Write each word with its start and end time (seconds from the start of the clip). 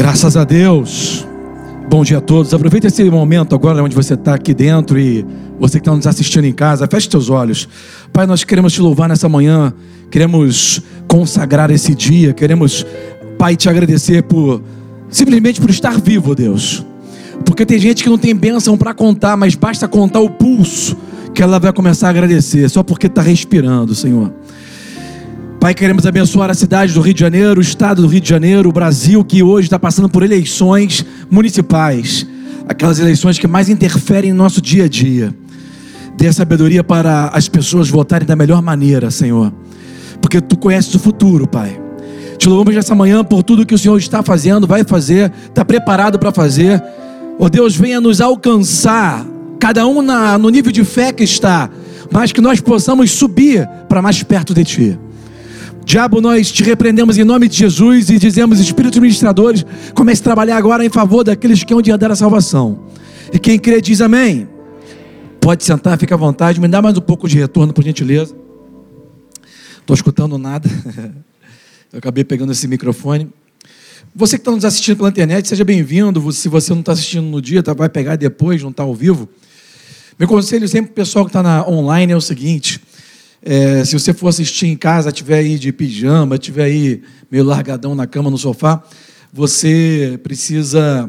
Graças 0.00 0.34
a 0.34 0.44
Deus. 0.44 1.26
Bom 1.90 2.02
dia 2.02 2.16
a 2.16 2.20
todos. 2.22 2.54
Aproveite 2.54 2.86
esse 2.86 3.04
momento 3.10 3.54
agora 3.54 3.84
onde 3.84 3.94
você 3.94 4.14
está 4.14 4.32
aqui 4.32 4.54
dentro 4.54 4.98
e 4.98 5.26
você 5.58 5.78
que 5.78 5.82
está 5.82 5.94
nos 5.94 6.06
assistindo 6.06 6.46
em 6.46 6.54
casa, 6.54 6.88
feche 6.90 7.10
seus 7.10 7.28
olhos. 7.28 7.68
Pai, 8.10 8.26
nós 8.26 8.42
queremos 8.42 8.72
te 8.72 8.80
louvar 8.80 9.10
nessa 9.10 9.28
manhã, 9.28 9.74
queremos 10.10 10.80
consagrar 11.06 11.70
esse 11.70 11.94
dia, 11.94 12.32
queremos, 12.32 12.86
Pai, 13.38 13.56
te 13.56 13.68
agradecer 13.68 14.22
por 14.22 14.62
simplesmente 15.10 15.60
por 15.60 15.68
estar 15.68 16.00
vivo, 16.00 16.34
Deus. 16.34 16.82
Porque 17.44 17.66
tem 17.66 17.78
gente 17.78 18.02
que 18.02 18.08
não 18.08 18.16
tem 18.16 18.34
bênção 18.34 18.78
para 18.78 18.94
contar, 18.94 19.36
mas 19.36 19.54
basta 19.54 19.86
contar 19.86 20.20
o 20.20 20.30
pulso 20.30 20.96
que 21.34 21.42
ela 21.42 21.58
vai 21.60 21.74
começar 21.74 22.06
a 22.06 22.10
agradecer, 22.10 22.70
só 22.70 22.82
porque 22.82 23.06
está 23.06 23.20
respirando, 23.20 23.94
Senhor. 23.94 24.32
Pai, 25.60 25.74
queremos 25.74 26.06
abençoar 26.06 26.48
a 26.48 26.54
cidade 26.54 26.94
do 26.94 27.02
Rio 27.02 27.12
de 27.12 27.20
Janeiro, 27.20 27.58
o 27.58 27.62
estado 27.62 28.00
do 28.00 28.08
Rio 28.08 28.22
de 28.22 28.28
Janeiro, 28.30 28.70
o 28.70 28.72
Brasil, 28.72 29.22
que 29.22 29.42
hoje 29.42 29.66
está 29.66 29.78
passando 29.78 30.08
por 30.08 30.22
eleições 30.22 31.04
municipais, 31.30 32.26
aquelas 32.66 32.98
eleições 32.98 33.38
que 33.38 33.46
mais 33.46 33.68
interferem 33.68 34.32
no 34.32 34.38
nosso 34.38 34.62
dia 34.62 34.84
a 34.84 34.88
dia. 34.88 35.34
Dê 36.16 36.32
sabedoria 36.32 36.82
para 36.82 37.26
as 37.26 37.46
pessoas 37.46 37.90
votarem 37.90 38.26
da 38.26 38.34
melhor 38.34 38.62
maneira, 38.62 39.10
Senhor, 39.10 39.52
porque 40.22 40.40
tu 40.40 40.56
conheces 40.56 40.94
o 40.94 40.98
futuro, 40.98 41.46
Pai. 41.46 41.78
Te 42.38 42.48
louvamos 42.48 42.74
nessa 42.74 42.94
manhã 42.94 43.22
por 43.22 43.42
tudo 43.42 43.66
que 43.66 43.74
o 43.74 43.78
Senhor 43.78 43.98
está 43.98 44.22
fazendo, 44.22 44.66
vai 44.66 44.82
fazer, 44.82 45.30
está 45.46 45.62
preparado 45.62 46.18
para 46.18 46.32
fazer. 46.32 46.82
Oh 47.38 47.50
Deus, 47.50 47.76
venha 47.76 48.00
nos 48.00 48.22
alcançar, 48.22 49.26
cada 49.58 49.86
um 49.86 50.00
na, 50.00 50.38
no 50.38 50.48
nível 50.48 50.72
de 50.72 50.84
fé 50.84 51.12
que 51.12 51.22
está, 51.22 51.68
mas 52.10 52.32
que 52.32 52.40
nós 52.40 52.62
possamos 52.62 53.10
subir 53.10 53.68
para 53.90 54.00
mais 54.00 54.22
perto 54.22 54.54
de 54.54 54.64
Ti. 54.64 54.98
Diabo, 55.84 56.20
nós 56.20 56.52
te 56.52 56.62
repreendemos 56.62 57.18
em 57.18 57.24
nome 57.24 57.48
de 57.48 57.56
Jesus 57.56 58.10
e 58.10 58.18
dizemos, 58.18 58.60
espíritos 58.60 58.98
ministradores, 58.98 59.64
comece 59.94 60.20
a 60.20 60.24
trabalhar 60.24 60.56
agora 60.56 60.84
em 60.84 60.90
favor 60.90 61.24
daqueles 61.24 61.64
que 61.64 61.72
hão 61.72 61.82
de 61.82 61.96
dar 61.96 62.10
a 62.10 62.16
salvação. 62.16 62.84
E 63.32 63.38
quem 63.38 63.58
crê 63.58 63.80
diz 63.80 64.00
amém. 64.00 64.48
Pode 65.40 65.64
sentar, 65.64 65.98
fica 65.98 66.14
à 66.14 66.18
vontade, 66.18 66.60
me 66.60 66.68
dá 66.68 66.82
mais 66.82 66.96
um 66.96 67.00
pouco 67.00 67.28
de 67.28 67.38
retorno, 67.38 67.72
por 67.72 67.82
gentileza. 67.82 68.36
Estou 69.80 69.94
escutando 69.94 70.38
nada. 70.38 70.68
Eu 71.92 71.98
acabei 71.98 72.22
pegando 72.22 72.52
esse 72.52 72.68
microfone. 72.68 73.28
Você 74.14 74.36
que 74.36 74.42
está 74.42 74.50
nos 74.50 74.64
assistindo 74.64 74.98
pela 74.98 75.08
internet, 75.08 75.48
seja 75.48 75.64
bem-vindo. 75.64 76.32
Se 76.32 76.48
você 76.48 76.72
não 76.72 76.80
está 76.80 76.92
assistindo 76.92 77.24
no 77.24 77.40
dia, 77.40 77.62
tá, 77.62 77.72
vai 77.72 77.88
pegar 77.88 78.16
depois, 78.16 78.62
não 78.62 78.70
está 78.70 78.82
ao 78.82 78.94
vivo. 78.94 79.28
Meu 80.18 80.28
conselho 80.28 80.68
sempre 80.68 80.92
para 80.92 81.02
o 81.02 81.04
pessoal 81.04 81.24
que 81.24 81.30
está 81.30 81.66
online 81.68 82.12
é 82.12 82.16
o 82.16 82.20
seguinte: 82.20 82.80
é, 83.42 83.84
se 83.84 83.98
você 83.98 84.12
for 84.12 84.28
assistir 84.28 84.66
em 84.66 84.76
casa, 84.76 85.10
tiver 85.10 85.38
aí 85.38 85.58
de 85.58 85.72
pijama, 85.72 86.36
tiver 86.36 86.64
aí 86.64 87.02
meio 87.30 87.44
largadão 87.44 87.94
na 87.94 88.06
cama, 88.06 88.30
no 88.30 88.36
sofá, 88.36 88.82
você 89.32 90.18
precisa 90.22 91.08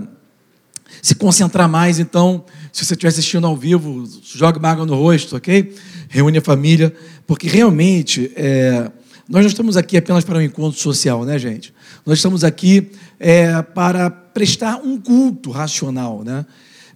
se 1.02 1.16
concentrar 1.16 1.68
mais. 1.68 2.00
Então, 2.00 2.46
se 2.72 2.86
você 2.86 2.94
estiver 2.94 3.10
assistindo 3.10 3.46
ao 3.46 3.58
vivo, 3.58 4.08
jogue 4.23 4.66
água 4.66 4.86
no 4.86 4.96
rosto, 4.96 5.36
ok? 5.36 5.76
Reúne 6.08 6.38
a 6.38 6.42
família, 6.42 6.94
porque 7.28 7.48
realmente 7.48 8.32
é, 8.36 8.90
nós 9.28 9.42
não 9.42 9.50
estamos 9.50 9.76
aqui 9.76 9.98
apenas 9.98 10.23
para 10.23 10.38
um 10.38 10.42
encontro 10.42 10.80
social, 10.80 11.26
né, 11.26 11.38
gente? 11.38 11.73
Nós 12.06 12.20
estamos 12.20 12.44
aqui 12.44 12.92
é, 13.20 13.62
para 13.62 14.10
prestar 14.10 14.78
um 14.78 15.00
culto 15.00 15.52
racional, 15.52 16.23
né? 16.23 16.45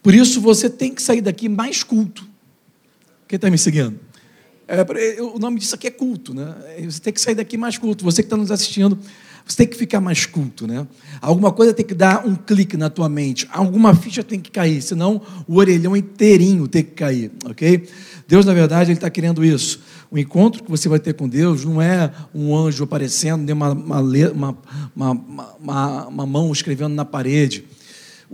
Por 0.02 0.14
isso 0.14 0.40
você 0.40 0.70
tem 0.70 0.94
que 0.94 1.02
sair 1.02 1.22
daqui 1.22 1.50
mais 1.50 1.84
culto. 1.84 2.26
Quem 3.28 3.38
está 3.38 3.50
me 3.50 3.58
seguindo? 3.58 4.05
É, 4.68 5.22
o 5.22 5.38
nome 5.38 5.60
disso 5.60 5.76
aqui 5.76 5.88
é 5.88 5.92
culto, 5.92 6.34
né? 6.34 6.56
Você 6.84 7.00
tem 7.00 7.14
que 7.14 7.22
sair 7.22 7.36
daqui 7.36 7.58
mais 7.58 7.78
culto. 7.78 8.04
Você 8.04 8.24
que 8.24 8.28
está 8.28 8.36
nos 8.36 8.52
assistindo, 8.52 8.98
você 9.46 9.58
tem 9.58 9.68
que 9.68 9.78
ficar 9.78 10.02
mais 10.02 10.26
culto, 10.26 10.66
né? 10.66 10.88
Alguma 11.22 11.52
coisa 11.52 11.72
tem 11.72 11.86
que 11.86 11.94
dar 11.94 12.26
um 12.26 12.36
clique 12.36 12.76
na 12.76 12.90
tua 12.90 13.08
mente, 13.08 13.48
alguma 13.52 13.94
ficha 13.94 14.24
tem 14.24 14.40
que 14.40 14.50
cair, 14.50 14.82
senão 14.82 15.22
o 15.48 15.58
orelhão 15.58 15.96
inteirinho 15.96 16.68
tem 16.68 16.84
que 16.84 16.92
cair, 16.92 17.32
ok? 17.46 17.88
Deus, 18.28 18.44
na 18.44 18.56
verdade, 18.56 18.90
Ele 18.90 18.98
está 18.98 19.10
querendo 19.10 19.46
isso. 19.46 19.82
O 20.10 20.18
encontro 20.18 20.64
que 20.64 20.72
você 20.72 20.90
vai 20.90 21.00
ter 21.00 21.14
com 21.14 21.30
Deus 21.30 21.64
não 21.64 21.80
é 21.80 22.12
um 22.34 22.56
anjo 22.56 22.84
aparecendo, 22.84 23.44
nem 23.44 23.54
uma, 23.54 23.72
uma, 23.72 24.58
uma, 25.60 26.08
uma 26.08 26.26
mão 26.26 26.52
escrevendo 26.52 26.96
na 26.96 27.06
parede. 27.06 27.66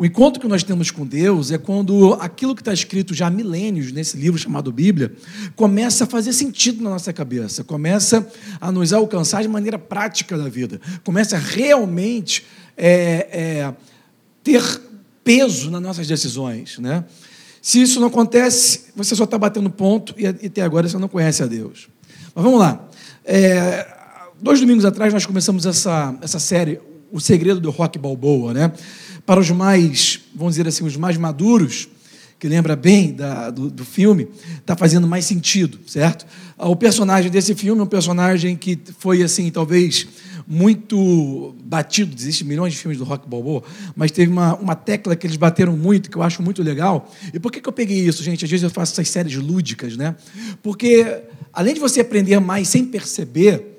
O 0.01 0.05
encontro 0.05 0.41
que 0.41 0.47
nós 0.47 0.63
temos 0.63 0.89
com 0.89 1.05
Deus 1.05 1.51
é 1.51 1.59
quando 1.59 2.15
aquilo 2.15 2.55
que 2.55 2.61
está 2.61 2.73
escrito 2.73 3.13
já 3.13 3.27
há 3.27 3.29
milênios 3.29 3.91
nesse 3.91 4.17
livro 4.17 4.35
chamado 4.39 4.71
Bíblia 4.71 5.13
começa 5.55 6.05
a 6.05 6.07
fazer 6.07 6.33
sentido 6.33 6.83
na 6.83 6.89
nossa 6.89 7.13
cabeça, 7.13 7.63
começa 7.63 8.27
a 8.59 8.71
nos 8.71 8.93
alcançar 8.93 9.43
de 9.43 9.47
maneira 9.47 9.77
prática 9.77 10.35
da 10.35 10.49
vida, 10.49 10.81
começa 11.03 11.37
realmente 11.37 12.43
é, 12.75 13.27
é, 13.31 13.73
ter 14.43 14.63
peso 15.23 15.69
nas 15.69 15.83
nossas 15.83 16.07
decisões. 16.07 16.79
Né? 16.79 17.05
Se 17.61 17.79
isso 17.79 17.99
não 17.99 18.07
acontece, 18.07 18.85
você 18.95 19.15
só 19.15 19.25
está 19.25 19.37
batendo 19.37 19.69
ponto 19.69 20.15
e 20.17 20.25
até 20.25 20.63
agora 20.63 20.89
você 20.89 20.97
não 20.97 21.07
conhece 21.07 21.43
a 21.43 21.45
Deus. 21.45 21.89
Mas 22.33 22.43
vamos 22.43 22.59
lá. 22.59 22.89
É, 23.23 23.85
dois 24.41 24.59
domingos 24.59 24.83
atrás 24.83 25.13
nós 25.13 25.27
começamos 25.27 25.67
essa, 25.67 26.17
essa 26.23 26.39
série, 26.39 26.81
O 27.11 27.19
Segredo 27.19 27.59
do 27.59 27.69
Rock 27.69 27.99
Balboa, 27.99 28.51
né? 28.51 28.71
Para 29.25 29.39
os 29.39 29.49
mais, 29.49 30.19
vamos 30.35 30.53
dizer 30.53 30.67
assim, 30.67 30.83
os 30.83 30.97
mais 30.97 31.17
maduros, 31.17 31.87
que 32.39 32.47
lembra 32.47 32.75
bem 32.75 33.13
da, 33.13 33.51
do, 33.51 33.69
do, 33.69 33.85
filme, 33.85 34.27
está 34.57 34.75
fazendo 34.75 35.07
mais 35.07 35.25
sentido, 35.25 35.79
certo? 35.85 36.25
O 36.57 36.75
personagem 36.75 37.29
desse 37.29 37.53
filme 37.53 37.79
é 37.79 37.83
um 37.83 37.87
personagem 37.87 38.55
que 38.55 38.79
foi, 38.97 39.21
assim, 39.21 39.51
talvez 39.51 40.07
muito 40.47 41.55
batido, 41.63 42.15
existem 42.17 42.47
milhões 42.47 42.73
de 42.73 42.79
filmes 42.79 42.97
do 42.97 43.03
Rock 43.03 43.29
Balboa, 43.29 43.63
mas 43.95 44.11
teve 44.11 44.31
uma, 44.31 44.55
uma 44.55 44.75
tecla 44.75 45.15
que 45.15 45.25
eles 45.25 45.37
bateram 45.37 45.77
muito, 45.77 46.09
que 46.09 46.17
eu 46.17 46.23
acho 46.23 46.41
muito 46.41 46.63
legal. 46.63 47.09
E 47.33 47.39
por 47.39 47.51
que, 47.51 47.61
que 47.61 47.69
eu 47.69 47.73
peguei 47.73 47.99
isso, 47.99 48.23
gente? 48.23 48.43
Às 48.43 48.51
vezes 48.51 48.63
eu 48.63 48.69
faço 48.69 48.93
essas 48.93 49.07
séries 49.09 49.35
lúdicas, 49.35 49.95
né? 49.95 50.15
Porque, 50.61 51.23
além 51.53 51.73
de 51.73 51.79
você 51.79 52.01
aprender 52.01 52.39
mais 52.39 52.67
sem 52.67 52.85
perceber, 52.85 53.70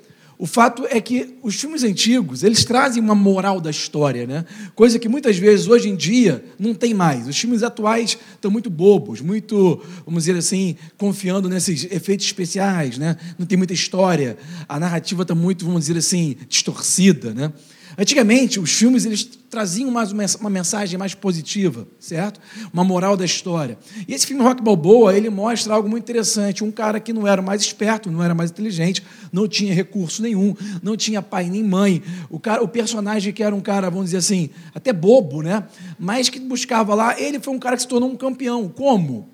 o 0.43 0.45
fato 0.45 0.85
é 0.89 0.99
que 0.99 1.35
os 1.41 1.55
filmes 1.55 1.85
antigos, 1.85 2.43
eles 2.43 2.65
trazem 2.65 3.01
uma 3.01 3.15
moral 3.15 3.61
da 3.61 3.71
história, 3.71 4.27
né? 4.27 4.43
Coisa 4.75 4.99
que 4.99 5.07
muitas 5.07 5.37
vezes 5.37 5.69
hoje 5.69 5.87
em 5.87 5.95
dia 5.95 6.43
não 6.59 6.73
tem 6.73 6.93
mais. 6.93 7.29
Os 7.29 7.39
filmes 7.39 7.63
atuais 7.63 8.17
estão 8.35 8.51
muito 8.51 8.69
bobos, 8.69 9.21
muito, 9.21 9.81
vamos 10.05 10.25
dizer 10.25 10.37
assim, 10.37 10.75
confiando 10.97 11.47
nesses 11.47 11.85
efeitos 11.89 12.25
especiais, 12.25 12.97
né? 12.97 13.15
Não 13.39 13.45
tem 13.45 13.57
muita 13.57 13.71
história. 13.71 14.37
A 14.67 14.77
narrativa 14.77 15.21
está 15.21 15.33
muito, 15.33 15.63
vamos 15.63 15.85
dizer 15.85 15.97
assim, 15.97 16.35
distorcida, 16.49 17.33
né? 17.33 17.53
Antigamente, 17.97 18.59
os 18.59 18.71
filmes 18.71 19.05
eles 19.05 19.23
traziam 19.23 19.91
mais 19.91 20.11
uma 20.11 20.49
mensagem 20.49 20.97
mais 20.97 21.13
positiva, 21.13 21.87
certo? 21.99 22.39
Uma 22.73 22.83
moral 22.83 23.15
da 23.15 23.23
história. 23.23 23.77
E 24.07 24.13
esse 24.13 24.25
filme 24.25 24.41
Rock 24.41 24.63
Balboa, 24.63 25.15
ele 25.15 25.29
mostra 25.29 25.73
algo 25.75 25.87
muito 25.87 26.03
interessante. 26.03 26.63
Um 26.63 26.71
cara 26.71 26.99
que 26.99 27.13
não 27.13 27.27
era 27.27 27.41
mais 27.41 27.61
esperto, 27.61 28.09
não 28.09 28.23
era 28.23 28.33
mais 28.33 28.49
inteligente, 28.49 29.03
não 29.31 29.47
tinha 29.47 29.73
recurso 29.73 30.23
nenhum, 30.23 30.55
não 30.81 30.97
tinha 30.97 31.21
pai 31.21 31.49
nem 31.49 31.63
mãe. 31.63 32.01
O, 32.29 32.39
cara, 32.39 32.63
o 32.63 32.67
personagem 32.67 33.31
que 33.31 33.43
era 33.43 33.55
um 33.55 33.61
cara, 33.61 33.89
vamos 33.89 34.05
dizer 34.05 34.17
assim, 34.17 34.49
até 34.73 34.91
bobo, 34.91 35.43
né? 35.43 35.63
Mas 35.99 36.29
que 36.29 36.39
buscava 36.39 36.95
lá, 36.95 37.19
ele 37.19 37.39
foi 37.39 37.53
um 37.53 37.59
cara 37.59 37.75
que 37.75 37.83
se 37.83 37.87
tornou 37.87 38.09
um 38.09 38.17
campeão. 38.17 38.67
Como? 38.69 39.33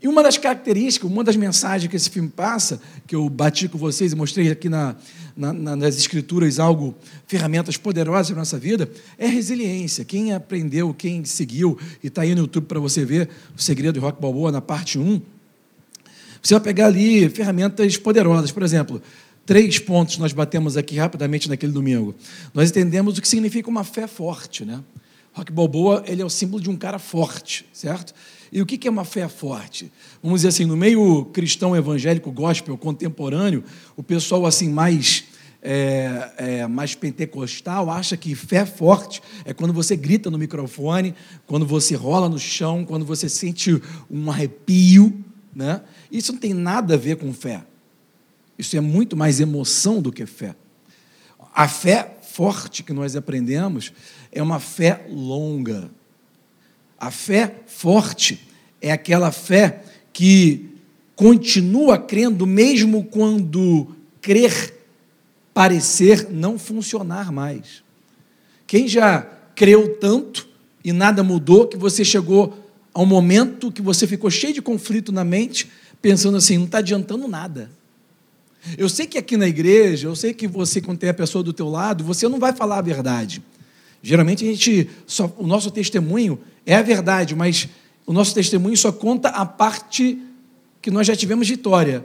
E 0.00 0.06
uma 0.06 0.22
das 0.22 0.38
características, 0.38 1.10
uma 1.10 1.24
das 1.24 1.34
mensagens 1.34 1.90
que 1.90 1.96
esse 1.96 2.08
filme 2.08 2.28
passa, 2.28 2.80
que 3.04 3.16
eu 3.16 3.28
bati 3.28 3.68
com 3.68 3.78
vocês 3.78 4.12
e 4.12 4.16
mostrei 4.16 4.48
aqui 4.48 4.68
na, 4.68 4.94
na, 5.38 5.76
nas 5.76 5.96
escrituras 5.96 6.58
algo, 6.58 6.96
ferramentas 7.28 7.76
poderosas 7.76 8.30
na 8.30 8.38
nossa 8.38 8.58
vida, 8.58 8.90
é 9.16 9.28
resiliência. 9.28 10.04
Quem 10.04 10.32
aprendeu, 10.32 10.92
quem 10.92 11.24
seguiu, 11.24 11.78
e 12.02 12.08
está 12.08 12.22
aí 12.22 12.34
no 12.34 12.42
YouTube 12.42 12.64
para 12.64 12.80
você 12.80 13.04
ver 13.04 13.28
o 13.56 13.62
segredo 13.62 13.94
de 13.94 14.00
Rock 14.00 14.20
Balboa 14.20 14.50
na 14.50 14.60
parte 14.60 14.98
1, 14.98 15.22
você 16.42 16.54
vai 16.54 16.62
pegar 16.62 16.86
ali 16.86 17.28
ferramentas 17.28 17.96
poderosas. 17.96 18.50
Por 18.50 18.64
exemplo, 18.64 19.00
três 19.46 19.78
pontos 19.78 20.18
nós 20.18 20.32
batemos 20.32 20.76
aqui 20.76 20.96
rapidamente 20.96 21.48
naquele 21.48 21.72
domingo. 21.72 22.14
Nós 22.52 22.70
entendemos 22.70 23.16
o 23.16 23.22
que 23.22 23.28
significa 23.28 23.68
uma 23.68 23.84
fé 23.84 24.06
forte. 24.06 24.64
Né? 24.64 24.80
Rock 25.32 25.52
Balboa 25.52 26.02
ele 26.06 26.20
é 26.20 26.24
o 26.24 26.30
símbolo 26.30 26.62
de 26.62 26.68
um 26.68 26.76
cara 26.76 26.98
forte, 26.98 27.64
certo? 27.72 28.12
E 28.50 28.62
o 28.62 28.66
que 28.66 28.88
é 28.88 28.90
uma 28.90 29.04
fé 29.04 29.28
forte? 29.28 29.92
Vamos 30.22 30.40
dizer 30.40 30.48
assim, 30.48 30.64
no 30.64 30.76
meio 30.76 31.26
cristão 31.26 31.76
evangélico 31.76 32.32
gospel 32.32 32.76
contemporâneo, 32.78 33.62
o 33.96 34.02
pessoal 34.02 34.46
assim 34.46 34.70
mais 34.70 35.24
é, 35.62 36.32
é, 36.36 36.66
mais 36.66 36.94
pentecostal 36.94 37.90
acha 37.90 38.16
que 38.16 38.34
fé 38.34 38.64
forte 38.64 39.20
é 39.44 39.52
quando 39.52 39.72
você 39.72 39.96
grita 39.96 40.30
no 40.30 40.38
microfone, 40.38 41.14
quando 41.46 41.66
você 41.66 41.94
rola 41.94 42.28
no 42.28 42.38
chão, 42.38 42.84
quando 42.84 43.04
você 43.04 43.28
sente 43.28 43.80
um 44.10 44.30
arrepio, 44.30 45.24
né? 45.54 45.82
Isso 46.10 46.32
não 46.32 46.38
tem 46.38 46.54
nada 46.54 46.94
a 46.94 46.96
ver 46.96 47.16
com 47.16 47.32
fé. 47.32 47.64
Isso 48.56 48.76
é 48.76 48.80
muito 48.80 49.16
mais 49.16 49.40
emoção 49.40 50.00
do 50.00 50.12
que 50.12 50.26
fé. 50.26 50.54
A 51.54 51.66
fé 51.66 52.16
forte 52.22 52.82
que 52.82 52.92
nós 52.92 53.16
aprendemos 53.16 53.92
é 54.30 54.42
uma 54.42 54.60
fé 54.60 55.06
longa. 55.10 55.90
A 56.98 57.10
fé 57.10 57.62
forte 57.66 58.46
é 58.80 58.92
aquela 58.92 59.32
fé 59.32 59.82
que 60.12 60.70
continua 61.16 61.98
crendo 61.98 62.46
mesmo 62.46 63.04
quando 63.04 63.88
crer 64.20 64.77
parecer 65.58 66.28
não 66.30 66.56
funcionar 66.56 67.32
mais. 67.32 67.82
Quem 68.64 68.86
já 68.86 69.22
creu 69.56 69.96
tanto 69.96 70.46
e 70.84 70.92
nada 70.92 71.24
mudou 71.24 71.66
que 71.66 71.76
você 71.76 72.04
chegou 72.04 72.56
a 72.94 73.02
um 73.02 73.04
momento 73.04 73.72
que 73.72 73.82
você 73.82 74.06
ficou 74.06 74.30
cheio 74.30 74.54
de 74.54 74.62
conflito 74.62 75.10
na 75.10 75.24
mente, 75.24 75.68
pensando 76.00 76.36
assim: 76.36 76.58
não 76.58 76.66
está 76.66 76.78
adiantando 76.78 77.26
nada. 77.26 77.72
Eu 78.76 78.88
sei 78.88 79.04
que 79.04 79.18
aqui 79.18 79.36
na 79.36 79.48
igreja, 79.48 80.06
eu 80.06 80.14
sei 80.14 80.32
que 80.32 80.46
você, 80.46 80.80
quando 80.80 80.98
tem 80.98 81.10
a 81.10 81.14
pessoa 81.14 81.42
do 81.42 81.52
teu 81.52 81.68
lado, 81.68 82.04
você 82.04 82.28
não 82.28 82.38
vai 82.38 82.52
falar 82.52 82.78
a 82.78 82.82
verdade. 82.82 83.42
Geralmente 84.00 84.44
a 84.44 84.52
gente, 84.52 84.88
só, 85.08 85.34
o 85.36 85.44
nosso 85.44 85.72
testemunho 85.72 86.38
é 86.64 86.76
a 86.76 86.82
verdade, 86.82 87.34
mas 87.34 87.68
o 88.06 88.12
nosso 88.12 88.32
testemunho 88.32 88.76
só 88.76 88.92
conta 88.92 89.30
a 89.30 89.44
parte 89.44 90.22
que 90.80 90.88
nós 90.88 91.04
já 91.04 91.16
tivemos 91.16 91.48
vitória. 91.48 92.04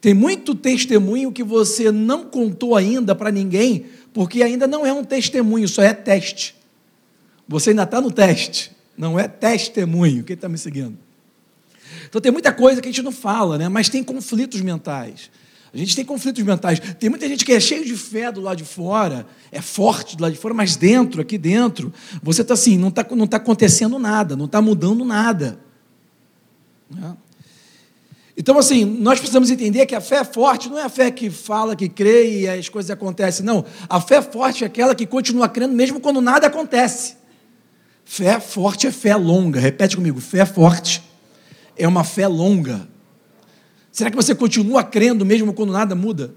Tem 0.00 0.14
muito 0.14 0.54
testemunho 0.54 1.32
que 1.32 1.42
você 1.42 1.90
não 1.90 2.24
contou 2.24 2.76
ainda 2.76 3.14
para 3.14 3.32
ninguém, 3.32 3.86
porque 4.12 4.42
ainda 4.42 4.66
não 4.66 4.86
é 4.86 4.92
um 4.92 5.02
testemunho, 5.02 5.66
só 5.68 5.82
é 5.82 5.92
teste. 5.92 6.54
Você 7.48 7.70
ainda 7.70 7.82
está 7.82 8.00
no 8.00 8.10
teste, 8.10 8.70
não 8.96 9.18
é 9.18 9.26
testemunho. 9.26 10.22
Quem 10.22 10.34
está 10.34 10.48
me 10.48 10.58
seguindo? 10.58 10.96
Então 12.08 12.20
tem 12.20 12.30
muita 12.30 12.52
coisa 12.52 12.80
que 12.80 12.88
a 12.88 12.92
gente 12.92 13.02
não 13.02 13.12
fala, 13.12 13.58
né? 13.58 13.68
mas 13.68 13.88
tem 13.88 14.04
conflitos 14.04 14.60
mentais. 14.60 15.30
A 15.72 15.76
gente 15.76 15.94
tem 15.94 16.04
conflitos 16.04 16.42
mentais. 16.42 16.80
Tem 16.98 17.10
muita 17.10 17.28
gente 17.28 17.44
que 17.44 17.52
é 17.52 17.60
cheio 17.60 17.84
de 17.84 17.94
fé 17.96 18.32
do 18.32 18.40
lado 18.40 18.56
de 18.56 18.64
fora, 18.64 19.26
é 19.52 19.60
forte 19.60 20.16
do 20.16 20.22
lado 20.22 20.32
de 20.32 20.38
fora, 20.38 20.54
mas 20.54 20.76
dentro, 20.76 21.20
aqui 21.20 21.36
dentro, 21.36 21.92
você 22.22 22.42
está 22.42 22.54
assim, 22.54 22.78
não 22.78 22.88
está 22.88 23.06
não 23.10 23.26
tá 23.26 23.36
acontecendo 23.36 23.98
nada, 23.98 24.34
não 24.36 24.46
está 24.46 24.62
mudando 24.62 25.04
nada. 25.04 25.58
Né? 26.90 27.16
Então, 28.40 28.56
assim, 28.56 28.84
nós 28.84 29.18
precisamos 29.18 29.50
entender 29.50 29.84
que 29.84 29.96
a 29.96 30.00
fé 30.00 30.22
forte 30.22 30.68
não 30.68 30.78
é 30.78 30.84
a 30.84 30.88
fé 30.88 31.10
que 31.10 31.28
fala, 31.28 31.74
que 31.74 31.88
crê 31.88 32.42
e 32.42 32.48
as 32.48 32.68
coisas 32.68 32.88
acontecem. 32.88 33.44
Não. 33.44 33.64
A 33.88 34.00
fé 34.00 34.22
forte 34.22 34.62
é 34.62 34.66
aquela 34.68 34.94
que 34.94 35.04
continua 35.04 35.48
crendo 35.48 35.74
mesmo 35.74 35.98
quando 35.98 36.20
nada 36.20 36.46
acontece. 36.46 37.16
Fé 38.04 38.38
forte 38.38 38.86
é 38.86 38.92
fé 38.92 39.16
longa. 39.16 39.58
Repete 39.58 39.96
comigo: 39.96 40.20
fé 40.20 40.46
forte 40.46 41.02
é 41.76 41.88
uma 41.88 42.04
fé 42.04 42.28
longa. 42.28 42.88
Será 43.90 44.08
que 44.08 44.14
você 44.14 44.36
continua 44.36 44.84
crendo 44.84 45.26
mesmo 45.26 45.52
quando 45.52 45.72
nada 45.72 45.96
muda? 45.96 46.32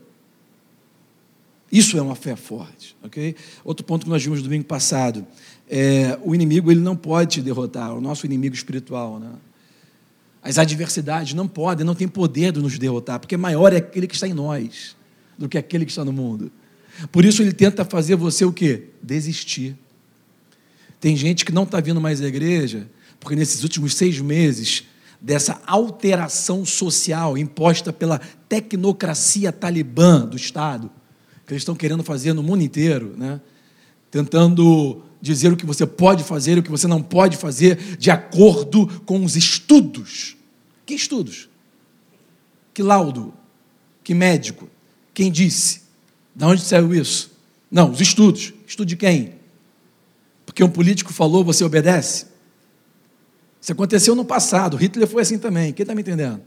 Isso 1.71 1.99
é 1.99 2.01
uma 2.01 2.15
fé 2.15 2.35
forte, 2.35 2.97
ok? 3.03 3.35
Outro 3.63 3.85
ponto 3.85 4.05
que 4.05 4.09
nós 4.09 4.23
vimos 4.23 4.41
domingo 4.41 4.65
passado 4.65 5.25
é 5.69 6.17
o 6.23 6.33
inimigo 6.33 6.71
ele 6.71 6.81
não 6.81 6.95
pode 6.95 7.35
te 7.35 7.41
derrotar, 7.41 7.95
o 7.95 8.01
nosso 8.01 8.25
inimigo 8.25 8.55
espiritual, 8.55 9.19
né? 9.19 9.29
As 10.43 10.57
adversidades 10.57 11.33
não 11.33 11.47
podem, 11.47 11.85
não 11.85 11.93
têm 11.93 12.07
poder 12.07 12.51
de 12.51 12.59
nos 12.59 12.77
derrotar, 12.77 13.19
porque 13.19 13.37
maior 13.37 13.73
é 13.73 13.77
aquele 13.77 14.07
que 14.07 14.15
está 14.15 14.27
em 14.27 14.33
nós 14.33 14.95
do 15.37 15.47
que 15.47 15.57
aquele 15.57 15.85
que 15.85 15.91
está 15.91 16.03
no 16.03 16.11
mundo. 16.11 16.51
Por 17.11 17.23
isso 17.23 17.41
ele 17.41 17.53
tenta 17.53 17.85
fazer 17.85 18.15
você 18.15 18.43
o 18.43 18.51
quê? 18.51 18.89
Desistir. 19.01 19.75
Tem 20.99 21.15
gente 21.15 21.45
que 21.45 21.51
não 21.51 21.63
está 21.63 21.79
vindo 21.79 22.01
mais 22.01 22.21
à 22.21 22.27
igreja, 22.27 22.87
porque 23.19 23.35
nesses 23.35 23.63
últimos 23.63 23.95
seis 23.95 24.19
meses, 24.19 24.83
dessa 25.19 25.61
alteração 25.65 26.65
social 26.65 27.37
imposta 27.37 27.93
pela 27.93 28.19
tecnocracia 28.49 29.51
talibã 29.51 30.25
do 30.25 30.35
Estado, 30.35 30.91
que 31.45 31.53
eles 31.53 31.61
estão 31.61 31.75
querendo 31.75 32.03
fazer 32.03 32.33
no 32.33 32.41
mundo 32.41 32.63
inteiro, 32.63 33.13
né? 33.17 33.39
tentando 34.09 35.03
dizer 35.21 35.53
o 35.53 35.57
que 35.57 35.65
você 35.65 35.85
pode 35.85 36.23
fazer 36.23 36.57
e 36.57 36.59
o 36.59 36.63
que 36.63 36.71
você 36.71 36.87
não 36.87 37.01
pode 37.01 37.37
fazer 37.37 37.97
de 37.97 38.09
acordo 38.09 38.87
com 39.05 39.23
os 39.23 39.35
estudos. 39.35 40.35
Que 40.85 40.93
estudos? 40.93 41.47
Que 42.73 42.81
laudo? 42.81 43.33
Que 44.03 44.13
médico? 44.13 44.67
Quem 45.13 45.31
disse? 45.31 45.81
De 46.35 46.43
onde 46.43 46.61
saiu 46.61 46.93
isso? 46.93 47.31
Não, 47.69 47.91
os 47.91 48.01
estudos. 48.01 48.53
Estudo 48.65 48.87
de 48.87 48.95
quem? 48.95 49.35
Porque 50.45 50.63
um 50.63 50.69
político 50.69 51.13
falou, 51.13 51.43
você 51.43 51.63
obedece? 51.63 52.25
Isso 53.61 53.71
aconteceu 53.71 54.15
no 54.15 54.25
passado. 54.25 54.75
Hitler 54.75 55.07
foi 55.07 55.21
assim 55.21 55.37
também. 55.37 55.71
Quem 55.71 55.83
está 55.83 55.93
me 55.93 56.01
entendendo? 56.01 56.41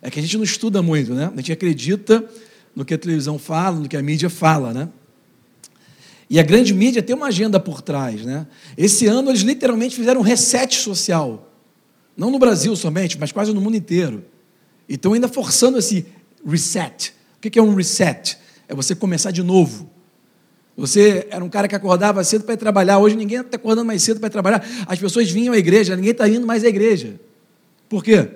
É 0.00 0.10
que 0.10 0.18
a 0.18 0.22
gente 0.22 0.36
não 0.36 0.44
estuda 0.44 0.80
muito, 0.80 1.12
né? 1.12 1.30
A 1.34 1.36
gente 1.36 1.52
acredita 1.52 2.24
no 2.74 2.84
que 2.84 2.94
a 2.94 2.98
televisão 2.98 3.38
fala, 3.38 3.80
no 3.80 3.88
que 3.88 3.96
a 3.96 4.02
mídia 4.02 4.30
fala, 4.30 4.72
né? 4.72 4.88
E 6.30 6.38
a 6.38 6.44
grande 6.44 6.72
mídia 6.72 7.02
tem 7.02 7.14
uma 7.14 7.26
agenda 7.26 7.58
por 7.58 7.82
trás. 7.82 8.24
Né? 8.24 8.46
Esse 8.78 9.08
ano 9.08 9.32
eles 9.32 9.40
literalmente 9.40 9.96
fizeram 9.96 10.20
um 10.20 10.22
reset 10.22 10.76
social. 10.76 11.50
Não 12.16 12.30
no 12.30 12.38
Brasil 12.38 12.74
somente, 12.76 13.18
mas 13.18 13.32
quase 13.32 13.52
no 13.52 13.60
mundo 13.60 13.76
inteiro. 13.76 14.24
E 14.88 14.94
estão 14.94 15.12
ainda 15.12 15.26
forçando 15.26 15.76
esse 15.76 16.06
reset. 16.46 17.12
O 17.36 17.40
que 17.40 17.58
é 17.58 17.62
um 17.62 17.74
reset? 17.74 18.38
É 18.68 18.74
você 18.74 18.94
começar 18.94 19.32
de 19.32 19.42
novo. 19.42 19.90
Você 20.76 21.26
era 21.30 21.44
um 21.44 21.48
cara 21.48 21.66
que 21.66 21.74
acordava 21.74 22.22
cedo 22.22 22.44
para 22.44 22.54
ir 22.54 22.58
trabalhar. 22.58 22.98
Hoje 22.98 23.16
ninguém 23.16 23.40
está 23.40 23.56
acordando 23.56 23.86
mais 23.86 24.00
cedo 24.00 24.20
para 24.20 24.28
ir 24.28 24.30
trabalhar. 24.30 24.64
As 24.86 25.00
pessoas 25.00 25.28
vinham 25.28 25.52
à 25.52 25.58
igreja, 25.58 25.96
ninguém 25.96 26.12
está 26.12 26.28
indo 26.28 26.46
mais 26.46 26.62
à 26.62 26.68
igreja. 26.68 27.20
Por 27.88 28.04
quê? 28.04 28.28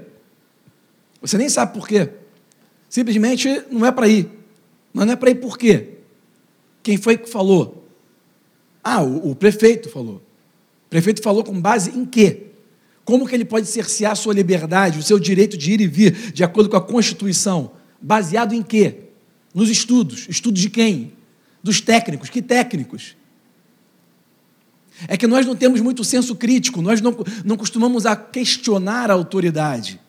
Você 1.20 1.38
nem 1.38 1.48
sabe 1.48 1.72
por 1.72 1.86
quê. 1.86 2.08
Simplesmente 2.90 3.62
não 3.70 3.86
é 3.86 3.92
para 3.92 4.08
ir. 4.08 4.28
Mas 4.92 5.06
não 5.06 5.12
é 5.12 5.16
para 5.16 5.30
ir 5.30 5.36
por 5.36 5.56
quê? 5.56 5.90
Quem 6.82 6.96
foi 6.96 7.16
que 7.16 7.30
falou? 7.30 7.83
Ah, 8.84 9.02
o, 9.02 9.30
o 9.30 9.34
prefeito 9.34 9.88
falou. 9.88 10.16
O 10.86 10.90
prefeito 10.90 11.22
falou 11.22 11.42
com 11.42 11.58
base 11.58 11.90
em 11.90 12.04
quê? 12.04 12.42
Como 13.04 13.26
que 13.26 13.34
ele 13.34 13.44
pode 13.44 13.66
cercear 13.66 14.12
a 14.12 14.14
sua 14.14 14.34
liberdade, 14.34 14.98
o 14.98 15.02
seu 15.02 15.18
direito 15.18 15.56
de 15.56 15.72
ir 15.72 15.80
e 15.80 15.86
vir, 15.86 16.32
de 16.32 16.44
acordo 16.44 16.68
com 16.68 16.76
a 16.76 16.80
Constituição? 16.80 17.72
Baseado 18.00 18.54
em 18.54 18.62
quê? 18.62 18.96
Nos 19.54 19.70
estudos. 19.70 20.26
Estudos 20.28 20.60
de 20.60 20.70
quem? 20.70 21.12
Dos 21.62 21.80
técnicos. 21.80 22.28
Que 22.28 22.42
técnicos? 22.42 23.16
É 25.08 25.16
que 25.16 25.26
nós 25.26 25.44
não 25.44 25.56
temos 25.56 25.80
muito 25.80 26.04
senso 26.04 26.36
crítico, 26.36 26.80
nós 26.80 27.00
não, 27.00 27.16
não 27.44 27.56
costumamos 27.56 28.06
a 28.06 28.14
questionar 28.14 29.10
a 29.10 29.14
autoridade. 29.14 30.00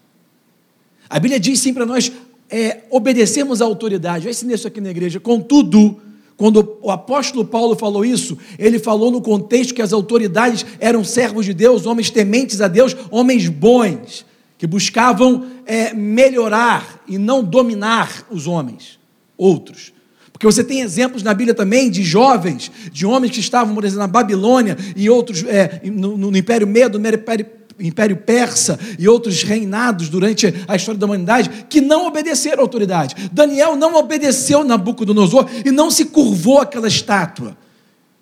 A 1.10 1.20
Bíblia 1.20 1.40
diz 1.40 1.60
sim 1.60 1.74
para 1.74 1.86
nós 1.86 2.12
é, 2.50 2.84
obedecermos 2.90 3.62
à 3.62 3.66
autoridade. 3.66 4.26
Eu 4.26 4.32
ensinei 4.32 4.56
isso 4.56 4.68
aqui 4.68 4.80
na 4.80 4.90
igreja. 4.90 5.20
Contudo, 5.20 6.00
quando 6.38 6.78
o 6.82 6.92
apóstolo 6.92 7.46
Paulo 7.46 7.76
falou 7.76 8.04
isso, 8.04 8.38
ele 8.60 8.78
falou 8.78 9.10
no 9.10 9.22
contexto 9.22 9.74
que 9.74 9.82
as 9.82 9.94
autoridades 9.94 10.66
eram 10.80 11.04
servos 11.04 11.46
de 11.46 11.54
Deus, 11.54 11.86
homens 11.86 12.10
tementes 12.10 12.60
a 12.60 12.68
Deus, 12.68 12.96
homens 13.10 13.48
bons, 13.48 14.26
que 14.58 14.68
buscavam 14.68 15.46
é, 15.66 15.94
melhorar 15.94 17.04
e 17.08 17.18
não 17.18 17.44
dominar 17.44 18.26
os 18.30 18.48
homens, 18.48 19.00
outros. 19.38 19.94
Porque 20.32 20.46
você 20.46 20.66
tem 20.66 20.82
exemplos 20.82 21.24
na 21.24 21.34
Bíblia 21.34 21.54
também 21.54 21.90
de 21.90 22.04
jovens, 22.04 22.70
de 22.92 23.06
homens 23.06 23.32
que 23.32 23.40
estavam, 23.40 23.74
por 23.74 23.86
exemplo, 23.86 24.02
na 24.02 24.08
Babilônia 24.08 24.78
e 24.94 25.10
outros 25.10 25.46
é, 25.46 25.82
no, 25.86 26.18
no 26.18 26.38
Império 26.38 26.68
Medo, 26.68 27.00
no 27.00 27.08
Império 27.08 27.46
Império 27.80 28.18
Persa 28.18 28.80
e 28.98 29.08
outros 29.08 29.44
reinados 29.44 30.10
durante 30.10 30.54
a 30.68 30.76
história 30.76 31.00
da 31.00 31.06
humanidade 31.06 31.66
que 31.70 31.82
não 31.82 32.08
obedeceram 32.08 32.60
à 32.60 32.62
autoridade. 32.62 33.30
Daniel 33.32 33.76
não 33.76 33.96
obedeceu 33.96 34.64
Nabucodonosor 34.64 35.50
e 35.66 35.72
não 35.72 35.92
se 35.92 36.06
curvou 36.06 36.60
àquela 36.60 36.88
estátua. 36.88 37.58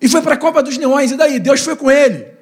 E 0.01 0.07
foi 0.07 0.21
para 0.21 0.33
a 0.33 0.37
Copa 0.37 0.61
dos 0.61 0.77
Leões, 0.77 1.11
e 1.11 1.17
daí? 1.17 1.39
Deus 1.39 1.61
foi 1.61 1.75
com 1.75 1.89
ele. 1.89 2.33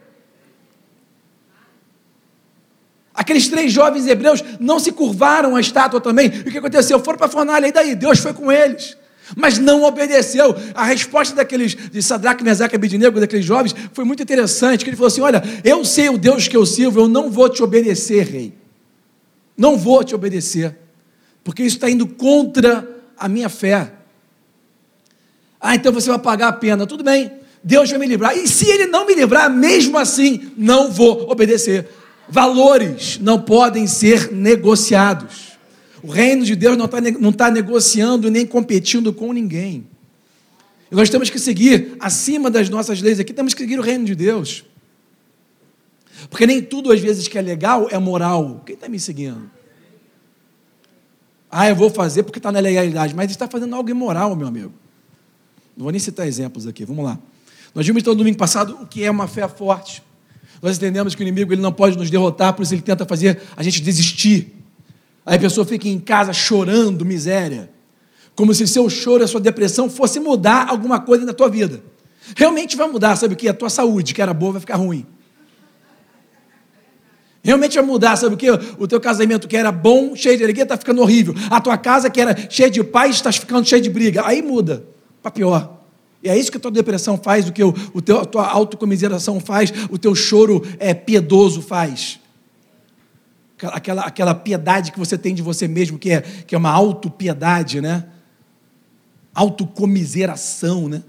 Aqueles 3.14 3.48
três 3.50 3.72
jovens 3.72 4.08
hebreus 4.08 4.44
não 4.60 4.80
se 4.80 4.92
curvaram 4.92 5.56
à 5.56 5.60
estátua 5.62 6.00
também. 6.00 6.32
E 6.46 6.50
o 6.50 6.52
que 6.52 6.58
aconteceu? 6.58 7.00
Foram 7.00 7.18
para 7.18 7.28
a 7.28 7.30
fornalha, 7.30 7.68
e 7.68 7.72
daí? 7.72 7.96
Deus 7.96 8.20
foi 8.20 8.34
com 8.34 8.52
eles 8.52 8.98
mas 9.36 9.58
não 9.58 9.84
obedeceu. 9.84 10.56
A 10.74 10.84
resposta 10.84 11.36
daqueles, 11.36 11.76
de 11.76 12.02
Sadraque, 12.02 12.44
Mesaque 12.44 12.76
e 12.76 12.78
Abidinego, 12.78 13.20
daqueles 13.20 13.46
jovens, 13.46 13.76
foi 13.94 14.04
muito 14.04 14.24
interessante, 14.24 14.84
que 14.84 14.90
ele 14.90 14.98
falou 14.98 15.08
assim, 15.08 15.22
olha, 15.22 15.44
eu 15.64 15.84
sei 15.86 16.10
o 16.10 16.18
Deus 16.18 16.48
que 16.48 16.58
eu 16.58 16.66
sirvo, 16.66 17.02
eu 17.02 17.08
não 17.08 17.30
vou 17.30 17.50
te 17.50 17.64
obedecer, 17.64 18.26
rei. 18.26 18.54
Não 19.58 19.78
vou 19.78 20.04
te 20.04 20.16
obedecer, 20.16 20.76
porque 21.44 21.64
isso 21.64 21.76
está 21.76 21.90
indo 21.90 22.08
contra 22.08 22.88
a 23.18 23.28
minha 23.28 23.50
fé. 23.50 23.94
Ah, 25.60 25.76
então 25.76 25.94
você 25.94 26.10
vai 26.10 26.18
pagar 26.18 26.48
a 26.48 26.54
pena. 26.54 26.88
Tudo 26.88 27.04
bem, 27.04 27.32
Deus 27.64 27.90
vai 27.90 28.00
me 28.00 28.08
livrar. 28.08 28.36
E 28.36 28.48
se 28.48 28.68
ele 28.68 28.88
não 28.88 29.06
me 29.06 29.14
livrar, 29.14 29.50
mesmo 29.50 29.98
assim, 29.98 30.52
não 30.58 30.92
vou 30.92 31.30
obedecer. 31.30 31.88
Valores 32.28 33.20
não 33.22 33.40
podem 33.40 33.86
ser 33.86 34.32
negociados. 34.32 35.51
O 36.04 36.12
reino 36.12 36.44
de 36.44 36.56
Deus 36.56 36.78
não 36.78 36.86
está 36.86 37.02
não 37.02 37.32
tá 37.32 37.52
negociando 37.52 38.32
nem 38.32 38.46
competindo 38.46 39.14
com 39.14 39.32
ninguém. 39.32 39.86
E 40.92 40.96
nós 40.96 41.10
temos 41.10 41.30
que 41.30 41.40
seguir 41.40 41.96
acima 42.00 42.50
das 42.50 42.70
nossas 42.70 43.02
leis 43.02 43.20
aqui, 43.20 43.34
temos 43.34 43.54
que 43.54 43.62
seguir 43.62 43.80
o 43.80 43.82
reino 43.82 44.06
de 44.06 44.16
Deus. 44.16 44.66
Porque 46.30 46.46
nem 46.46 46.62
tudo 46.62 46.92
às 46.92 47.00
vezes 47.00 47.28
que 47.28 47.38
é 47.38 47.42
legal 47.42 47.88
é 47.90 47.98
moral. 47.98 48.62
Quem 48.66 48.76
está 48.76 48.90
me 48.90 49.00
seguindo? 49.00 49.50
Ah, 51.50 51.68
eu 51.70 51.76
vou 51.76 51.90
fazer 51.90 52.24
porque 52.24 52.40
está 52.40 52.52
na 52.52 52.60
legalidade, 52.60 53.14
mas 53.14 53.30
está 53.30 53.48
fazendo 53.48 53.76
algo 53.76 53.90
imoral, 53.90 54.36
meu 54.36 54.48
amigo. 54.48 54.74
Não 55.76 55.84
vou 55.84 55.92
nem 55.92 56.00
citar 56.00 56.28
exemplos 56.28 56.66
aqui, 56.68 56.86
vamos 56.86 57.04
lá. 57.04 57.20
Nós 57.74 57.86
vimos 57.86 58.02
então 58.02 58.16
domingo 58.16 58.38
passado 58.38 58.78
o 58.82 58.88
que 58.88 59.04
é 59.04 59.12
uma 59.12 59.28
fé 59.28 59.48
forte. 59.48 60.04
Nós 60.62 60.78
entendemos 60.78 61.16
que 61.16 61.22
o 61.22 61.24
inimigo 61.24 61.54
ele 61.54 61.62
não 61.62 61.72
pode 61.72 61.98
nos 61.98 62.10
derrotar, 62.10 62.54
por 62.54 62.64
isso 62.64 62.74
ele 62.74 62.82
tenta 62.82 63.06
fazer 63.06 63.42
a 63.56 63.64
gente 63.64 63.82
desistir. 63.82 64.61
Aí 65.26 65.38
a 65.38 65.40
pessoa 65.40 65.66
fica 65.66 65.88
em 65.88 66.00
casa 66.00 66.34
chorando 66.34 67.06
miséria, 67.06 67.70
como 68.36 68.54
se 68.54 68.68
seu 68.68 68.90
choro, 68.90 69.24
a 69.24 69.28
sua 69.28 69.40
depressão 69.40 69.90
fosse 69.90 70.20
mudar 70.20 70.68
alguma 70.70 71.00
coisa 71.00 71.26
na 71.26 71.34
tua 71.34 71.50
vida. 71.50 71.84
Realmente 72.36 72.78
vai 72.78 72.88
mudar, 72.88 73.16
sabe 73.16 73.34
o 73.34 73.38
que? 73.38 73.48
A 73.48 73.54
tua 73.54 73.70
saúde, 73.70 74.14
que 74.14 74.22
era 74.22 74.34
boa, 74.34 74.54
vai 74.54 74.62
ficar 74.62 74.78
ruim. 74.78 75.06
Realmente 77.44 77.76
vai 77.76 77.84
mudar, 77.84 78.16
sabe 78.16 78.36
o 78.36 78.38
que? 78.38 78.50
O 78.78 78.88
teu 78.88 79.02
casamento 79.02 79.48
que 79.48 79.58
era 79.58 79.72
bom, 79.72 80.16
cheio 80.16 80.38
de 80.38 80.44
alegria, 80.44 80.64
está 80.64 80.78
ficando 80.78 81.02
horrível. 81.02 81.34
A 81.50 81.60
tua 81.60 81.78
casa 81.78 82.10
que 82.10 82.22
era 82.22 82.36
cheia 82.50 82.70
de 82.70 82.84
paz, 82.84 83.16
está 83.16 83.32
ficando 83.32 83.68
cheia 83.68 83.82
de 83.82 83.90
briga. 83.90 84.22
Aí 84.26 84.42
muda, 84.42 84.86
para 85.22 85.32
pior. 85.32 85.82
E 86.24 86.30
é 86.30 86.38
isso 86.38 86.52
que 86.52 86.58
a 86.58 86.60
tua 86.60 86.72
depressão 86.72 87.18
faz, 87.18 87.48
o 87.50 87.52
que 87.52 87.64
o, 87.64 87.74
o 87.94 88.02
teu, 88.02 88.20
a 88.20 88.26
tua 88.26 88.48
autocomiseração 88.48 89.40
faz, 89.40 89.74
o 89.90 89.98
teu 89.98 90.14
choro 90.14 90.64
é 90.78 90.94
piedoso 90.94 91.64
faz. 91.64 92.21
Aquela, 93.68 94.02
aquela 94.04 94.36
piedade 94.36 94.92
que 94.92 95.00
você 95.00 95.18
tem 95.18 95.34
de 95.34 95.42
você 95.42 95.68
mesmo, 95.68 95.98
que 95.98 96.12
é, 96.12 96.22
que 96.22 96.56
é 96.56 96.58
uma 96.58 96.72
autopiedade, 96.72 97.82
né? 97.82 98.06
Autocomiseração, 99.34 100.90
né? 100.90 101.04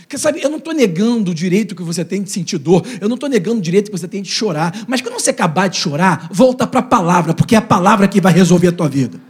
Porque 0.00 0.16
sabe, 0.16 0.40
eu 0.42 0.48
não 0.48 0.56
estou 0.56 0.72
negando 0.72 1.32
o 1.32 1.34
direito 1.34 1.74
que 1.74 1.82
você 1.82 2.02
tem 2.02 2.22
de 2.22 2.30
sentir 2.30 2.56
dor, 2.56 2.82
eu 2.98 3.08
não 3.08 3.16
estou 3.16 3.28
negando 3.28 3.58
o 3.58 3.62
direito 3.62 3.90
que 3.90 3.98
você 3.98 4.08
tem 4.08 4.22
de 4.22 4.30
chorar, 4.30 4.84
mas 4.88 5.02
quando 5.02 5.14
você 5.14 5.30
acabar 5.30 5.68
de 5.68 5.76
chorar, 5.76 6.28
volta 6.32 6.66
para 6.66 6.80
a 6.80 6.82
palavra, 6.82 7.34
porque 7.34 7.54
é 7.54 7.58
a 7.58 7.62
palavra 7.62 8.08
que 8.08 8.18
vai 8.18 8.32
resolver 8.32 8.68
a 8.68 8.72
tua 8.72 8.88
vida. 8.88 9.20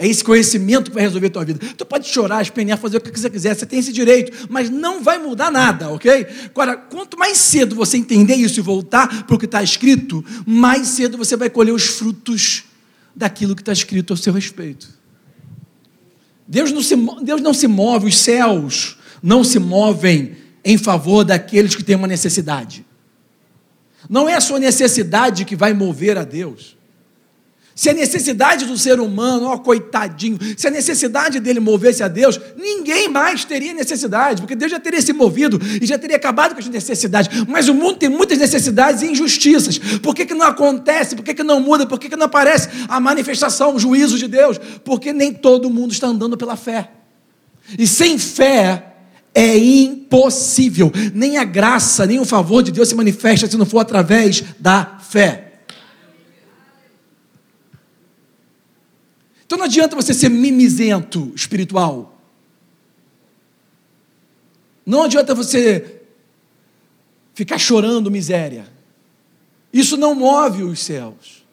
É 0.00 0.06
esse 0.06 0.22
conhecimento 0.22 0.90
que 0.90 0.94
vai 0.94 1.02
resolver 1.02 1.26
a 1.26 1.30
tua 1.30 1.44
vida. 1.44 1.58
Tu 1.76 1.84
pode 1.84 2.06
chorar, 2.06 2.40
espenear, 2.40 2.78
fazer 2.78 2.98
o 2.98 3.00
que 3.00 3.18
você 3.18 3.28
quiser, 3.28 3.56
você 3.56 3.66
tem 3.66 3.80
esse 3.80 3.92
direito, 3.92 4.46
mas 4.48 4.70
não 4.70 5.02
vai 5.02 5.18
mudar 5.18 5.50
nada, 5.50 5.90
ok? 5.90 6.24
Agora, 6.44 6.76
quanto 6.76 7.18
mais 7.18 7.36
cedo 7.36 7.74
você 7.74 7.96
entender 7.96 8.36
isso 8.36 8.60
e 8.60 8.62
voltar 8.62 9.24
para 9.24 9.34
o 9.34 9.38
que 9.38 9.44
está 9.44 9.60
escrito, 9.60 10.24
mais 10.46 10.86
cedo 10.86 11.18
você 11.18 11.36
vai 11.36 11.50
colher 11.50 11.72
os 11.72 11.86
frutos 11.86 12.62
daquilo 13.14 13.56
que 13.56 13.62
está 13.62 13.72
escrito 13.72 14.12
ao 14.12 14.16
seu 14.16 14.32
respeito. 14.32 14.88
Deus 16.46 16.70
não, 16.70 16.80
se, 16.80 16.94
Deus 17.24 17.42
não 17.42 17.52
se 17.52 17.66
move, 17.66 18.06
os 18.06 18.18
céus 18.18 18.96
não 19.20 19.42
se 19.42 19.58
movem 19.58 20.36
em 20.64 20.78
favor 20.78 21.24
daqueles 21.24 21.74
que 21.74 21.82
têm 21.82 21.96
uma 21.96 22.06
necessidade. 22.06 22.86
Não 24.08 24.28
é 24.28 24.34
a 24.34 24.40
sua 24.40 24.60
necessidade 24.60 25.44
que 25.44 25.56
vai 25.56 25.74
mover 25.74 26.16
a 26.16 26.22
Deus. 26.22 26.77
Se 27.78 27.88
a 27.88 27.94
necessidade 27.94 28.64
do 28.64 28.76
ser 28.76 28.98
humano, 28.98 29.46
ó 29.46 29.56
coitadinho, 29.56 30.36
se 30.56 30.66
a 30.66 30.70
necessidade 30.70 31.38
dele 31.38 31.60
movesse 31.60 32.02
a 32.02 32.08
Deus, 32.08 32.40
ninguém 32.56 33.08
mais 33.08 33.44
teria 33.44 33.72
necessidade, 33.72 34.42
porque 34.42 34.56
Deus 34.56 34.72
já 34.72 34.80
teria 34.80 35.00
se 35.00 35.12
movido 35.12 35.60
e 35.80 35.86
já 35.86 35.96
teria 35.96 36.16
acabado 36.16 36.54
com 36.54 36.58
as 36.58 36.66
necessidades. 36.66 37.44
Mas 37.46 37.68
o 37.68 37.74
mundo 37.74 37.94
tem 37.98 38.08
muitas 38.08 38.36
necessidades 38.36 39.02
e 39.02 39.06
injustiças. 39.06 39.78
Por 39.78 40.12
que, 40.12 40.26
que 40.26 40.34
não 40.34 40.44
acontece? 40.44 41.14
Por 41.14 41.24
que, 41.24 41.32
que 41.32 41.44
não 41.44 41.60
muda? 41.60 41.86
Por 41.86 42.00
que, 42.00 42.08
que 42.08 42.16
não 42.16 42.26
aparece 42.26 42.68
a 42.88 42.98
manifestação, 42.98 43.76
o 43.76 43.78
juízo 43.78 44.18
de 44.18 44.26
Deus? 44.26 44.58
Porque 44.84 45.12
nem 45.12 45.32
todo 45.32 45.70
mundo 45.70 45.92
está 45.92 46.08
andando 46.08 46.36
pela 46.36 46.56
fé. 46.56 46.90
E 47.78 47.86
sem 47.86 48.18
fé, 48.18 48.96
é 49.32 49.56
impossível. 49.56 50.90
Nem 51.14 51.36
a 51.36 51.44
graça, 51.44 52.04
nem 52.06 52.18
o 52.18 52.24
favor 52.24 52.60
de 52.60 52.72
Deus 52.72 52.88
se 52.88 52.96
manifesta 52.96 53.46
se 53.46 53.56
não 53.56 53.64
for 53.64 53.78
através 53.78 54.42
da 54.58 54.98
fé. 55.08 55.47
Então 59.48 59.56
não 59.56 59.64
adianta 59.64 59.96
você 59.96 60.12
ser 60.12 60.28
mimizento 60.28 61.32
espiritual. 61.34 62.20
Não 64.84 65.04
adianta 65.04 65.34
você 65.34 66.02
ficar 67.32 67.56
chorando 67.56 68.10
miséria. 68.10 68.70
Isso 69.72 69.96
não 69.96 70.14
move 70.14 70.64
os 70.64 70.80
céus. 70.80 71.46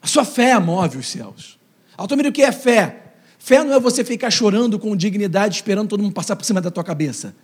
A 0.00 0.06
sua 0.06 0.24
fé 0.24 0.56
move 0.60 0.98
os 0.98 1.08
céus. 1.08 1.58
Altomiro, 1.96 2.28
o 2.28 2.32
que 2.32 2.42
é 2.42 2.52
fé? 2.52 3.14
Fé 3.36 3.64
não 3.64 3.74
é 3.74 3.80
você 3.80 4.04
ficar 4.04 4.30
chorando 4.30 4.78
com 4.78 4.94
dignidade, 4.94 5.56
esperando 5.56 5.88
todo 5.88 6.04
mundo 6.04 6.14
passar 6.14 6.36
por 6.36 6.44
cima 6.44 6.60
da 6.60 6.70
tua 6.70 6.84
cabeça. 6.84 7.34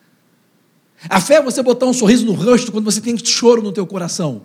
A 1.08 1.20
fé 1.20 1.34
é 1.34 1.42
você 1.42 1.64
botar 1.64 1.86
um 1.86 1.92
sorriso 1.92 2.24
no 2.24 2.32
rosto 2.32 2.70
quando 2.70 2.84
você 2.84 3.00
tem 3.00 3.18
choro 3.18 3.60
no 3.60 3.72
teu 3.72 3.84
coração. 3.88 4.42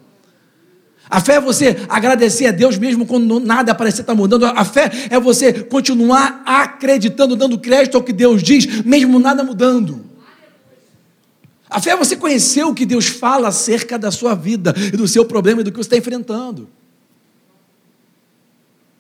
A 1.10 1.22
fé 1.22 1.36
é 1.36 1.42
você 1.42 1.86
agradecer 1.88 2.48
a 2.48 2.52
Deus 2.52 2.78
mesmo 2.78 3.06
quando 3.06 3.40
nada 3.40 3.76
parece 3.76 4.02
estar 4.02 4.16
mudando. 4.16 4.46
A 4.46 4.66
fé 4.66 4.90
é 5.10 5.20
você 5.20 5.54
continuar 5.54 6.42
acreditando, 6.46 7.36
dando 7.36 7.60
crédito 7.60 7.96
ao 7.96 8.04
que 8.04 8.12
Deus 8.12 8.42
diz, 8.42 8.84
mesmo 8.84 9.20
nada 9.20 9.44
mudando. 9.44 10.04
A 11.70 11.80
fé 11.80 11.92
é 11.92 11.98
você 11.98 12.16
conhecer 12.16 12.64
o 12.64 12.74
que 12.74 12.86
Deus 12.86 13.08
fala 13.08 13.50
acerca 13.50 14.00
da 14.00 14.12
sua 14.12 14.34
vida 14.34 14.74
e 14.78 14.98
do 14.98 15.08
seu 15.08 15.26
problema 15.26 15.62
e 15.62 15.64
do 15.64 15.72
que 15.72 15.78
você 15.78 15.88
está 15.88 15.98
enfrentando. 15.98 16.70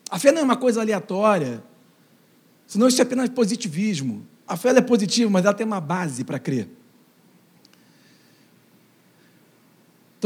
A 0.09 0.19
fé 0.19 0.31
não 0.31 0.41
é 0.41 0.43
uma 0.43 0.57
coisa 0.57 0.81
aleatória. 0.81 1.63
Senão 2.67 2.87
isso 2.87 3.01
é 3.01 3.03
apenas 3.03 3.29
positivismo. 3.29 4.25
A 4.47 4.55
fé 4.55 4.69
é 4.69 4.81
positiva, 4.81 5.29
mas 5.29 5.45
ela 5.45 5.53
tem 5.53 5.65
uma 5.65 5.81
base 5.81 6.23
para 6.23 6.37
crer. 6.37 6.67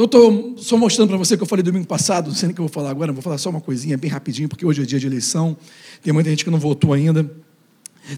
Então, 0.01 0.05
estou 0.05 0.57
só 0.57 0.77
mostrando 0.77 1.09
para 1.09 1.17
você 1.17 1.33
o 1.33 1.37
que 1.37 1.43
eu 1.43 1.47
falei 1.47 1.61
domingo 1.61 1.85
passado, 1.85 2.27
não 2.27 2.33
sei 2.33 2.47
nem 2.47 2.53
o 2.53 2.55
que 2.55 2.61
eu 2.61 2.67
vou 2.67 2.73
falar 2.73 2.89
agora, 2.89 3.11
vou 3.11 3.21
falar 3.21 3.37
só 3.37 3.49
uma 3.49 3.59
coisinha 3.59 3.97
bem 3.97 4.09
rapidinho, 4.09 4.47
porque 4.47 4.65
hoje 4.65 4.81
é 4.81 4.85
dia 4.85 4.97
de 4.97 5.05
eleição, 5.05 5.57
tem 6.01 6.13
muita 6.13 6.29
gente 6.29 6.45
que 6.45 6.49
não 6.49 6.57
votou 6.57 6.93
ainda, 6.93 7.29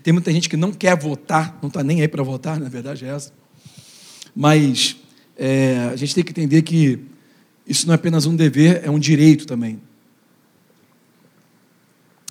tem 0.04 0.14
muita 0.14 0.32
gente 0.32 0.48
que 0.48 0.56
não 0.56 0.72
quer 0.72 0.96
votar, 0.96 1.58
não 1.60 1.70
está 1.70 1.84
nem 1.84 2.02
aí 2.02 2.08
para 2.08 2.22
votar, 2.22 2.60
na 2.60 2.70
verdade 2.70 3.04
é 3.04 3.08
essa. 3.08 3.34
Mas 4.36 4.96
é, 5.36 5.90
a 5.92 5.96
gente 5.96 6.14
tem 6.14 6.24
que 6.24 6.30
entender 6.30 6.62
que 6.62 7.00
isso 7.66 7.88
não 7.88 7.94
é 7.94 7.96
apenas 7.96 8.28
um 8.28 8.36
dever, 8.36 8.82
é 8.84 8.92
um 8.92 9.00
direito 9.00 9.48
também. 9.48 9.82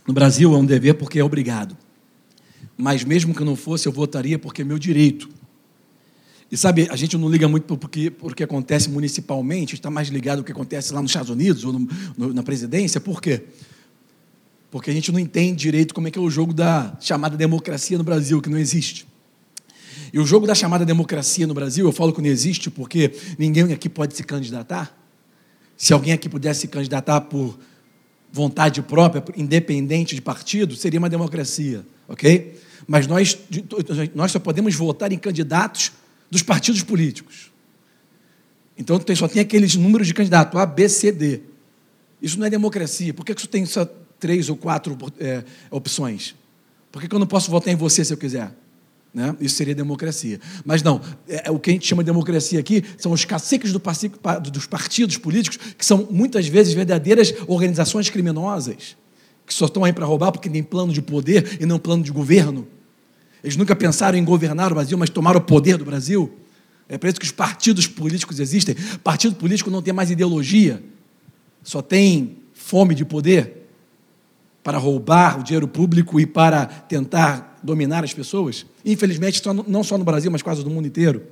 No 0.07 0.15
Brasil 0.15 0.55
é 0.55 0.57
um 0.57 0.65
dever 0.65 0.95
porque 0.95 1.19
é 1.19 1.25
obrigado. 1.25 1.77
Mas 2.77 3.03
mesmo 3.03 3.35
que 3.35 3.43
eu 3.43 3.47
não 3.47 3.57
fosse, 3.57 3.89
eu 3.89 3.93
votaria 3.93 4.39
porque 4.39 4.63
é 4.63 4.65
meu 4.65 4.79
direito. 4.79 5.29
E 6.51 6.57
sabe, 6.57 6.89
a 6.91 6.97
gente 6.97 7.17
não 7.17 7.29
liga 7.29 7.47
muito 7.47 7.77
porque, 7.77 8.11
porque 8.11 8.43
acontece 8.43 8.91
municipalmente, 8.91 9.75
está 9.75 9.89
mais 9.89 10.09
ligado 10.09 10.39
ao 10.39 10.45
que 10.45 10.51
acontece 10.51 10.93
lá 10.93 11.01
nos 11.01 11.11
Estados 11.11 11.31
Unidos 11.31 11.65
ou 11.65 11.73
no, 11.73 11.89
no, 12.19 12.35
na 12.35 12.43
presidência. 12.43 13.01
Por 13.01 13.23
quê? 13.23 13.45
Porque 14.69 14.91
a 14.91 14.93
gente 14.93 15.13
não 15.13 15.19
entende 15.19 15.63
direito 15.63 15.95
como 15.95 16.09
é 16.09 16.11
que 16.11 16.19
é 16.19 16.23
o 16.23 16.29
jogo 16.29 16.53
da 16.53 16.97
chamada 17.01 17.37
democracia 17.37 17.97
no 17.97 18.03
Brasil, 18.03 18.41
que 18.43 18.51
não 18.51 18.59
existe. 18.59 19.07
E 20.13 20.19
o 20.19 20.27
jogo 20.27 20.45
da 20.45 20.55
chamada 20.55 20.85
democracia 20.85 21.47
no 21.47 21.55
Brasil, 21.55 21.87
eu 21.87 21.93
falo 21.93 22.13
que 22.13 22.21
não 22.21 22.29
existe 22.29 22.69
porque 22.69 23.13
ninguém 23.39 23.73
aqui 23.73 23.89
pode 23.89 24.17
se 24.17 24.25
candidatar. 24.25 24.97
Se 25.77 25.93
alguém 25.93 26.13
aqui 26.13 26.29
pudesse 26.29 26.63
se 26.63 26.69
candidatar 26.69 27.21
por 27.23 27.59
vontade 28.33 28.83
própria, 28.83 29.23
independente 29.37 30.17
de 30.17 30.21
partido, 30.21 30.75
seria 30.75 30.99
uma 30.99 31.09
democracia, 31.09 31.85
ok? 32.09 32.61
Mas 32.89 33.07
nós, 33.07 33.39
nós 34.15 34.33
só 34.33 34.41
podemos 34.41 34.75
votar 34.75 35.13
em 35.13 35.19
candidatos 35.19 35.93
dos 36.31 36.43
partidos 36.43 36.83
políticos. 36.83 37.51
Então 38.79 38.99
só 39.15 39.29
tem 39.29 39.43
aqueles 39.43 39.77
números 39.77 40.07
de 40.07 40.15
candidato, 40.15 40.57
A, 40.59 40.65
B, 40.65 40.89
C, 40.89 41.13
D. 41.13 41.41
Isso 42.23 42.39
não 42.39 42.47
é 42.47 42.51
democracia. 42.51 43.13
Por 43.13 43.25
que 43.27 43.33
isso 43.33 43.49
tem 43.49 43.67
só 43.67 43.85
três 44.19 44.49
ou 44.49 44.57
quatro 44.57 44.97
é, 45.19 45.45
opções? 45.71 46.35
Por 46.93 47.03
que 47.03 47.15
eu 47.15 47.19
não 47.19 47.27
posso 47.27 47.51
votar 47.51 47.73
em 47.73 47.77
você 47.77 48.05
se 48.05 48.13
eu 48.13 48.17
quiser? 48.17 48.53
Né? 49.13 49.37
Isso 49.41 49.57
seria 49.57 49.75
democracia. 49.75 50.41
Mas 50.65 50.83
não, 50.83 51.01
é, 51.29 51.49
é, 51.49 51.51
o 51.51 51.59
que 51.59 51.71
a 51.71 51.73
gente 51.73 51.87
chama 51.87 52.03
de 52.03 52.07
democracia 52.07 52.61
aqui 52.61 52.85
são 52.97 53.13
os 53.13 53.25
caciques 53.25 53.73
do, 53.73 53.83
dos 54.51 54.67
partidos 54.67 55.17
políticos, 55.17 55.59
que 55.77 55.85
são 55.85 56.07
muitas 56.11 56.47
vezes 56.47 56.73
verdadeiras 56.73 57.35
organizações 57.47 58.09
criminosas, 58.09 58.97
que 59.47 59.53
só 59.53 59.67
estão 59.67 59.85
aí 59.85 59.93
para 59.93 60.07
roubar 60.07 60.31
porque 60.31 60.49
tem 60.49 60.63
plano 60.63 60.93
de 60.93 61.03
poder 61.03 61.59
e 61.61 61.67
não 61.67 61.79
plano 61.79 62.03
de 62.03 62.13
governo. 62.13 62.67
Eles 63.43 63.57
nunca 63.57 63.75
pensaram 63.75 64.19
em 64.19 64.25
governar 64.25 64.71
o 64.71 64.75
Brasil, 64.75 64.99
mas 64.99 65.11
tomaram 65.11 65.39
o 65.39 65.43
poder 65.43 65.77
do 65.77 65.85
Brasil. 65.85 66.33
É 66.89 66.99
por 66.99 67.09
isso 67.09 67.21
que 67.21 67.27
os 67.27 67.33
partidos 67.33 67.87
políticos 67.87 68.41
existem. 68.41 68.75
Partido 69.03 69.35
político 69.37 69.71
não 69.71 69.81
tem 69.81 69.95
mais 69.95 70.11
ideologia, 70.11 70.83
só 71.63 71.81
tem 71.81 72.39
fome 72.53 72.95
de 72.95 73.05
poder 73.05 73.69
para 74.63 74.77
roubar 74.77 75.41
o 75.41 75.43
dinheiro 75.43 75.67
público 75.67 76.21
e 76.21 76.27
para 76.27 76.67
tentar 76.67 77.59
dominar 77.63 78.05
as 78.05 78.13
pessoas. 78.13 78.67
Infelizmente, 78.85 79.43
não 79.67 79.83
só 79.83 79.97
no 79.97 80.05
Brasil, 80.05 80.31
mas 80.31 80.43
quase 80.43 80.65
no 80.65 80.71
mundo 80.71 80.87
inteiro. 80.87 81.23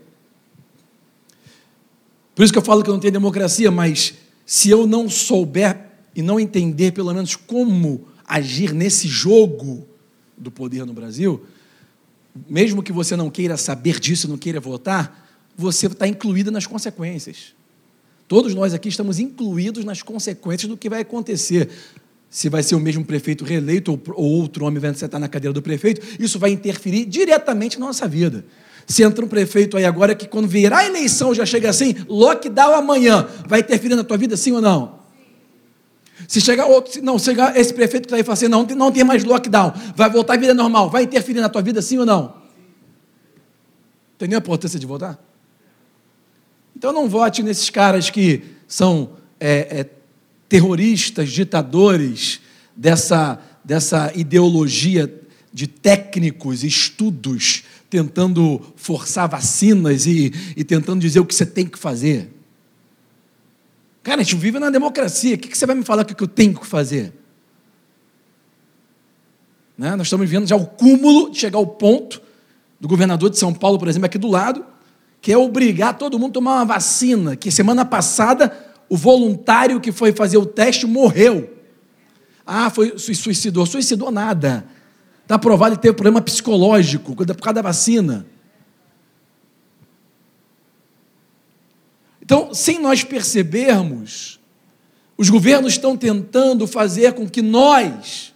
Por 2.35 2.45
isso 2.45 2.53
que 2.53 2.59
eu 2.59 2.63
falo 2.63 2.83
que 2.83 2.91
não 2.91 3.01
tem 3.01 3.11
democracia, 3.11 3.71
mas 3.71 4.15
se 4.47 4.71
eu 4.71 4.87
não 4.87 5.11
souber 5.11 5.89
e 6.15 6.23
não 6.23 6.39
entender 6.39 6.93
pelo 6.93 7.13
menos 7.13 7.35
como 7.35 8.07
agir 8.27 8.73
nesse 8.73 9.09
jogo 9.09 9.87
do 10.37 10.51
poder 10.51 10.87
no 10.87 10.93
Brasil, 10.93 11.45
mesmo 12.49 12.83
que 12.83 12.93
você 12.93 13.17
não 13.17 13.31
queira 13.31 13.57
saber 13.57 13.99
disso, 13.99 14.29
não 14.29 14.39
queira 14.39 14.61
votar, 14.61 15.29
você 15.57 15.87
está 15.87 16.07
incluído 16.07 16.51
nas 16.51 16.67
consequências. 16.67 17.55
Todos 18.27 18.55
nós 18.55 18.75
aqui 18.75 18.89
estamos 18.89 19.19
incluídos 19.19 19.85
nas 19.85 20.03
consequências 20.03 20.69
do 20.69 20.77
que 20.77 20.89
vai 20.89 21.01
acontecer 21.01 21.69
se 22.31 22.49
vai 22.49 22.63
ser 22.63 22.75
o 22.75 22.81
mesmo 22.81 23.05
prefeito 23.05 23.45
reeleito 23.45 23.91
ou, 23.91 24.01
outro 24.15 24.67
homem 24.67 24.79
vai 24.79 24.93
sentar 24.95 25.19
na 25.19 25.29
cadeira 25.29 25.53
do 25.53 25.63
prefeito, 25.63 26.07
isso 26.23 26.39
vai 26.39 26.51
interferir 26.51 27.07
diretamente 27.07 27.81
na 27.81 27.87
nossa 27.87 28.07
vida. 28.07 28.45
Se 28.87 29.03
entra 29.03 29.25
um 29.25 29.29
prefeito 29.29 29.77
aí 29.77 29.85
agora 29.85 30.15
que 30.15 30.27
quando 30.27 30.47
virar 30.47 30.79
a 30.79 30.87
eleição 30.87 31.35
já 31.35 31.45
chega 31.45 31.69
assim, 31.69 31.95
lockdown 32.09 32.75
amanhã, 32.75 33.27
vai 33.47 33.61
interferir 33.61 33.95
na 33.95 34.05
tua 34.05 34.17
vida 34.17 34.37
sim 34.37 34.53
ou 34.53 34.61
não? 34.61 34.98
Se 36.27 36.41
chegar 36.41 36.67
outro, 36.67 37.03
não, 37.03 37.19
chegar 37.19 37.57
esse 37.57 37.73
prefeito 37.73 38.03
que 38.03 38.07
está 38.07 38.17
aí 38.17 38.23
e 38.23 38.25
falar 38.25 38.35
assim, 38.35 38.49
não, 38.49 38.65
não 38.65 38.91
tem 38.91 39.05
mais 39.05 39.23
lockdown, 39.25 39.73
vai 39.95 40.11
voltar 40.11 40.35
à 40.35 40.37
vida 40.37 40.55
normal, 40.55 40.91
vai 40.91 41.05
interferir 41.05 41.41
na 41.41 41.49
tua 41.49 41.63
vida 41.63 41.81
sim 41.81 41.99
ou 41.99 42.07
não? 42.07 42.35
Entendeu 44.17 44.39
a 44.39 44.41
importância 44.41 44.79
de 44.79 44.87
votar? 44.87 45.19
Então 46.77 46.93
não 46.93 47.09
vote 47.09 47.43
nesses 47.43 47.71
caras 47.71 48.11
que 48.11 48.43
são 48.67 49.11
é, 49.39 49.81
é, 49.81 49.87
terroristas, 50.49 51.31
ditadores 51.31 52.41
dessa, 52.77 53.41
dessa 53.65 54.13
ideologia 54.15 55.13
de 55.53 55.67
técnicos, 55.67 56.63
estudos, 56.63 57.65
tentando 57.91 58.61
forçar 58.77 59.29
vacinas 59.29 60.07
e, 60.07 60.33
e 60.57 60.63
tentando 60.65 61.01
dizer 61.01 61.21
o 61.21 61.25
que 61.27 61.35
você 61.35 61.47
tem 61.47 61.67
que 61.67 61.79
fazer. 61.79 62.29
Cara, 64.09 64.23
a 64.23 64.25
gente 64.25 64.37
vive 64.37 64.59
na 64.59 64.71
democracia. 64.71 65.35
O 65.35 65.39
que 65.39 65.55
você 65.55 65.67
vai 65.67 65.77
me 65.77 65.85
falar 65.85 66.03
que 66.03 66.23
eu 66.23 66.27
tenho 66.27 66.59
que 66.59 66.67
fazer? 66.67 67.13
Né? 69.77 69.95
Nós 69.97 70.07
estamos 70.07 70.31
vendo 70.31 70.47
já 70.47 70.57
o 70.57 70.65
cúmulo 70.65 71.31
de 71.31 71.39
chegar 71.39 71.59
ao 71.59 71.67
ponto 71.67 72.23
do 72.81 72.89
governador 72.89 73.29
de 73.29 73.39
São 73.39 73.53
Paulo, 73.53 73.79
por 73.79 73.87
exemplo, 73.87 74.07
aqui 74.07 74.17
do 74.17 74.29
lado, 74.29 74.65
que 75.21 75.31
é 75.31 75.37
obrigar 75.37 75.99
todo 75.99 76.19
mundo 76.19 76.31
a 76.31 76.33
tomar 76.33 76.55
uma 76.55 76.65
vacina, 76.65 77.37
que 77.37 77.51
semana 77.51 77.85
passada 77.85 78.51
o 78.89 78.97
voluntário 78.97 79.79
que 79.79 79.93
foi 79.93 80.11
fazer 80.11 80.39
o 80.39 80.47
teste 80.47 80.87
morreu. 80.87 81.55
Ah, 82.47 82.71
foi 82.71 82.99
suicidou. 82.99 83.67
Suicidou 83.67 84.11
nada. 84.11 84.65
Está 85.23 85.39
provado 85.39 85.77
que 85.77 85.83
teve 85.83 85.93
problema 85.93 86.23
psicológico 86.23 87.15
por 87.15 87.27
causa 87.27 87.53
da 87.53 87.61
vacina. 87.61 88.25
Então, 92.29 92.53
sem 92.53 92.79
nós 92.79 93.03
percebermos, 93.03 94.39
os 95.17 95.31
governos 95.31 95.73
estão 95.73 95.97
tentando 95.97 96.67
fazer 96.67 97.15
com 97.15 97.27
que 97.27 97.41
nós, 97.41 98.35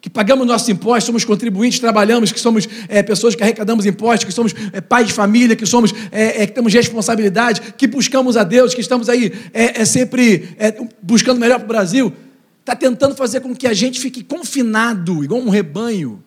que 0.00 0.10
pagamos 0.10 0.44
nossos 0.44 0.68
impostos, 0.68 1.04
somos 1.04 1.24
contribuintes, 1.24 1.78
trabalhamos, 1.78 2.32
que 2.32 2.40
somos 2.40 2.68
é, 2.88 3.04
pessoas 3.04 3.36
que 3.36 3.42
arrecadamos 3.44 3.86
impostos, 3.86 4.24
que 4.24 4.32
somos 4.32 4.52
é, 4.72 4.80
pais 4.80 5.06
de 5.06 5.12
família, 5.12 5.54
que 5.54 5.64
somos 5.64 5.94
é, 6.10 6.44
que 6.44 6.52
temos 6.52 6.74
responsabilidade, 6.74 7.72
que 7.74 7.86
buscamos 7.86 8.36
a 8.36 8.42
Deus, 8.42 8.74
que 8.74 8.80
estamos 8.80 9.08
aí 9.08 9.32
é, 9.52 9.84
sempre 9.84 10.56
buscando 11.00 11.36
o 11.36 11.40
melhor 11.40 11.58
para 11.58 11.66
o 11.66 11.68
Brasil, 11.68 12.12
está 12.58 12.74
tentando 12.74 13.14
fazer 13.14 13.38
com 13.42 13.54
que 13.54 13.68
a 13.68 13.72
gente 13.72 14.00
fique 14.00 14.24
confinado, 14.24 15.22
igual 15.22 15.40
um 15.40 15.50
rebanho, 15.50 16.20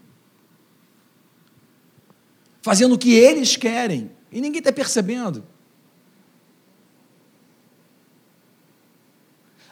fazendo 2.61 2.95
o 2.95 2.97
que 2.97 3.13
eles 3.13 3.57
querem, 3.57 4.09
e 4.31 4.39
ninguém 4.39 4.59
está 4.59 4.71
percebendo. 4.71 5.43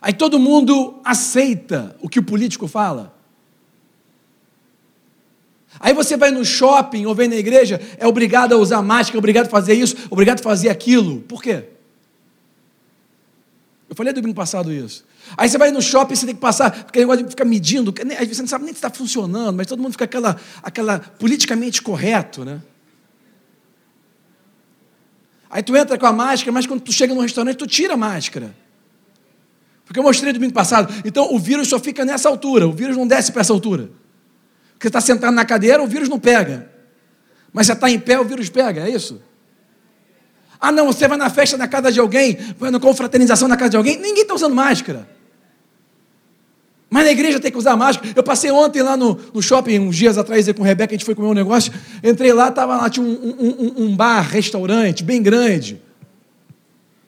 Aí 0.04 0.12
todo 0.12 0.38
mundo 0.38 1.00
aceita 1.02 1.96
o 2.02 2.10
que 2.10 2.20
o 2.20 2.24
político 2.24 2.68
fala. 2.68 3.16
Aí 5.80 5.94
você 5.94 6.18
vai 6.18 6.30
no 6.30 6.44
shopping 6.44 7.06
ou 7.06 7.16
vem 7.16 7.30
na 7.30 7.38
igreja, 7.38 7.80
é 7.98 8.06
obrigado 8.06 8.54
a 8.54 8.58
usar 8.58 8.82
máscara, 8.82 9.18
é 9.18 9.20
obrigado 9.20 9.46
a 9.46 9.50
fazer 9.50 9.76
isso, 9.76 9.96
obrigado 10.10 10.42
a 10.42 10.44
fazer 10.44 10.68
aquilo. 10.68 11.22
Por 11.22 11.42
quê? 11.42 11.70
Eu 13.88 13.96
falei 13.96 14.12
domingo 14.12 14.36
passado 14.36 14.74
isso. 14.74 15.06
Aí 15.38 15.48
você 15.48 15.58
vai 15.58 15.72
no 15.72 15.82
shopping, 15.82 16.16
você 16.16 16.26
tem 16.26 16.36
que 16.36 16.42
passar, 16.42 16.84
porque 16.84 17.00
negócio 17.00 17.24
de 17.24 17.30
ficar 17.30 17.46
medindo, 17.46 17.94
aí 18.18 18.28
você 18.28 18.42
não 18.42 18.50
sabe 18.50 18.66
nem 18.66 18.74
se 18.74 18.80
está 18.80 18.90
funcionando, 18.90 19.56
mas 19.56 19.68
todo 19.68 19.82
mundo 19.82 19.94
fica 19.94 20.04
aquela, 20.04 20.36
aquela 20.62 21.00
politicamente 21.00 21.82
correto, 21.82 22.44
né? 22.44 22.62
Aí 25.50 25.64
tu 25.64 25.74
entra 25.78 25.98
com 25.98 26.06
a 26.06 26.12
máscara, 26.12 26.52
mas 26.52 26.68
quando 26.68 26.82
tu 26.82 26.92
chega 26.92 27.16
no 27.16 27.22
restaurante, 27.22 27.56
tu 27.56 27.68
tira 27.68 27.94
a 27.94 27.98
máscara. 27.98 28.63
Porque 29.86 30.00
eu 30.00 30.04
mostrei 30.04 30.32
domingo 30.32 30.54
passado. 30.54 30.94
Então 31.06 31.34
o 31.34 31.40
vírus 31.40 31.68
só 31.68 31.80
fica 31.80 32.06
nessa 32.06 32.30
altura, 32.30 32.68
o 32.68 32.72
vírus 32.72 32.96
não 32.96 33.06
desce 33.06 33.32
para 33.32 33.42
essa 33.42 33.54
altura. 33.54 33.90
Porque 34.74 34.84
você 34.84 34.88
está 34.88 35.02
sentado 35.02 35.34
na 35.34 35.46
cadeira, 35.46 35.82
o 35.82 35.88
vírus 35.88 36.10
não 36.10 36.20
pega. 36.20 36.70
Mas 37.52 37.68
você 37.68 37.74
está 37.74 37.90
em 37.90 38.00
pé, 38.00 38.20
o 38.20 38.26
vírus 38.26 38.50
pega, 38.50 38.88
é 38.88 38.90
isso? 38.90 39.22
Ah, 40.60 40.72
não, 40.72 40.88
você 40.88 41.08
vai 41.08 41.18
na 41.18 41.30
festa 41.30 41.58
na 41.58 41.68
casa 41.68 41.92
de 41.92 42.00
alguém, 42.00 42.38
vai 42.58 42.72
na 42.72 42.80
confraternização 42.80 43.48
na 43.48 43.58
casa 43.58 43.72
de 43.72 43.78
alguém, 43.78 43.98
ninguém 43.98 44.24
está 44.24 44.34
usando 44.34 44.56
máscara. 44.56 45.08
Mas 46.90 47.06
na 47.06 47.12
igreja 47.12 47.40
tem 47.40 47.52
que 47.52 47.58
usar 47.58 47.76
máscara. 47.76 48.14
Eu 48.16 48.24
passei 48.24 48.52
ontem 48.52 48.82
lá 48.82 48.96
no, 48.96 49.20
no 49.34 49.42
shopping, 49.42 49.80
uns 49.80 49.96
dias 49.96 50.18
atrás, 50.18 50.50
com 50.54 50.64
a 50.64 50.66
Rebeca, 50.66 50.94
a 50.94 50.96
gente 50.96 51.06
foi 51.06 51.16
comer 51.16 51.28
um 51.28 51.34
negócio. 51.34 51.74
Entrei 52.04 52.32
lá, 52.32 52.50
estava 52.50 52.78
lá, 52.78 52.90
tinha 52.90 53.06
um, 53.06 53.12
um, 53.12 53.84
um 53.86 53.96
bar, 53.96 54.22
restaurante, 54.22 55.04
bem 55.04 55.22
grande 55.22 55.82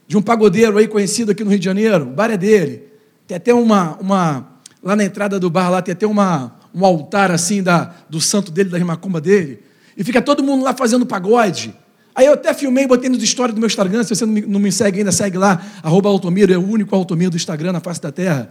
de 0.08 0.18
um 0.18 0.22
pagodeiro 0.22 0.78
aí 0.78 0.88
conhecido 0.88 1.32
aqui 1.32 1.44
no 1.44 1.50
Rio 1.50 1.60
de 1.60 1.65
Janeiro, 1.65 2.04
o 2.04 2.12
bar 2.12 2.30
é 2.30 2.38
dele. 2.38 2.84
Tem 3.28 3.38
até 3.38 3.54
uma, 3.54 3.98
uma 3.98 4.48
lá 4.84 4.96
na 4.96 5.04
entrada 5.04 5.39
do 5.39 5.50
bar 5.50 5.70
lá 5.70 5.82
tem 5.82 5.94
até 5.94 6.06
uma, 6.06 6.56
um 6.74 6.86
altar 6.86 7.32
assim 7.32 7.63
da, 7.63 7.94
do 8.08 8.22
santo 8.22 8.52
dele, 8.52 8.70
da 8.70 8.78
rimacumba 8.78 9.20
dele. 9.20 9.63
E 9.98 10.04
fica 10.04 10.22
todo 10.22 10.44
mundo 10.44 10.63
lá 10.63 10.74
fazendo 10.74 11.06
pagode. 11.06 11.74
Aí 12.13 12.28
eu 12.28 12.34
até 12.34 12.54
filmei, 12.54 12.88
botei 12.88 13.10
nos 13.10 13.22
stories 13.28 13.54
do 13.54 13.60
meu 13.60 13.68
Instagram, 13.68 14.04
se 14.04 14.15
você 14.15 14.26
não 14.26 14.34
me, 14.34 14.41
não 14.41 14.60
me 14.60 14.72
segue 14.72 15.00
ainda, 15.00 15.12
segue 15.12 15.38
lá, 15.38 15.62
arroba 15.84 16.08
Altomiro, 16.08 16.54
é 16.54 16.58
o 16.58 16.65
único 16.65 16.96
Altomiro 16.96 17.32
do 17.32 17.38
Instagram 17.38 17.74
na 17.74 17.82
face 17.82 18.02
da 18.02 18.12
terra. 18.12 18.50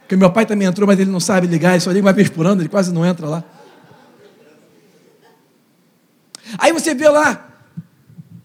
Porque 0.00 0.16
meu 0.16 0.30
pai 0.32 0.46
também 0.46 0.66
entrou, 0.66 0.86
mas 0.86 0.98
ele 0.98 1.10
não 1.10 1.20
sabe 1.20 1.46
ligar, 1.46 1.72
ele 1.72 1.80
só 1.80 1.90
liga 1.90 2.04
uma 2.04 2.12
vez 2.12 2.28
por 2.28 2.46
ano, 2.46 2.62
ele 2.62 2.68
quase 2.68 2.92
não 2.92 3.04
entra 3.04 3.28
lá. 3.28 3.44
Aí 6.58 6.72
você 6.72 6.94
vê 6.94 7.08
lá, 7.08 7.45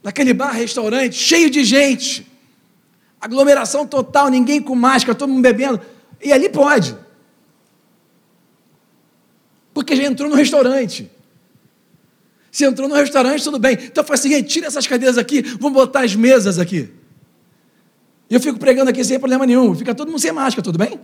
naquele 0.03 0.33
bar, 0.33 0.51
restaurante, 0.51 1.15
cheio 1.15 1.49
de 1.49 1.63
gente, 1.63 2.27
aglomeração 3.19 3.85
total, 3.85 4.29
ninguém 4.29 4.61
com 4.61 4.75
máscara, 4.75 5.15
todo 5.15 5.29
mundo 5.29 5.43
bebendo, 5.43 5.79
e 6.23 6.31
ali 6.31 6.49
pode, 6.49 6.95
porque 9.73 9.95
já 9.95 10.03
entrou 10.03 10.29
no 10.29 10.35
restaurante. 10.35 11.09
Se 12.51 12.65
entrou 12.65 12.89
no 12.89 12.95
restaurante, 12.95 13.41
tudo 13.43 13.57
bem. 13.57 13.77
Então 13.81 14.03
faz 14.03 14.19
o 14.19 14.23
seguinte: 14.23 14.49
tira 14.49 14.67
essas 14.67 14.85
cadeiras 14.85 15.17
aqui, 15.17 15.41
vamos 15.41 15.73
botar 15.73 16.01
as 16.01 16.13
mesas 16.15 16.59
aqui. 16.59 16.89
E 18.29 18.33
eu 18.33 18.41
fico 18.41 18.59
pregando 18.59 18.89
aqui 18.89 19.03
sem 19.03 19.17
problema 19.19 19.45
nenhum. 19.45 19.73
Fica 19.73 19.95
todo 19.95 20.09
mundo 20.09 20.19
sem 20.19 20.31
máscara, 20.31 20.61
tudo 20.61 20.77
bem? 20.77 20.99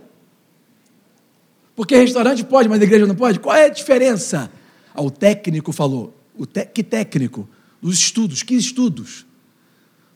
Porque 1.74 1.96
restaurante 1.96 2.44
pode, 2.44 2.68
mas 2.68 2.82
igreja 2.82 3.06
não 3.06 3.14
pode? 3.14 3.38
Qual 3.38 3.54
é 3.54 3.66
a 3.66 3.68
diferença? 3.68 4.50
Ah, 4.94 5.02
o 5.02 5.10
técnico 5.10 5.72
falou. 5.72 6.14
O 6.36 6.44
te... 6.44 6.64
Que 6.66 6.82
técnico? 6.82 7.48
Os 7.80 7.98
estudos, 7.98 8.42
que 8.42 8.54
estudos? 8.54 9.26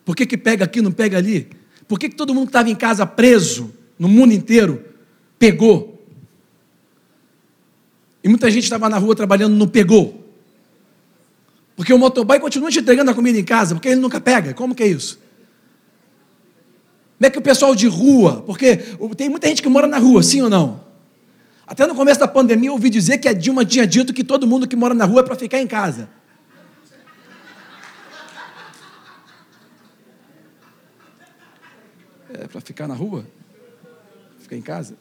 Por 0.05 0.16
que, 0.16 0.27
que 0.27 0.37
pega 0.37 0.64
aqui, 0.64 0.81
não 0.81 0.92
pega 0.92 1.18
ali? 1.18 1.48
Por 1.87 1.98
que, 1.98 2.09
que 2.09 2.16
todo 2.16 2.35
mundo 2.35 2.46
que 2.46 2.51
estava 2.51 2.70
em 2.70 2.75
casa 2.75 3.07
preso, 3.07 3.72
no 3.98 4.09
mundo 4.09 4.33
inteiro, 4.33 4.85
pegou? 5.38 6.05
E 8.22 8.29
muita 8.29 8.51
gente 8.51 8.64
estava 8.64 8.88
na 8.88 8.98
rua 8.98 9.14
trabalhando, 9.14 9.55
não 9.55 9.68
pegou. 9.68 10.22
Porque 11.75 11.92
o 11.92 11.98
motoboy 11.98 12.38
continua 12.38 12.70
te 12.70 12.79
entregando 12.79 13.11
a 13.11 13.14
comida 13.14 13.38
em 13.38 13.44
casa, 13.44 13.75
porque 13.75 13.88
ele 13.88 14.01
nunca 14.01 14.20
pega. 14.20 14.55
Como 14.55 14.75
que 14.75 14.83
é 14.83 14.87
isso? 14.87 15.18
Como 17.18 17.27
é 17.27 17.31
que 17.31 17.38
o 17.38 17.42
pessoal 17.42 17.75
de 17.75 17.87
rua, 17.87 18.42
porque 18.46 18.77
tem 19.16 19.29
muita 19.29 19.48
gente 19.48 19.62
que 19.62 19.68
mora 19.68 19.87
na 19.87 19.98
rua, 19.98 20.22
sim 20.22 20.42
ou 20.42 20.51
não? 20.51 20.81
Até 21.66 21.87
no 21.87 21.94
começo 21.94 22.18
da 22.18 22.29
pandemia 22.29 22.68
eu 22.68 22.75
ouvi 22.75 22.90
dizer 22.90 23.18
que 23.18 23.29
a 23.29 23.33
Dilma 23.33 23.64
tinha 23.64 23.87
dito 23.87 24.12
que 24.12 24.25
todo 24.25 24.46
mundo 24.46 24.66
que 24.66 24.75
mora 24.75 24.92
na 24.92 25.05
rua 25.05 25.20
é 25.20 25.22
para 25.22 25.37
ficar 25.37 25.61
em 25.61 25.66
casa. 25.66 26.09
É 32.35 32.47
para 32.47 32.61
ficar 32.61 32.88
na 32.88 32.95
rua? 32.95 33.27
Ficar 34.40 34.57
em 34.57 34.62
casa? 34.62 34.97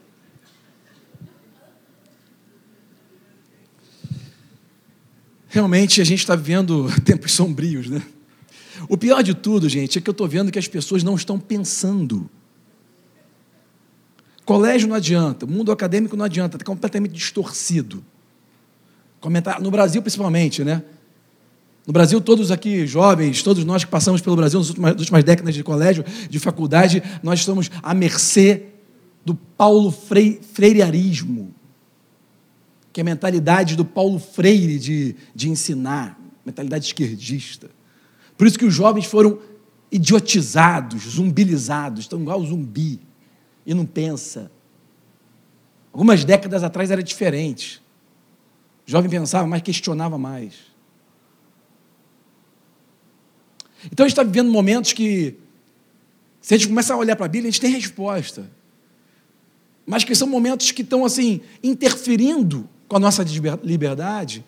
Realmente 5.47 6.01
a 6.01 6.03
gente 6.03 6.19
está 6.19 6.35
vivendo 6.35 6.87
tempos 7.03 7.33
sombrios, 7.33 7.89
né? 7.89 8.01
O 8.87 8.97
pior 8.97 9.21
de 9.21 9.33
tudo, 9.33 9.69
gente, 9.69 9.97
é 9.97 10.01
que 10.01 10.09
eu 10.09 10.13
estou 10.13 10.27
vendo 10.27 10.51
que 10.51 10.57
as 10.57 10.67
pessoas 10.67 11.03
não 11.03 11.15
estão 11.15 11.39
pensando. 11.39 12.29
Colégio 14.45 14.87
não 14.87 14.95
adianta, 14.95 15.45
mundo 15.45 15.71
acadêmico 15.71 16.15
não 16.15 16.25
adianta, 16.25 16.57
está 16.57 16.65
completamente 16.65 17.13
distorcido. 17.13 18.03
Comentar, 19.19 19.61
no 19.61 19.69
Brasil 19.69 20.01
principalmente, 20.01 20.63
né? 20.63 20.83
No 21.85 21.93
Brasil, 21.93 22.21
todos 22.21 22.51
aqui, 22.51 22.85
jovens, 22.85 23.41
todos 23.41 23.65
nós 23.65 23.83
que 23.83 23.89
passamos 23.89 24.21
pelo 24.21 24.35
Brasil 24.35 24.59
nas 24.59 24.69
últimas, 24.69 24.91
nas 24.91 25.01
últimas 25.01 25.23
décadas 25.23 25.55
de 25.55 25.63
colégio, 25.63 26.05
de 26.29 26.39
faculdade, 26.39 27.01
nós 27.23 27.39
estamos 27.39 27.71
à 27.81 27.93
mercê 27.93 28.67
do 29.25 29.33
Paulo 29.35 29.91
Freirearismo, 29.91 31.53
que 32.93 32.99
é 32.99 33.03
a 33.03 33.05
mentalidade 33.05 33.75
do 33.75 33.85
Paulo 33.85 34.19
Freire 34.19 34.77
de, 34.77 35.15
de 35.33 35.49
ensinar, 35.49 36.19
mentalidade 36.45 36.85
esquerdista. 36.85 37.69
Por 38.37 38.45
isso 38.45 38.59
que 38.59 38.65
os 38.65 38.73
jovens 38.73 39.05
foram 39.05 39.39
idiotizados, 39.91 41.03
zumbilizados, 41.03 42.01
estão 42.01 42.21
igual 42.21 42.43
zumbi, 42.45 42.99
e 43.65 43.73
não 43.73 43.85
pensa. 43.85 44.51
Algumas 45.91 46.23
décadas 46.23 46.63
atrás 46.63 46.89
era 46.89 47.03
diferente. 47.03 47.81
O 48.87 48.91
jovem 48.91 49.09
pensava 49.09 49.47
mais, 49.47 49.61
questionava 49.61 50.17
mais. 50.17 50.70
Então 53.85 54.05
a 54.05 54.07
gente 54.07 54.13
está 54.13 54.23
vivendo 54.23 54.51
momentos 54.51 54.93
que, 54.93 55.35
se 56.41 56.53
a 56.53 56.57
gente 56.57 56.67
começa 56.67 56.93
a 56.93 56.97
olhar 56.97 57.15
para 57.15 57.25
a 57.25 57.29
Bíblia, 57.29 57.49
a 57.49 57.51
gente 57.51 57.61
tem 57.61 57.71
resposta. 57.71 58.49
Mas 59.85 60.03
que 60.03 60.13
são 60.13 60.27
momentos 60.27 60.71
que 60.71 60.81
estão 60.81 61.03
assim, 61.05 61.41
interferindo 61.63 62.69
com 62.87 62.97
a 62.97 62.99
nossa 62.99 63.25
liberdade. 63.63 64.45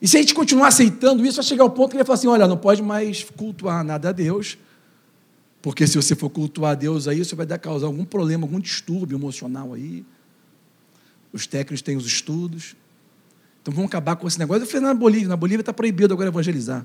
E 0.00 0.08
se 0.08 0.16
a 0.16 0.20
gente 0.20 0.34
continuar 0.34 0.68
aceitando 0.68 1.24
isso, 1.24 1.36
vai 1.36 1.44
chegar 1.44 1.62
ao 1.62 1.70
ponto 1.70 1.90
que 1.90 1.96
ele 1.96 2.02
vai 2.02 2.06
falar 2.06 2.18
assim: 2.18 2.26
olha, 2.26 2.46
não 2.46 2.56
pode 2.56 2.82
mais 2.82 3.24
cultuar 3.36 3.84
nada 3.84 4.08
a 4.08 4.12
Deus, 4.12 4.58
porque 5.60 5.86
se 5.86 5.96
você 5.96 6.14
for 6.14 6.28
cultuar 6.28 6.72
a 6.72 6.74
Deus 6.74 7.06
aí, 7.06 7.20
isso 7.20 7.36
vai 7.36 7.46
dar 7.46 7.58
causar 7.58 7.86
algum 7.86 8.04
problema, 8.04 8.44
algum 8.44 8.58
distúrbio 8.58 9.16
emocional 9.16 9.72
aí. 9.74 10.04
Os 11.32 11.46
técnicos 11.46 11.80
têm 11.82 11.96
os 11.96 12.04
estudos. 12.04 12.76
Então 13.62 13.72
vamos 13.72 13.88
acabar 13.88 14.16
com 14.16 14.26
esse 14.26 14.38
negócio. 14.38 14.64
Eu 14.64 14.66
falei 14.66 14.82
na 14.82 14.92
Bolívia, 14.92 15.28
na 15.28 15.36
Bolívia 15.36 15.62
está 15.62 15.72
proibido 15.72 16.12
agora 16.12 16.28
evangelizar. 16.28 16.84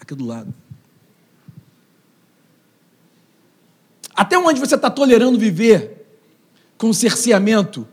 Aqui 0.00 0.14
do 0.14 0.24
lado. 0.24 0.52
Até 4.14 4.38
onde 4.38 4.60
você 4.60 4.74
está 4.74 4.90
tolerando 4.90 5.38
viver 5.38 6.06
com 6.76 6.92
cerceamento 6.92 7.86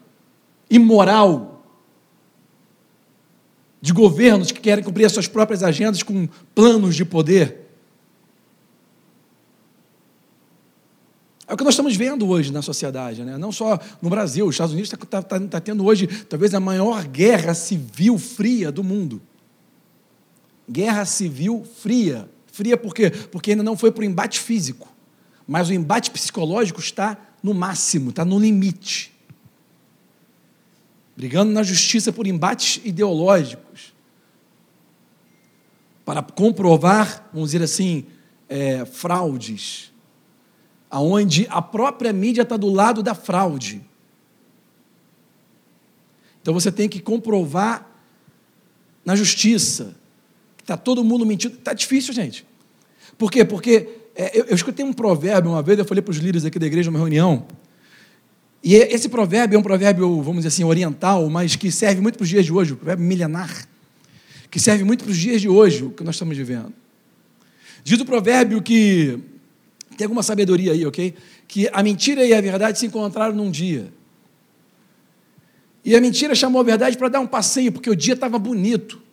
imoral 0.70 1.64
de 3.82 3.94
governos 3.94 4.52
que 4.52 4.60
querem 4.60 4.84
cumprir 4.84 5.06
as 5.06 5.12
suas 5.12 5.28
próprias 5.28 5.64
agendas 5.64 6.04
com 6.04 6.28
planos 6.54 6.96
de 6.96 7.06
poder? 7.06 7.68
É 11.48 11.54
o 11.54 11.58
que 11.58 11.64
nós 11.64 11.76
estamos 11.76 11.96
vendo 11.96 12.28
hoje 12.28 12.52
na 12.52 12.62
sociedade, 12.62 13.24
né? 13.24 13.38
não 13.38 13.54
só 13.54 13.80
no 14.02 14.10
Brasil, 14.10 14.46
os 14.46 14.56
Estados 14.56 14.74
Unidos 14.74 14.92
está 14.92 15.22
tá, 15.22 15.40
tá 15.40 15.62
tendo 15.62 15.86
hoje 15.86 16.06
talvez 16.26 16.54
a 16.54 16.60
maior 16.60 17.06
guerra 17.06 17.54
civil 17.54 18.18
fria 18.18 18.70
do 18.70 18.84
mundo. 18.84 19.22
Guerra 20.70 21.06
civil 21.06 21.66
fria. 21.80 22.30
Fria 22.48 22.78
por 22.78 22.94
quê? 22.94 23.10
Porque 23.10 23.52
ainda 23.52 23.64
não 23.64 23.78
foi 23.78 23.92
para 23.92 24.02
o 24.02 24.06
embate 24.06 24.40
físico, 24.40 24.88
mas 25.48 25.70
o 25.70 25.74
embate 25.74 26.12
psicológico 26.12 26.80
está 26.80 27.18
no 27.42 27.54
máximo, 27.54 28.10
está 28.10 28.26
no 28.26 28.40
limite. 28.40 29.14
Brigando 31.16 31.52
na 31.52 31.64
justiça 31.64 32.12
por 32.12 32.28
embates 32.28 32.82
ideológicos. 32.84 33.94
Para 36.06 36.22
comprovar, 36.22 37.30
vamos 37.34 37.52
dizer 37.52 37.64
assim, 37.64 38.06
é, 38.48 38.86
fraudes 38.86 39.92
aonde 40.90 41.48
a 41.50 41.62
própria 41.62 42.14
mídia 42.14 42.42
está 42.42 42.58
do 42.58 42.70
lado 42.70 43.04
da 43.04 43.14
fraude. 43.14 43.82
Então 46.42 46.54
você 46.54 46.72
tem 46.72 46.88
que 46.88 47.00
comprovar 47.00 47.86
na 49.04 49.16
justiça 49.16 49.96
está 50.68 50.76
todo 50.76 51.02
mundo 51.02 51.26
mentindo. 51.26 51.56
Está 51.56 51.72
difícil, 51.72 52.14
gente. 52.14 52.46
Por 53.18 53.32
quê? 53.32 53.46
Porque 53.46 53.88
é, 54.14 54.38
eu, 54.38 54.46
eu, 54.46 54.56
escutei 54.56 54.86
um 54.86 54.92
provérbio 54.92 55.52
uma 55.52 55.62
vez, 55.62 55.80
eu 55.80 55.86
falei 55.86 56.02
para 56.02 56.12
os 56.12 56.18
líderes 56.18 56.44
aqui 56.44 56.60
da 56.60 56.68
igreja 56.68 56.92
numa 56.92 57.00
reunião. 57.00 57.48
E 58.62 58.76
esse 58.76 59.08
provérbio 59.08 59.56
é 59.56 59.60
um 59.60 59.64
provérbio, 59.64 60.22
vamos 60.22 60.38
dizer 60.38 60.50
assim, 60.50 60.66
oriental, 60.66 61.30
mas 61.30 61.56
que 61.56 61.72
serve 61.72 62.02
muito 62.02 62.18
para 62.18 62.24
os 62.24 62.30
dias 62.30 62.44
de 62.44 62.52
hoje, 62.52 62.74
um 62.74 62.76
provérbio 62.76 63.06
milenar, 63.06 63.68
que 64.52 64.60
serve 64.60 64.84
muito 64.84 65.06
para 65.06 65.12
os 65.12 65.18
dias 65.18 65.40
de 65.40 65.48
hoje, 65.48 65.86
o 65.86 65.92
que 65.92 66.04
nós 66.04 66.16
estamos 66.16 66.36
vivendo. 66.36 66.74
Diz 67.84 68.00
o 68.02 68.06
provérbio 68.06 68.62
que 68.62 69.20
tem 69.96 70.04
alguma 70.04 70.24
sabedoria 70.24 70.74
aí, 70.74 70.86
ok? 70.86 71.14
Que 71.48 71.70
a 71.72 71.82
mentira 71.82 72.26
e 72.26 72.34
a 72.34 72.42
verdade 72.42 72.78
se 72.78 72.86
encontraram 72.86 73.34
num 73.34 73.50
dia. 73.50 73.94
E 75.86 75.96
a 75.96 76.02
mentira 76.02 76.36
chamou 76.36 76.60
a 76.60 76.64
verdade 76.66 76.98
para 76.98 77.08
dar 77.08 77.22
um 77.22 77.28
passeio, 77.28 77.72
porque 77.72 77.90
o 77.90 77.96
dia 77.96 78.16
estava 78.16 78.38
bonito. 78.38 79.07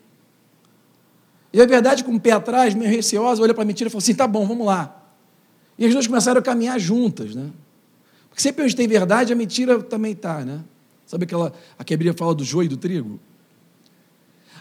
E 1.55 1.63
a 1.63 1.67
verdade, 1.67 2.03
com 2.03 2.13
o 2.13 2.21
pé 2.21 2.33
atrás, 2.33 2.75
meio 2.75 2.91
receosa, 2.91 3.41
olha 3.41 3.55
para 3.55 3.63
a 3.63 3.65
mentira 3.65 3.87
e 3.87 3.91
falou 3.91 4.03
assim: 4.03 4.13
tá 4.13 4.27
bom, 4.27 4.45
vamos 4.45 4.67
lá. 4.67 5.01
E 5.79 5.87
as 5.87 5.93
duas 5.93 6.05
começaram 6.05 6.41
a 6.41 6.43
caminhar 6.43 6.81
juntas, 6.81 7.33
né? 7.33 7.49
Porque 8.29 8.43
sempre 8.43 8.65
onde 8.65 8.75
tem 8.75 8.89
verdade, 8.89 9.33
a 9.33 9.37
mentira 9.37 9.81
também 9.81 10.13
está, 10.13 10.41
né? 10.41 10.59
Sabe 11.07 11.23
aquela, 11.23 11.53
a 11.79 11.85
que 11.85 11.97
fala 12.15 12.35
do 12.35 12.43
joio 12.43 12.67
e 12.67 12.69
do 12.69 12.77
trigo? 12.77 13.21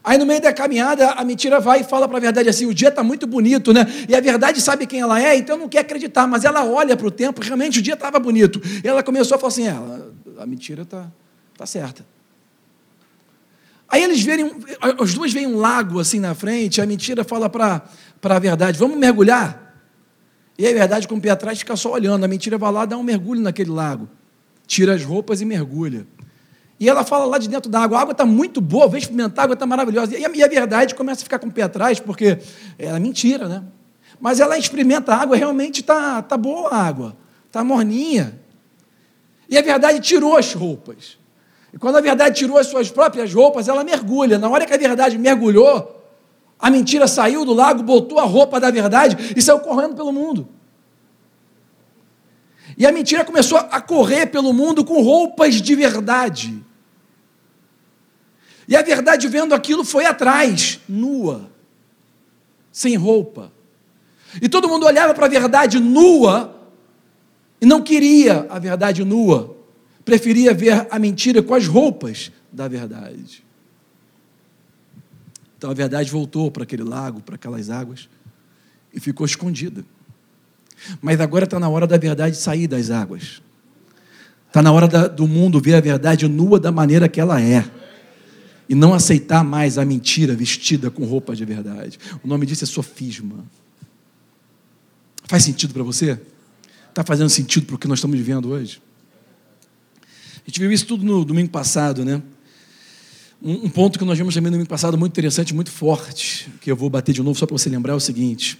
Aí 0.04 0.20
no 0.20 0.26
meio 0.26 0.40
da 0.40 0.54
caminhada, 0.54 1.14
a 1.14 1.26
mentira 1.26 1.60
vai 1.60 1.80
e 1.80 1.84
fala 1.84 2.08
para 2.08 2.18
a 2.18 2.22
verdade 2.22 2.48
assim: 2.48 2.68
o 2.68 2.74
dia 2.76 2.90
está 2.90 3.04
muito 3.04 3.26
bonito, 3.26 3.74
né? 3.74 3.88
E 4.08 4.14
a 4.14 4.22
verdade 4.22 4.62
sabe 4.62 4.86
quem 4.86 5.00
ela 5.00 5.20
é, 5.20 5.36
então 5.36 5.58
não 5.58 5.68
quer 5.68 5.80
acreditar, 5.80 6.28
mas 6.28 6.46
ela 6.46 6.64
olha 6.64 6.96
para 6.96 7.08
o 7.08 7.12
tempo, 7.12 7.42
realmente 7.42 7.80
o 7.80 7.82
dia 7.82 7.96
estava 7.96 8.20
bonito. 8.20 8.62
E 8.84 8.88
ela 8.88 9.02
começou 9.02 9.34
a 9.34 9.40
falar 9.40 9.48
assim: 9.52 9.66
ela, 9.66 10.14
a 10.38 10.46
mentira 10.46 10.84
está 10.84 11.12
tá 11.58 11.66
certa. 11.66 12.06
Aí 13.94 14.02
eles 14.02 14.24
verem, 14.24 14.50
as 15.00 15.14
duas 15.14 15.32
veem 15.32 15.46
um 15.46 15.56
lago 15.56 16.00
assim 16.00 16.20
na 16.20 16.34
frente, 16.34 16.82
a 16.82 16.86
mentira 16.86 17.24
fala 17.24 17.48
para 17.48 17.84
a 18.24 18.40
verdade: 18.40 18.76
vamos 18.76 18.98
mergulhar? 18.98 19.78
E 20.58 20.68
a 20.68 20.74
verdade, 20.74 21.08
com 21.08 21.14
o 21.14 21.22
pé 21.22 21.30
atrás, 21.30 21.60
fica 21.60 21.76
só 21.76 21.92
olhando. 21.92 22.24
A 22.24 22.28
mentira 22.28 22.58
vai 22.58 22.72
lá, 22.72 22.86
dá 22.86 22.98
um 22.98 23.04
mergulho 23.04 23.40
naquele 23.40 23.70
lago, 23.70 24.10
tira 24.66 24.96
as 24.96 25.04
roupas 25.04 25.42
e 25.42 25.46
mergulha. 25.46 26.08
E 26.80 26.90
ela 26.90 27.04
fala 27.04 27.26
lá 27.26 27.38
de 27.38 27.48
dentro 27.48 27.70
da 27.70 27.82
água, 27.82 28.00
a 28.00 28.02
água 28.02 28.14
está 28.14 28.26
muito 28.26 28.60
boa, 28.60 28.88
vem 28.90 28.98
experimentar, 28.98 29.44
a 29.44 29.44
água 29.44 29.54
está 29.54 29.68
maravilhosa. 29.68 30.18
E 30.18 30.26
a, 30.26 30.30
e 30.34 30.44
a, 30.44 30.48
verdade 30.48 30.96
começa 30.96 31.22
a 31.22 31.26
ficar 31.26 31.38
com 31.38 31.46
o 31.46 31.52
pé 31.52 31.62
atrás, 31.62 32.00
porque 32.00 32.40
é 32.80 33.00
mentira, 33.00 33.48
né? 33.48 33.64
Mas 34.20 34.40
ela 34.40 34.58
experimenta 34.58 35.14
a 35.14 35.22
água, 35.22 35.38
realmente 35.38 35.82
está 35.82 36.20
tá 36.24 36.36
boa 36.36 36.70
a 36.70 36.78
água, 36.84 37.16
está 37.46 37.64
morninha. 37.64 38.40
E 39.48 39.56
a 39.56 39.62
verdade 39.62 40.00
tirou 40.00 40.36
as 40.36 40.52
roupas. 40.52 41.22
E 41.74 41.78
quando 41.78 41.98
a 41.98 42.02
verdade 42.02 42.38
tirou 42.38 42.58
as 42.58 42.68
suas 42.68 42.92
próprias 42.92 43.34
roupas, 43.34 43.68
ela 43.68 43.84
mergulha. 43.84 44.38
Na 44.38 44.48
hora 44.48 44.66
que 44.66 44.74
a 44.74 44.78
verdade 44.78 45.18
mergulhou, 45.18 46.02
a 46.60 46.70
mentira 46.70 47.08
saiu 47.08 47.44
do 47.44 47.54
lago, 47.54 47.82
botou 47.82 48.20
a 48.20 48.24
roupa 48.24 48.60
da 48.60 48.70
verdade 48.70 49.34
e 49.36 49.42
saiu 49.42 49.60
correndo 49.60 49.96
pelo 49.96 50.14
mundo. 50.14 50.48
E 52.78 52.86
a 52.86 52.92
mentira 52.92 53.26
começou 53.26 53.58
a 53.58 53.82
correr 53.82 54.28
pelo 54.28 54.54
mundo 54.54 54.86
com 54.86 55.02
roupas 55.02 55.56
de 55.56 55.76
verdade. 55.76 56.64
E 58.68 58.76
a 58.76 58.82
verdade, 58.82 59.28
vendo 59.28 59.54
aquilo, 59.54 59.84
foi 59.84 60.06
atrás, 60.06 60.80
nua, 60.88 61.50
sem 62.72 62.96
roupa. 62.96 63.52
E 64.42 64.48
todo 64.48 64.70
mundo 64.70 64.86
olhava 64.86 65.14
para 65.14 65.26
a 65.26 65.30
verdade 65.30 65.80
nua 65.80 66.56
e 67.60 67.66
não 67.66 67.82
queria 67.82 68.48
a 68.50 68.58
verdade 68.58 69.04
nua, 69.04 69.53
preferia 70.06 70.54
ver 70.54 70.88
a 70.90 71.00
mentira 71.00 71.42
com 71.42 71.54
as 71.54 71.68
roupas 71.68 72.32
da 72.52 72.68
verdade. 72.68 73.44
Então 75.58 75.72
a 75.72 75.74
verdade 75.74 76.12
voltou 76.12 76.52
para 76.52 76.64
aquele 76.64 76.84
lago, 76.84 77.22
para 77.22 77.36
aquelas 77.36 77.70
águas, 77.70 78.10
e 78.94 79.00
ficou 79.00 79.26
escondida. 79.26 79.84
Mas 81.02 81.20
agora 81.22 81.46
está 81.46 81.60
na 81.60 81.70
hora 81.70 81.88
da 81.88 81.98
verdade 81.98 82.36
sair 82.36 82.68
das 82.68 82.90
águas. 82.92 83.42
Está 84.48 84.62
na 84.62 84.72
hora 84.72 84.88
da, 84.88 85.08
do 85.08 85.28
mundo 85.28 85.60
ver 85.60 85.76
a 85.76 85.82
verdade 85.82 86.28
nua 86.28 86.60
da 86.60 86.72
maneira 86.72 87.08
que 87.08 87.20
ela 87.20 87.42
é 87.42 87.66
e 88.68 88.76
não 88.76 88.94
aceitar 88.94 89.44
mais 89.44 89.78
a 89.78 89.86
mentira 89.86 90.36
vestida 90.36 90.92
com 90.92 91.06
roupa 91.06 91.36
de 91.36 91.46
verdade. 91.46 91.98
O 92.24 92.28
nome 92.28 92.46
disso 92.46 92.64
é 92.64 92.68
sofisma. 92.68 93.46
Faz 95.26 95.44
sentido 95.44 95.74
para 95.74 95.84
você? 95.84 96.20
Está 96.90 97.04
fazendo 97.04 97.30
sentido 97.30 97.66
para 97.66 97.76
o 97.76 97.80
que 97.80 97.88
nós 97.88 98.00
estamos 98.00 98.18
vivendo 98.18 98.50
hoje? 98.50 98.82
A 100.46 100.50
gente 100.50 100.60
viu 100.60 100.72
isso 100.72 100.86
tudo 100.86 101.06
no 101.06 101.24
domingo 101.24 101.50
passado, 101.50 102.04
né? 102.04 102.22
Um, 103.42 103.66
um 103.66 103.70
ponto 103.70 103.98
que 103.98 104.06
nós 104.06 104.18
vimos 104.18 104.34
também 104.34 104.52
no 104.52 104.58
domingo 104.58 104.70
passado 104.70 104.98
muito 104.98 105.14
interessante, 105.14 105.54
muito 105.54 105.72
forte, 105.72 106.50
que 106.60 106.70
eu 106.70 106.76
vou 106.76 106.90
bater 106.90 107.14
de 107.14 107.24
novo 107.24 107.38
só 107.38 107.46
para 107.46 107.58
você 107.58 107.70
lembrar 107.70 107.94
é 107.94 107.96
o 107.96 108.00
seguinte. 108.00 108.60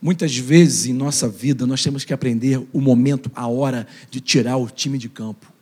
Muitas 0.00 0.36
vezes 0.36 0.86
em 0.86 0.92
nossa 0.92 1.28
vida 1.28 1.66
nós 1.66 1.82
temos 1.82 2.04
que 2.04 2.12
aprender 2.12 2.64
o 2.72 2.80
momento, 2.80 3.30
a 3.34 3.48
hora 3.48 3.86
de 4.10 4.20
tirar 4.20 4.56
o 4.56 4.68
time 4.68 4.96
de 4.96 5.08
campo. 5.08 5.52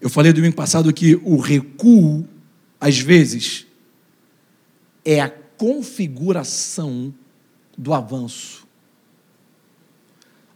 Eu 0.00 0.10
falei 0.10 0.32
domingo 0.32 0.56
passado 0.56 0.92
que 0.92 1.14
o 1.22 1.36
recuo, 1.36 2.26
às 2.80 2.98
vezes, 2.98 3.66
é 5.04 5.20
a 5.20 5.28
configuração 5.28 7.14
do 7.76 7.92
avanço. 7.92 8.66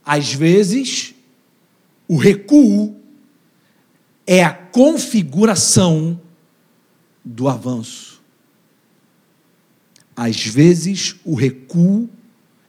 Às 0.05 0.33
vezes, 0.33 1.14
o 2.09 2.17
recuo 2.17 2.97
é 4.27 4.43
a 4.43 4.53
configuração 4.53 6.21
do 7.25 7.49
avanço. 7.49 8.23
Às 10.17 10.45
vezes, 10.45 11.17
o 11.25 11.35
recuo 11.35 12.09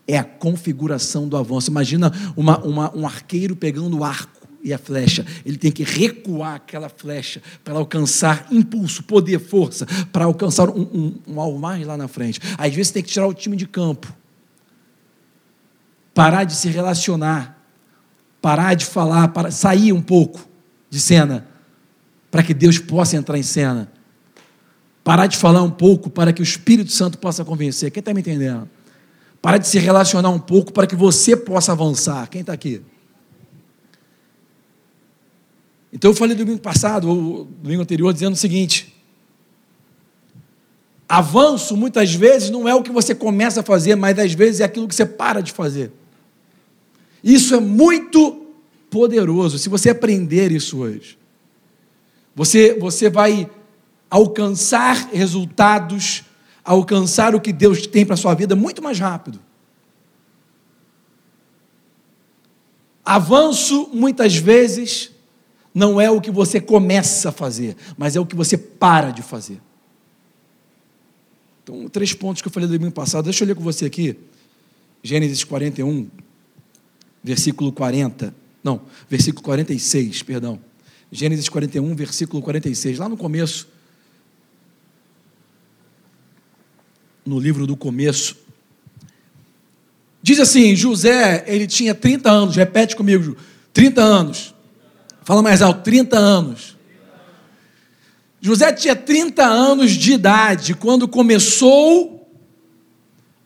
é 0.07 0.17
a 0.17 0.23
configuração 0.23 1.27
do 1.27 1.37
avanço. 1.37 1.69
Imagina 1.69 2.11
uma, 2.35 2.59
uma, 2.59 2.95
um 2.95 3.05
arqueiro 3.05 3.55
pegando 3.55 3.97
o 3.97 4.03
arco 4.03 4.47
e 4.63 4.73
a 4.73 4.77
flecha. 4.77 5.25
Ele 5.45 5.57
tem 5.57 5.71
que 5.71 5.83
recuar 5.83 6.55
aquela 6.55 6.89
flecha 6.89 7.41
para 7.63 7.75
alcançar 7.75 8.47
impulso, 8.51 9.03
poder, 9.03 9.39
força, 9.39 9.85
para 10.11 10.25
alcançar 10.25 10.69
um, 10.69 10.81
um, 10.81 11.33
um 11.33 11.39
alvo 11.39 11.59
lá 11.59 11.95
na 11.95 12.07
frente. 12.07 12.39
Às 12.57 12.73
vezes 12.73 12.91
tem 12.91 13.03
que 13.03 13.09
tirar 13.09 13.27
o 13.27 13.33
time 13.33 13.55
de 13.55 13.67
campo, 13.67 14.11
parar 16.13 16.45
de 16.45 16.55
se 16.55 16.67
relacionar, 16.67 17.54
parar 18.45 18.75
de 18.75 18.85
falar, 18.85 19.29
para 19.29 19.49
sair 19.49 19.91
um 19.91 20.03
pouco 20.03 20.47
de 20.87 20.99
cena, 20.99 21.47
para 22.29 22.43
que 22.43 22.53
Deus 22.53 22.77
possa 22.77 23.17
entrar 23.17 23.39
em 23.39 23.41
cena. 23.41 23.91
Parar 25.03 25.25
de 25.25 25.35
falar 25.35 25.63
um 25.63 25.71
pouco 25.71 26.11
para 26.11 26.31
que 26.31 26.43
o 26.43 26.43
Espírito 26.43 26.91
Santo 26.91 27.17
possa 27.17 27.43
convencer. 27.43 27.89
Quem 27.89 28.01
está 28.01 28.13
me 28.13 28.19
entendendo? 28.19 28.69
Parar 29.41 29.57
de 29.57 29.67
se 29.67 29.79
relacionar 29.79 30.29
um 30.29 30.37
pouco 30.37 30.71
para 30.71 30.85
que 30.85 30.95
você 30.95 31.35
possa 31.35 31.71
avançar. 31.71 32.29
Quem 32.29 32.41
está 32.41 32.53
aqui? 32.53 32.83
Então 35.91 36.11
eu 36.11 36.15
falei 36.15 36.35
domingo 36.35 36.59
passado, 36.59 37.09
ou 37.09 37.45
domingo 37.45 37.81
anterior, 37.81 38.13
dizendo 38.13 38.33
o 38.33 38.37
seguinte: 38.37 38.95
Avanço 41.09 41.75
muitas 41.75 42.13
vezes 42.13 42.51
não 42.51 42.69
é 42.69 42.75
o 42.75 42.83
que 42.83 42.91
você 42.91 43.15
começa 43.15 43.61
a 43.61 43.63
fazer, 43.63 43.95
mas 43.95 44.19
às 44.19 44.33
vezes 44.33 44.61
é 44.61 44.65
aquilo 44.65 44.87
que 44.87 44.93
você 44.93 45.03
para 45.03 45.41
de 45.41 45.51
fazer. 45.51 45.91
Isso 47.25 47.55
é 47.55 47.59
muito 47.59 48.45
poderoso. 48.91 49.57
Se 49.57 49.67
você 49.67 49.89
aprender 49.89 50.51
isso 50.51 50.77
hoje, 50.77 51.17
você, 52.35 52.77
você 52.79 53.09
vai 53.09 53.49
alcançar 54.07 55.09
resultados, 55.11 56.23
alcançar 56.63 57.33
o 57.33 57.41
que 57.41 57.51
Deus 57.51 57.87
tem 57.87 58.05
para 58.05 58.13
a 58.13 58.17
sua 58.17 58.35
vida 58.35 58.55
muito 58.55 58.79
mais 58.79 58.99
rápido. 58.99 59.39
Avanço, 63.03 63.89
muitas 63.91 64.35
vezes, 64.35 65.11
não 65.73 65.99
é 65.99 66.11
o 66.11 66.21
que 66.21 66.29
você 66.29 66.61
começa 66.61 67.29
a 67.29 67.31
fazer, 67.31 67.75
mas 67.97 68.15
é 68.15 68.19
o 68.19 68.25
que 68.25 68.35
você 68.35 68.55
para 68.55 69.09
de 69.09 69.23
fazer. 69.23 69.59
Então, 71.63 71.89
três 71.89 72.13
pontos 72.13 72.43
que 72.43 72.47
eu 72.47 72.51
falei 72.51 72.69
do 72.69 72.77
domingo 72.77 72.93
passado, 72.93 73.25
deixa 73.25 73.43
eu 73.43 73.47
ler 73.47 73.55
com 73.55 73.63
você 73.63 73.85
aqui. 73.85 74.15
Gênesis 75.01 75.43
41, 75.43 76.07
versículo 77.25 77.71
40. 77.71 78.33
Não, 78.63 78.81
versículo 79.09 79.43
46, 79.43 80.21
perdão. 80.21 80.59
Gênesis 81.11 81.49
41, 81.49 81.95
versículo 81.95 82.41
46. 82.41 82.99
Lá 82.99 83.09
no 83.09 83.17
começo, 83.17 83.67
no 87.25 87.39
livro 87.39 87.65
do 87.65 87.75
começo, 87.75 88.37
diz 90.21 90.39
assim: 90.39 90.75
José, 90.75 91.43
ele 91.47 91.65
tinha 91.65 91.95
30 91.95 92.29
anos, 92.29 92.55
repete 92.55 92.95
comigo, 92.95 93.35
30 93.73 94.03
anos. 94.03 94.53
Fala 95.23 95.41
mais 95.41 95.63
alto, 95.63 95.81
30 95.81 96.15
anos. 96.15 96.77
José 98.39 98.71
tinha 98.71 98.95
30 98.95 99.43
anos 99.43 99.91
de 99.93 100.13
idade 100.13 100.75
quando 100.75 101.07
começou 101.07 102.29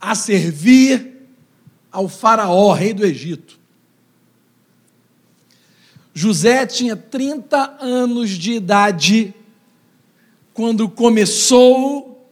a 0.02 0.14
servir 0.14 1.30
ao 1.90 2.10
Faraó, 2.10 2.74
rei 2.74 2.94
do 2.94 3.06
Egito. 3.06 3.59
José 6.20 6.66
tinha 6.68 6.98
30 6.98 7.78
anos 7.80 8.32
de 8.32 8.52
idade 8.52 9.34
quando 10.54 10.90
começou 10.90 12.30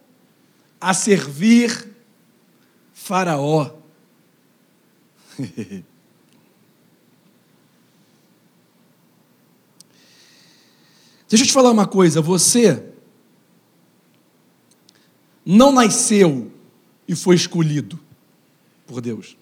a 0.82 0.94
servir 0.94 1.96
Faraó. 2.92 3.72
Deixa 11.30 11.46
eu 11.46 11.48
te 11.48 11.54
falar 11.54 11.72
uma 11.72 11.88
coisa, 11.88 12.20
você 12.22 12.92
não 15.46 15.72
nasceu 15.72 16.52
e 17.08 17.16
foi 17.16 17.38
escolhido 17.38 17.98
por 18.86 19.00
Deus. 19.00 19.38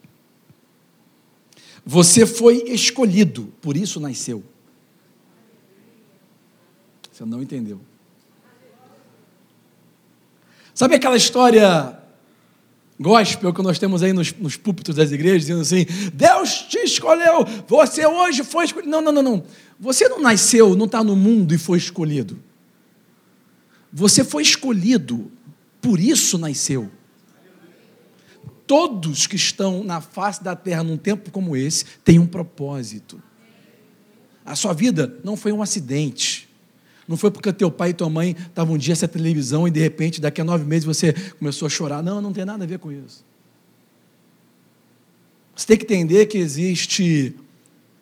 Você 1.85 2.25
foi 2.25 2.63
escolhido, 2.67 3.53
por 3.61 3.77
isso 3.77 3.99
nasceu. 3.99 4.43
Você 7.11 7.23
não 7.23 7.41
entendeu. 7.41 7.79
Sabe 10.73 10.95
aquela 10.95 11.15
história 11.15 11.97
gospel 12.99 13.53
que 13.53 13.61
nós 13.61 13.77
temos 13.77 14.01
aí 14.01 14.13
nos, 14.13 14.33
nos 14.33 14.57
púlpitos 14.57 14.95
das 14.95 15.11
igrejas, 15.11 15.41
dizendo 15.41 15.61
assim: 15.61 15.85
Deus 16.13 16.63
te 16.63 16.79
escolheu, 16.79 17.45
você 17.67 18.05
hoje 18.05 18.43
foi 18.43 18.65
escolhido. 18.65 18.89
Não, 18.91 19.01
não, 19.01 19.11
não, 19.11 19.21
não. 19.21 19.43
Você 19.79 20.09
não 20.09 20.19
nasceu, 20.19 20.75
não 20.75 20.85
está 20.85 21.03
no 21.03 21.15
mundo 21.15 21.53
e 21.53 21.57
foi 21.57 21.77
escolhido. 21.77 22.37
Você 23.93 24.23
foi 24.23 24.43
escolhido, 24.43 25.31
por 25.81 25.99
isso 25.99 26.37
nasceu. 26.37 26.89
Todos 28.67 29.28
que 29.28 29.36
estão 29.36 29.84
na 29.84 30.01
face 30.01 30.43
da 30.43 30.56
terra 30.56 30.84
num 30.84 30.97
tempo 30.97 31.32
como 31.32 31.56
esse 31.56 31.86
têm 32.04 32.19
um 32.19 32.25
propósito. 32.25 33.21
A 34.45 34.56
sua 34.56 34.73
vida 34.73 35.19
não 35.23 35.38
foi 35.38 35.51
um 35.51 35.62
acidente. 35.62 36.49
Não 37.08 37.17
foi 37.17 37.30
porque 37.30 37.54
teu 37.54 37.69
pai 37.69 37.89
e 37.89 37.93
tua 37.93 38.10
mãe 38.10 38.36
estavam 38.47 38.75
um 38.75 38.78
dia 38.78 38.93
essa 38.93 39.08
televisão 39.08 39.67
e 39.67 39.71
de 39.71 39.80
repente, 39.80 40.19
daqui 40.19 40.41
a 40.41 40.43
nove 40.43 40.65
meses, 40.65 40.86
você 40.86 41.13
começou 41.38 41.67
a 41.67 41.69
chorar. 41.69 42.01
Não, 42.01 42.21
não 42.21 42.34
tem 42.34 42.45
nada 42.45 42.63
a 42.63 42.67
ver 42.67 42.80
com 42.80 42.91
isso. 42.91 43.23
Você 45.56 45.67
tem 45.67 45.78
que 45.78 45.84
entender 45.86 46.25
que 46.25 46.38
existe 46.38 47.36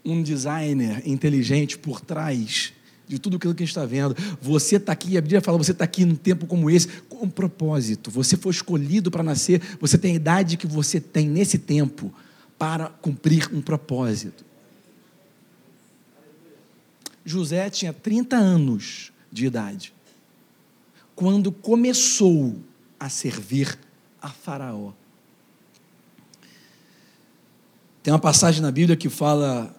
um 0.03 0.23
designer 0.23 1.01
inteligente 1.05 1.77
por 1.77 2.01
trás 2.01 2.73
de 3.07 3.19
tudo 3.19 3.37
aquilo 3.37 3.53
que 3.53 3.63
a 3.63 3.65
gente 3.65 3.71
está 3.71 3.85
vendo. 3.85 4.15
Você 4.41 4.77
está 4.77 4.91
aqui, 4.91 5.17
a 5.17 5.21
Bíblia 5.21 5.41
fala, 5.41 5.57
você 5.57 5.71
está 5.71 5.83
aqui 5.83 6.05
num 6.05 6.15
tempo 6.15 6.45
como 6.45 6.69
esse, 6.69 6.87
com 7.09 7.25
um 7.25 7.29
propósito. 7.29 8.09
Você 8.11 8.37
foi 8.37 8.51
escolhido 8.51 9.11
para 9.11 9.23
nascer, 9.23 9.61
você 9.79 9.97
tem 9.97 10.13
a 10.13 10.15
idade 10.15 10.57
que 10.57 10.67
você 10.67 10.99
tem 10.99 11.27
nesse 11.27 11.57
tempo 11.57 12.13
para 12.57 12.87
cumprir 12.87 13.49
um 13.53 13.61
propósito. 13.61 14.45
José 17.25 17.69
tinha 17.69 17.93
30 17.93 18.35
anos 18.35 19.11
de 19.31 19.45
idade 19.45 19.93
quando 21.15 21.51
começou 21.51 22.55
a 22.99 23.09
servir 23.09 23.77
a 24.21 24.29
Faraó. 24.29 24.91
Tem 28.01 28.13
uma 28.13 28.19
passagem 28.19 28.61
na 28.61 28.71
Bíblia 28.71 28.97
que 28.97 29.09
fala 29.09 29.73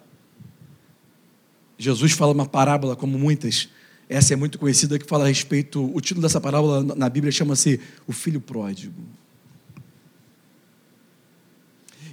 Jesus 1.79 2.13
fala 2.13 2.33
uma 2.33 2.47
parábola, 2.47 2.95
como 2.95 3.19
muitas, 3.19 3.69
essa 4.09 4.33
é 4.33 4.37
muito 4.37 4.59
conhecida, 4.59 4.99
que 4.99 5.07
fala 5.07 5.25
a 5.25 5.29
respeito. 5.29 5.91
O 5.95 6.01
título 6.01 6.23
dessa 6.23 6.41
parábola 6.41 6.83
na 6.83 7.09
Bíblia 7.09 7.33
chama-se 7.33 7.81
O 8.07 8.13
Filho 8.13 8.41
Pródigo. 8.41 9.03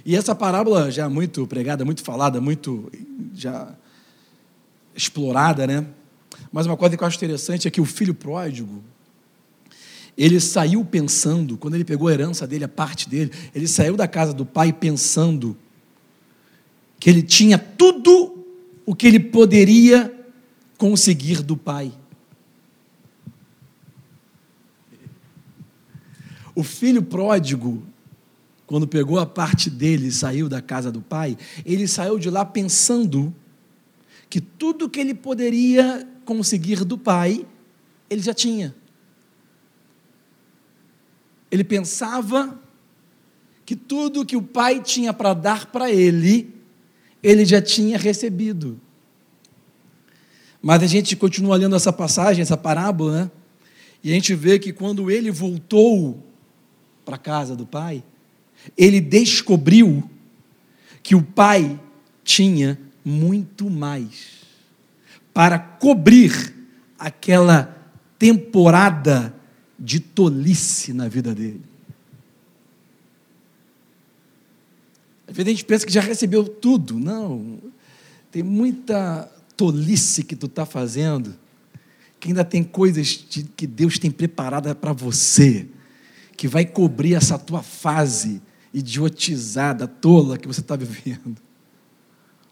E 0.04 0.16
essa 0.16 0.34
parábola 0.34 0.90
já 0.90 1.08
muito 1.08 1.46
pregada, 1.46 1.84
muito 1.84 2.02
falada, 2.02 2.40
muito 2.40 2.90
já 3.34 3.72
explorada, 4.94 5.66
né? 5.66 5.86
Mas 6.50 6.66
uma 6.66 6.76
coisa 6.76 6.96
que 6.96 7.02
eu 7.02 7.06
acho 7.06 7.16
interessante 7.16 7.68
é 7.68 7.70
que 7.70 7.80
o 7.80 7.84
filho 7.84 8.14
pródigo, 8.14 8.82
ele 10.18 10.40
saiu 10.40 10.84
pensando, 10.84 11.56
quando 11.56 11.74
ele 11.74 11.84
pegou 11.84 12.08
a 12.08 12.12
herança 12.12 12.46
dele, 12.46 12.64
a 12.64 12.68
parte 12.68 13.08
dele, 13.08 13.30
ele 13.54 13.68
saiu 13.68 13.96
da 13.96 14.08
casa 14.08 14.34
do 14.34 14.44
pai 14.44 14.72
pensando 14.72 15.56
que 16.98 17.08
ele 17.08 17.22
tinha 17.22 17.58
tudo 17.58 18.31
o 18.84 18.94
que 18.94 19.06
ele 19.06 19.20
poderia 19.20 20.12
conseguir 20.76 21.42
do 21.42 21.56
pai. 21.56 21.92
O 26.54 26.62
filho 26.62 27.02
pródigo, 27.02 27.82
quando 28.66 28.86
pegou 28.86 29.18
a 29.18 29.26
parte 29.26 29.70
dele 29.70 30.08
e 30.08 30.12
saiu 30.12 30.48
da 30.48 30.60
casa 30.60 30.90
do 30.90 31.00
pai, 31.00 31.36
ele 31.64 31.86
saiu 31.88 32.18
de 32.18 32.28
lá 32.28 32.44
pensando 32.44 33.34
que 34.28 34.40
tudo 34.40 34.88
que 34.88 35.00
ele 35.00 35.14
poderia 35.14 36.06
conseguir 36.24 36.84
do 36.84 36.98
pai, 36.98 37.46
ele 38.08 38.22
já 38.22 38.34
tinha. 38.34 38.74
Ele 41.50 41.64
pensava 41.64 42.58
que 43.64 43.76
tudo 43.76 44.24
que 44.24 44.36
o 44.36 44.42
pai 44.42 44.80
tinha 44.80 45.12
para 45.12 45.34
dar 45.34 45.66
para 45.66 45.90
ele, 45.90 46.52
ele 47.22 47.44
já 47.44 47.62
tinha 47.62 47.96
recebido. 47.96 48.80
Mas 50.60 50.82
a 50.82 50.86
gente 50.86 51.16
continua 51.16 51.56
lendo 51.56 51.76
essa 51.76 51.92
passagem, 51.92 52.42
essa 52.42 52.56
parábola, 52.56 53.24
né? 53.24 53.30
E 54.02 54.10
a 54.10 54.14
gente 54.14 54.34
vê 54.34 54.58
que 54.58 54.72
quando 54.72 55.10
ele 55.10 55.30
voltou 55.30 56.22
para 57.04 57.16
a 57.16 57.18
casa 57.18 57.54
do 57.54 57.66
pai, 57.66 58.02
ele 58.76 59.00
descobriu 59.00 60.08
que 61.02 61.14
o 61.14 61.22
pai 61.22 61.80
tinha 62.24 62.78
muito 63.04 63.68
mais 63.68 64.42
para 65.34 65.58
cobrir 65.58 66.54
aquela 66.98 67.76
temporada 68.18 69.34
de 69.78 69.98
tolice 69.98 70.92
na 70.92 71.08
vida 71.08 71.34
dele. 71.34 71.71
Às 75.32 75.36
vezes 75.36 75.48
a 75.48 75.50
gente 75.50 75.64
pensa 75.64 75.86
que 75.86 75.92
já 75.92 76.02
recebeu 76.02 76.44
tudo. 76.44 76.98
Não. 76.98 77.58
Tem 78.30 78.42
muita 78.42 79.30
tolice 79.56 80.22
que 80.22 80.36
tu 80.36 80.44
está 80.44 80.66
fazendo, 80.66 81.34
que 82.20 82.28
ainda 82.28 82.44
tem 82.44 82.62
coisas 82.62 83.16
que 83.56 83.66
Deus 83.66 83.98
tem 83.98 84.10
preparada 84.10 84.74
para 84.74 84.92
você, 84.92 85.66
que 86.36 86.46
vai 86.46 86.66
cobrir 86.66 87.14
essa 87.14 87.38
tua 87.38 87.62
fase 87.62 88.42
idiotizada, 88.74 89.88
tola 89.88 90.36
que 90.36 90.46
você 90.46 90.60
está 90.60 90.76
vivendo. 90.76 91.40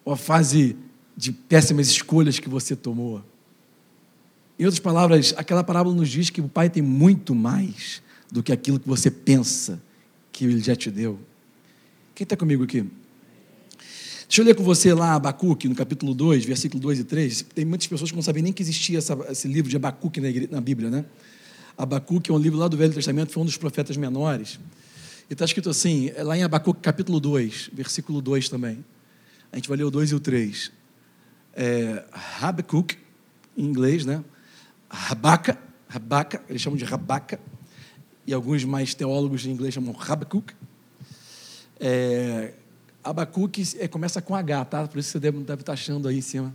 Ou 0.02 0.14
a 0.14 0.16
fase 0.16 0.74
de 1.14 1.32
péssimas 1.32 1.88
escolhas 1.88 2.38
que 2.38 2.48
você 2.48 2.74
tomou. 2.74 3.22
Em 4.58 4.64
outras 4.64 4.80
palavras, 4.80 5.34
aquela 5.36 5.62
parábola 5.62 5.94
nos 5.94 6.08
diz 6.08 6.30
que 6.30 6.40
o 6.40 6.48
Pai 6.48 6.70
tem 6.70 6.82
muito 6.82 7.34
mais 7.34 8.02
do 8.32 8.42
que 8.42 8.52
aquilo 8.52 8.80
que 8.80 8.88
você 8.88 9.10
pensa 9.10 9.82
que 10.32 10.46
Ele 10.46 10.60
já 10.60 10.74
te 10.74 10.90
deu. 10.90 11.18
Quem 12.20 12.26
está 12.26 12.36
comigo 12.36 12.62
aqui? 12.64 12.84
Deixa 14.28 14.42
eu 14.42 14.44
ler 14.44 14.54
com 14.54 14.62
você 14.62 14.92
lá 14.92 15.14
Abacuque, 15.14 15.66
no 15.66 15.74
capítulo 15.74 16.12
2, 16.12 16.44
versículo 16.44 16.78
2 16.78 16.98
e 16.98 17.04
3. 17.04 17.46
Tem 17.54 17.64
muitas 17.64 17.86
pessoas 17.86 18.10
que 18.10 18.14
não 18.14 18.22
sabem 18.22 18.42
nem 18.42 18.52
que 18.52 18.60
existia 18.60 18.98
essa, 18.98 19.18
esse 19.30 19.48
livro 19.48 19.70
de 19.70 19.76
Abacuque 19.76 20.20
na, 20.20 20.28
na 20.50 20.60
Bíblia, 20.60 20.90
né? 20.90 21.06
Abacuque 21.78 22.30
é 22.30 22.34
um 22.34 22.36
livro 22.36 22.58
lá 22.58 22.68
do 22.68 22.76
Velho 22.76 22.92
Testamento, 22.92 23.32
foi 23.32 23.42
um 23.42 23.46
dos 23.46 23.56
profetas 23.56 23.96
menores. 23.96 24.60
E 25.30 25.32
está 25.32 25.46
escrito 25.46 25.70
assim, 25.70 26.12
é 26.14 26.22
lá 26.22 26.36
em 26.36 26.42
Abacuque 26.42 26.82
capítulo 26.82 27.18
2, 27.20 27.70
versículo 27.72 28.20
2 28.20 28.50
também. 28.50 28.84
A 29.50 29.56
gente 29.56 29.70
vai 29.70 29.78
ler 29.78 29.84
o 29.84 29.90
2 29.90 30.10
e 30.10 30.14
o 30.14 30.20
3. 30.20 30.70
É, 31.54 32.04
em 33.56 33.64
inglês, 33.64 34.04
né? 34.04 34.22
Rabaca, 34.90 35.58
Rabaca, 35.88 36.42
eles 36.50 36.60
chamam 36.60 36.76
de 36.76 36.84
Rabaca, 36.84 37.40
e 38.26 38.34
alguns 38.34 38.62
mais 38.62 38.92
teólogos 38.92 39.46
em 39.46 39.50
inglês 39.52 39.72
chamam 39.72 39.96
Habacuc. 39.98 40.52
É, 41.80 42.52
Abacuque 43.02 43.64
é, 43.78 43.88
começa 43.88 44.20
com 44.20 44.36
H, 44.36 44.66
tá? 44.66 44.86
Por 44.86 44.98
isso 44.98 45.12
você 45.12 45.18
deve, 45.18 45.38
deve 45.38 45.62
estar 45.62 45.72
tá 45.72 45.72
achando 45.72 46.06
aí 46.06 46.18
em 46.18 46.20
cima. 46.22 46.54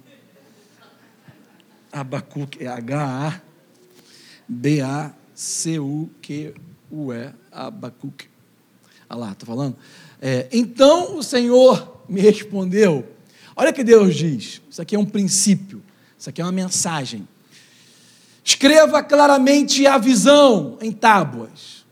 Abacuque 1.91 2.63
é 2.63 2.67
H-A-B-A-C-U-Q-U-E, 2.67 3.33
Abacuque. 7.51 8.29
Olha 9.09 9.19
lá, 9.19 9.31
estou 9.31 9.47
falando? 9.47 9.75
É, 10.21 10.47
então 10.51 11.17
o 11.17 11.23
Senhor 11.23 12.03
me 12.07 12.21
respondeu. 12.21 13.11
Olha 13.55 13.71
o 13.71 13.73
que 13.73 13.83
Deus 13.83 14.15
diz. 14.15 14.61
Isso 14.69 14.81
aqui 14.81 14.95
é 14.95 14.99
um 14.99 15.05
princípio. 15.05 15.81
Isso 16.17 16.29
aqui 16.29 16.41
é 16.41 16.45
uma 16.45 16.51
mensagem. 16.51 17.27
Escreva 18.43 19.01
claramente 19.01 19.87
a 19.87 19.97
visão 19.97 20.77
em 20.81 20.91
tábuas. 20.91 21.83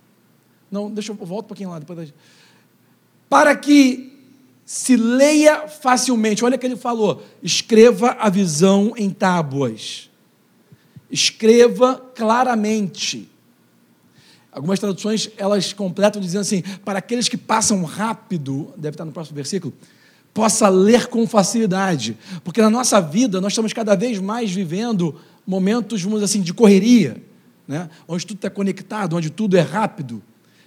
Não, 0.70 0.92
deixa 0.92 1.12
eu 1.12 1.16
volto 1.16 1.46
um 1.46 1.48
pouquinho 1.48 1.72
lá. 1.72 1.80
Depois 1.80 2.14
Para 3.34 3.56
que 3.56 4.14
se 4.64 4.96
leia 4.96 5.68
facilmente. 5.68 6.46
Olha 6.46 6.56
o 6.56 6.60
que 6.60 6.68
ele 6.68 6.76
falou. 6.76 7.24
Escreva 7.42 8.12
a 8.20 8.30
visão 8.30 8.94
em 8.96 9.10
tábuas. 9.10 10.08
Escreva 11.10 11.96
claramente. 12.14 13.28
Algumas 14.52 14.78
traduções 14.78 15.32
elas 15.36 15.74
completam 15.74 16.22
dizendo 16.22 16.42
assim: 16.42 16.62
para 16.86 17.00
aqueles 17.00 17.28
que 17.28 17.36
passam 17.36 17.84
rápido, 17.84 18.72
deve 18.78 18.94
estar 18.94 19.04
no 19.04 19.12
próximo 19.12 19.36
versículo, 19.36 19.74
possa 20.32 20.70
ler 20.70 21.08
com 21.08 21.26
facilidade, 21.26 22.16
porque 22.44 22.62
na 22.62 22.70
nossa 22.70 23.02
vida 23.02 23.42
nós 23.42 23.54
estamos 23.54 23.74
cada 23.74 23.96
vez 23.96 24.20
mais 24.20 24.52
vivendo 24.52 25.20
momentos, 25.44 26.04
vamos 26.04 26.22
assim, 26.22 26.40
de 26.40 26.54
correria, 26.54 27.18
né? 27.68 27.90
onde 28.08 28.28
tudo 28.28 28.38
está 28.38 28.52
conectado, 28.52 29.16
onde 29.16 29.32
tudo 29.32 29.58
é 29.58 29.62
rápido. 29.62 30.22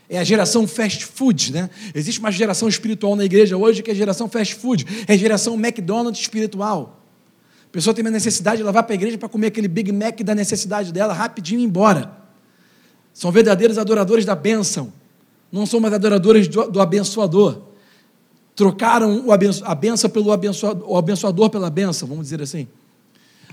É 0.09 0.19
a 0.19 0.25
geração 0.25 0.66
fast 0.66 1.05
food, 1.05 1.53
né? 1.53 1.71
Existe 1.95 2.21
uma 2.21 2.31
geração 2.31 2.69
espiritual 2.69 3.16
na 3.16 3.25
igreja 3.25 3.57
hoje 3.57 3.83
que 3.83 3.90
é 3.90 3.92
a 3.92 3.97
geração 3.97 4.29
fast 4.29 4.55
food, 4.55 4.87
é 5.07 5.14
a 5.14 5.16
geração 5.16 5.55
McDonald's 5.55 6.21
espiritual. 6.21 7.03
A 7.69 7.73
pessoa 7.73 7.92
tem 7.92 8.05
uma 8.05 8.11
necessidade, 8.11 8.62
ela 8.62 8.73
vai 8.73 8.83
para 8.83 8.92
a 8.92 8.95
igreja 8.95 9.19
para 9.19 9.29
comer 9.29 9.49
aquele 9.49 9.69
Big 9.69 9.90
Mac 9.92 10.21
da 10.23 10.35
necessidade 10.35 10.92
dela, 10.92 11.12
rapidinho 11.12 11.61
e 11.61 11.64
ir 11.64 11.66
embora. 11.66 12.11
São 13.12 13.33
verdadeiros 13.33 13.79
adoradores 13.79 14.25
da 14.25 14.35
bênção. 14.35 14.92
Não 15.51 15.66
são 15.66 15.81
mais 15.81 15.92
adoradores 15.95 16.49
do, 16.49 16.71
do 16.71 16.81
abençoador. 16.81 17.62
Trocaram 18.55 19.31
abenço, 19.31 19.64
a 19.64 19.75
benção 19.75 20.09
pelo 20.09 20.33
abençoador, 20.33 20.90
o 20.90 20.97
abençoador 20.97 21.51
pela 21.51 21.69
benção, 21.69 22.09
vamos 22.09 22.25
dizer 22.25 22.40
assim. 22.40 22.69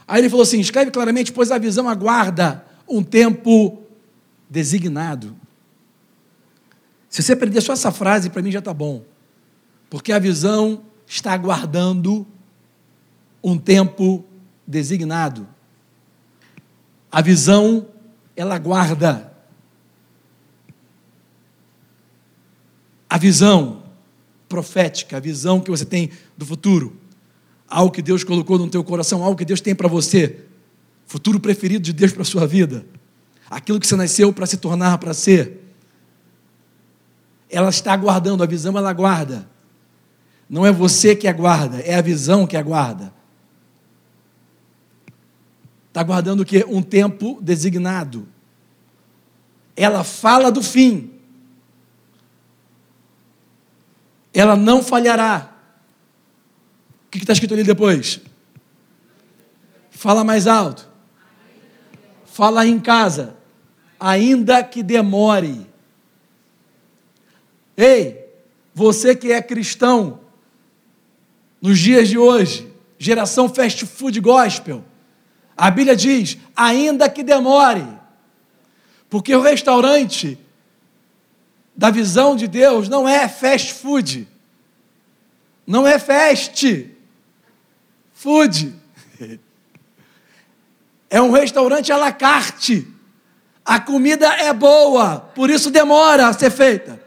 Aí 0.08 0.22
ele 0.22 0.30
falou 0.30 0.44
assim: 0.44 0.60
escreve 0.60 0.92
claramente, 0.92 1.32
pois 1.32 1.52
a 1.52 1.58
visão 1.58 1.90
aguarda 1.90 2.64
um 2.88 3.04
tempo 3.04 3.82
designado. 4.50 5.36
Se 7.14 7.22
você 7.22 7.34
aprender 7.34 7.62
só 7.62 7.74
essa 7.74 7.92
frase, 7.92 8.32
para 8.32 8.42
mim 8.42 8.52
já 8.52 8.58
está 8.58 8.74
bom. 8.74 9.04
Porque 9.88 10.12
a 10.12 10.18
visão 10.18 10.82
está 11.06 11.32
aguardando 11.32 12.26
um 13.44 13.56
tempo 13.56 14.26
designado. 14.66 15.48
A 17.12 17.22
visão, 17.22 17.86
ela 18.36 18.56
aguarda. 18.56 19.32
a 23.14 23.18
visão 23.20 23.84
profética, 24.50 25.18
a 25.18 25.20
visão 25.20 25.62
que 25.62 25.70
você 25.70 25.86
tem 25.86 26.10
do 26.36 26.48
futuro, 26.48 26.98
algo 27.68 27.92
que 27.92 28.02
Deus 28.02 28.24
colocou 28.24 28.58
no 28.58 28.68
teu 28.68 28.84
coração, 28.84 29.24
algo 29.24 29.38
que 29.38 29.46
Deus 29.46 29.62
tem 29.62 29.76
para 29.76 29.88
você, 29.88 30.40
futuro 31.06 31.40
preferido 31.40 31.84
de 31.84 31.94
Deus 31.94 32.12
para 32.12 32.24
a 32.24 32.26
sua 32.26 32.48
vida, 32.48 32.84
aquilo 33.48 33.80
que 33.80 33.86
você 33.86 33.96
nasceu 33.96 34.34
para 34.34 34.48
se 34.48 34.58
tornar, 34.58 34.98
para 34.98 35.14
ser. 35.14 35.63
Ela 37.54 37.70
está 37.70 37.94
aguardando, 37.94 38.44
a 38.44 38.48
visão 38.48 38.78
ela 38.78 38.90
aguarda. 38.90 39.48
Não 40.50 40.66
é 40.66 40.72
você 40.72 41.16
que 41.16 41.28
aguarda, 41.28 41.80
é 41.80 41.96
a 41.96 42.02
visão 42.02 42.46
que 42.46 42.58
aguarda. 42.58 43.14
Está 45.88 46.02
aguardando 46.02 46.44
o 46.44 46.46
quê? 46.46 46.66
Um 46.68 46.82
tempo 46.82 47.40
designado. 47.42 48.28
Ela 49.76 50.04
fala 50.04 50.52
do 50.52 50.62
fim. 50.62 51.14
ela 54.34 54.56
não 54.56 54.82
falhará. 54.82 55.52
O 57.06 57.10
que 57.12 57.20
está 57.20 57.34
escrito 57.34 57.54
ali 57.54 57.64
depois? 57.64 58.20
Fala 59.92 60.24
mais 60.24 60.48
alto. 60.48 60.90
Fala 62.26 62.66
em 62.66 62.80
casa. 62.80 63.36
Ainda 64.00 64.64
que 64.64 64.82
demore. 64.82 65.72
Ei, 67.76 68.24
você 68.74 69.16
que 69.16 69.32
é 69.32 69.42
cristão, 69.42 70.20
nos 71.62 71.80
dias 71.80 72.10
de 72.10 72.18
hoje, 72.18 72.72
geração 72.98 73.48
fast 73.48 73.86
food 73.86 74.20
gospel, 74.20 74.84
a 75.56 75.72
Bíblia 75.72 75.96
diz: 75.96 76.38
ainda 76.56 77.10
que 77.10 77.24
demore, 77.24 77.88
porque 79.10 79.36
o 79.36 79.42
restaurante 79.42 80.38
da 81.76 81.90
visão 81.90 82.36
de 82.36 82.48
Deus 82.48 82.88
não 82.88 83.08
é 83.08 83.28
fast 83.28 83.74
food. 83.74 84.28
Não 85.66 85.88
é 85.88 85.98
fast 85.98 86.90
food. 88.14 88.74
É 91.10 91.22
um 91.22 91.30
restaurante 91.30 91.92
à 91.92 91.98
la 91.98 92.12
carte. 92.12 92.88
A 93.64 93.80
comida 93.80 94.26
é 94.30 94.52
boa, 94.52 95.20
por 95.20 95.48
isso 95.48 95.70
demora 95.70 96.26
a 96.26 96.34
ser 96.34 96.50
feita. 96.50 97.03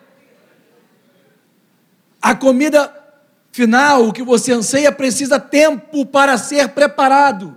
A 2.27 2.35
comida 2.35 2.93
final, 3.53 4.09
o 4.09 4.13
que 4.13 4.21
você 4.21 4.51
anseia, 4.53 4.91
precisa 4.91 5.39
tempo 5.39 6.05
para 6.05 6.37
ser 6.37 6.71
preparado. 6.71 7.57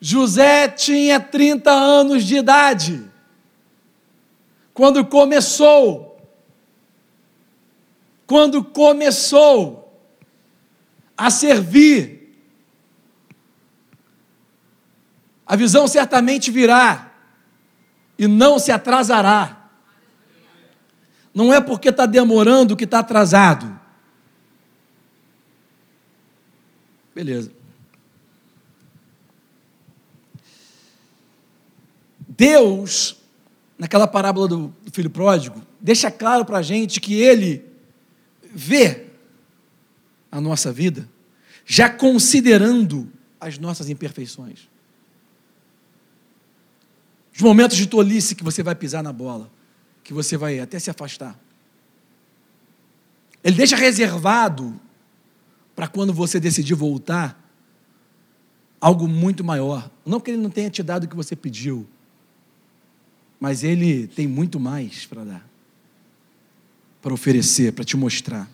José 0.00 0.68
tinha 0.68 1.18
30 1.18 1.68
anos 1.68 2.22
de 2.22 2.36
idade 2.36 3.10
quando 4.72 5.04
começou, 5.04 6.16
quando 8.24 8.62
começou 8.62 10.00
a 11.18 11.28
servir, 11.28 12.40
a 15.44 15.56
visão 15.56 15.88
certamente 15.88 16.52
virá 16.52 17.10
e 18.16 18.28
não 18.28 18.60
se 18.60 18.70
atrasará. 18.70 19.59
Não 21.34 21.52
é 21.52 21.60
porque 21.60 21.88
está 21.88 22.06
demorando 22.06 22.76
que 22.76 22.84
está 22.84 22.98
atrasado. 23.00 23.78
Beleza. 27.14 27.52
Deus 32.28 33.20
naquela 33.80 34.06
parábola 34.06 34.46
do, 34.46 34.74
do 34.84 34.92
filho 34.92 35.08
pródigo, 35.08 35.62
deixa 35.80 36.10
claro 36.10 36.44
para 36.44 36.58
a 36.58 36.62
gente 36.62 37.00
que 37.00 37.14
ele 37.14 37.64
vê 38.52 39.06
a 40.30 40.38
nossa 40.38 40.70
vida, 40.70 41.08
já 41.64 41.88
considerando 41.88 43.10
as 43.40 43.56
nossas 43.56 43.88
imperfeições. 43.88 44.68
Os 47.34 47.40
momentos 47.40 47.78
de 47.78 47.86
tolice 47.86 48.34
que 48.34 48.44
você 48.44 48.62
vai 48.62 48.74
pisar 48.74 49.02
na 49.02 49.14
bola, 49.14 49.50
que 50.10 50.14
você 50.14 50.36
vai 50.36 50.58
até 50.58 50.76
se 50.76 50.90
afastar. 50.90 51.38
Ele 53.44 53.54
deixa 53.54 53.76
reservado 53.76 54.74
para 55.72 55.86
quando 55.86 56.12
você 56.12 56.40
decidir 56.40 56.74
voltar 56.74 57.40
algo 58.80 59.06
muito 59.06 59.44
maior. 59.44 59.88
Não 60.04 60.18
que 60.18 60.32
ele 60.32 60.42
não 60.42 60.50
tenha 60.50 60.68
te 60.68 60.82
dado 60.82 61.04
o 61.04 61.08
que 61.08 61.14
você 61.14 61.36
pediu, 61.36 61.86
mas 63.38 63.62
Ele 63.62 64.08
tem 64.08 64.26
muito 64.26 64.58
mais 64.58 65.06
para 65.06 65.22
dar, 65.22 65.48
para 67.00 67.14
oferecer, 67.14 67.72
para 67.72 67.84
te 67.84 67.96
mostrar. 67.96 68.50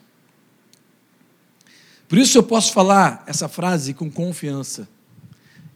Por 2.07 2.19
isso 2.19 2.37
eu 2.37 2.43
posso 2.43 2.71
falar 2.71 3.25
essa 3.27 3.49
frase 3.49 3.95
com 3.95 4.11
confiança, 4.11 4.87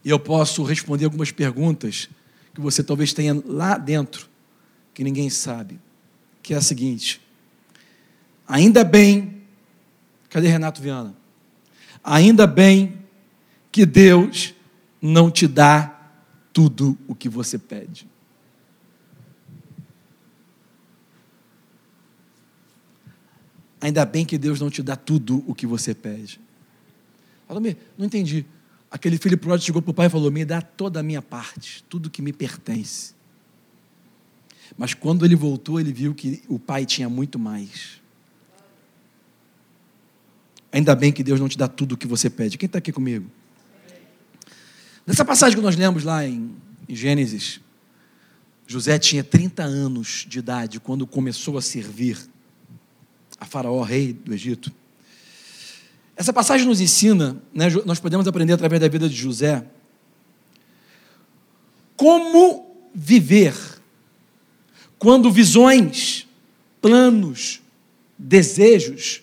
e 0.05 0.11
eu 0.11 0.19
posso 0.21 0.63
responder 0.63 1.07
algumas 1.07 1.31
perguntas 1.31 2.11
que 2.53 2.61
você 2.61 2.85
talvez 2.85 3.15
tenha 3.15 3.43
lá 3.47 3.79
dentro, 3.79 4.30
que 4.95 5.05
ninguém 5.05 5.31
sabe, 5.31 5.81
que 6.43 6.55
é 6.55 6.57
a 6.57 6.63
seguinte: 6.63 7.21
ainda 8.47 8.85
bem, 8.85 9.43
cadê 10.29 10.49
Renato 10.49 10.81
Viana? 10.81 11.15
Ainda 12.03 12.47
bem 12.47 12.99
que 13.71 13.85
Deus 13.85 14.55
não 15.01 15.31
te 15.31 15.47
dá 15.47 15.97
tudo 16.53 16.99
o 17.07 17.15
que 17.15 17.29
você 17.29 17.59
pede. 17.59 18.09
Ainda 23.81 24.05
bem 24.05 24.27
que 24.27 24.37
Deus 24.37 24.61
não 24.61 24.69
te 24.69 24.83
dá 24.83 24.95
tudo 24.95 25.43
o 25.47 25.55
que 25.55 25.67
você 25.67 25.95
pede. 25.95 26.41
Fala, 27.49 27.61
não 27.97 28.07
entendi. 28.07 28.45
Aquele 28.91 29.17
filho 29.17 29.39
pródigo 29.39 29.65
chegou 29.65 29.81
para 29.81 29.91
o 29.91 29.95
pai 29.95 30.07
e 30.07 30.11
falou: 30.11 30.31
Me 30.31 30.45
dá 30.45 30.61
toda 30.61 31.01
a 31.01 31.03
minha 31.03 31.23
parte, 31.23 31.83
tudo 31.89 32.11
que 32.11 32.21
me 32.21 32.33
pertence. 32.33 33.15
Mas 34.77 34.95
quando 34.95 35.25
ele 35.25 35.37
voltou, 35.37 35.81
ele 35.81 35.93
viu 35.93 36.15
que 36.15 36.43
o 36.49 36.59
pai 36.59 36.87
tinha 36.87 37.09
muito 37.09 37.39
mais. 37.39 38.01
Ainda 40.73 40.95
bem 40.95 41.13
que 41.13 41.23
Deus 41.23 41.41
não 41.41 41.49
te 41.49 41.59
dá 41.59 41.67
tudo 41.67 41.93
o 41.93 41.97
que 41.97 42.07
você 42.07 42.31
pede. 42.31 42.57
Quem 42.57 42.67
está 42.67 42.79
aqui 42.79 42.93
comigo? 42.93 43.31
Nessa 45.07 45.25
passagem 45.25 45.57
que 45.57 45.63
nós 45.63 45.77
lemos 45.77 46.05
lá 46.05 46.25
em, 46.25 46.55
em 46.89 46.95
Gênesis, 46.95 47.61
José 48.67 48.99
tinha 48.99 49.25
30 49.25 49.65
anos 49.65 50.25
de 50.29 50.39
idade 50.39 50.79
quando 50.79 51.07
começou 51.07 51.59
a 51.59 51.63
servir 51.63 52.17
a 53.41 53.45
Faraó, 53.45 53.83
rei 53.83 54.13
do 54.13 54.33
Egito. 54.33 54.73
Essa 56.15 56.33
passagem 56.33 56.67
nos 56.67 56.81
ensina, 56.81 57.43
né, 57.53 57.67
nós 57.85 57.99
podemos 57.99 58.29
aprender 58.29 58.53
através 58.53 58.81
da 58.81 58.87
vida 58.87 59.09
de 59.09 59.17
José, 59.17 59.65
como 61.97 62.89
viver 62.95 63.55
quando 65.01 65.33
visões, 65.33 66.29
planos, 66.81 67.63
desejos 68.19 69.23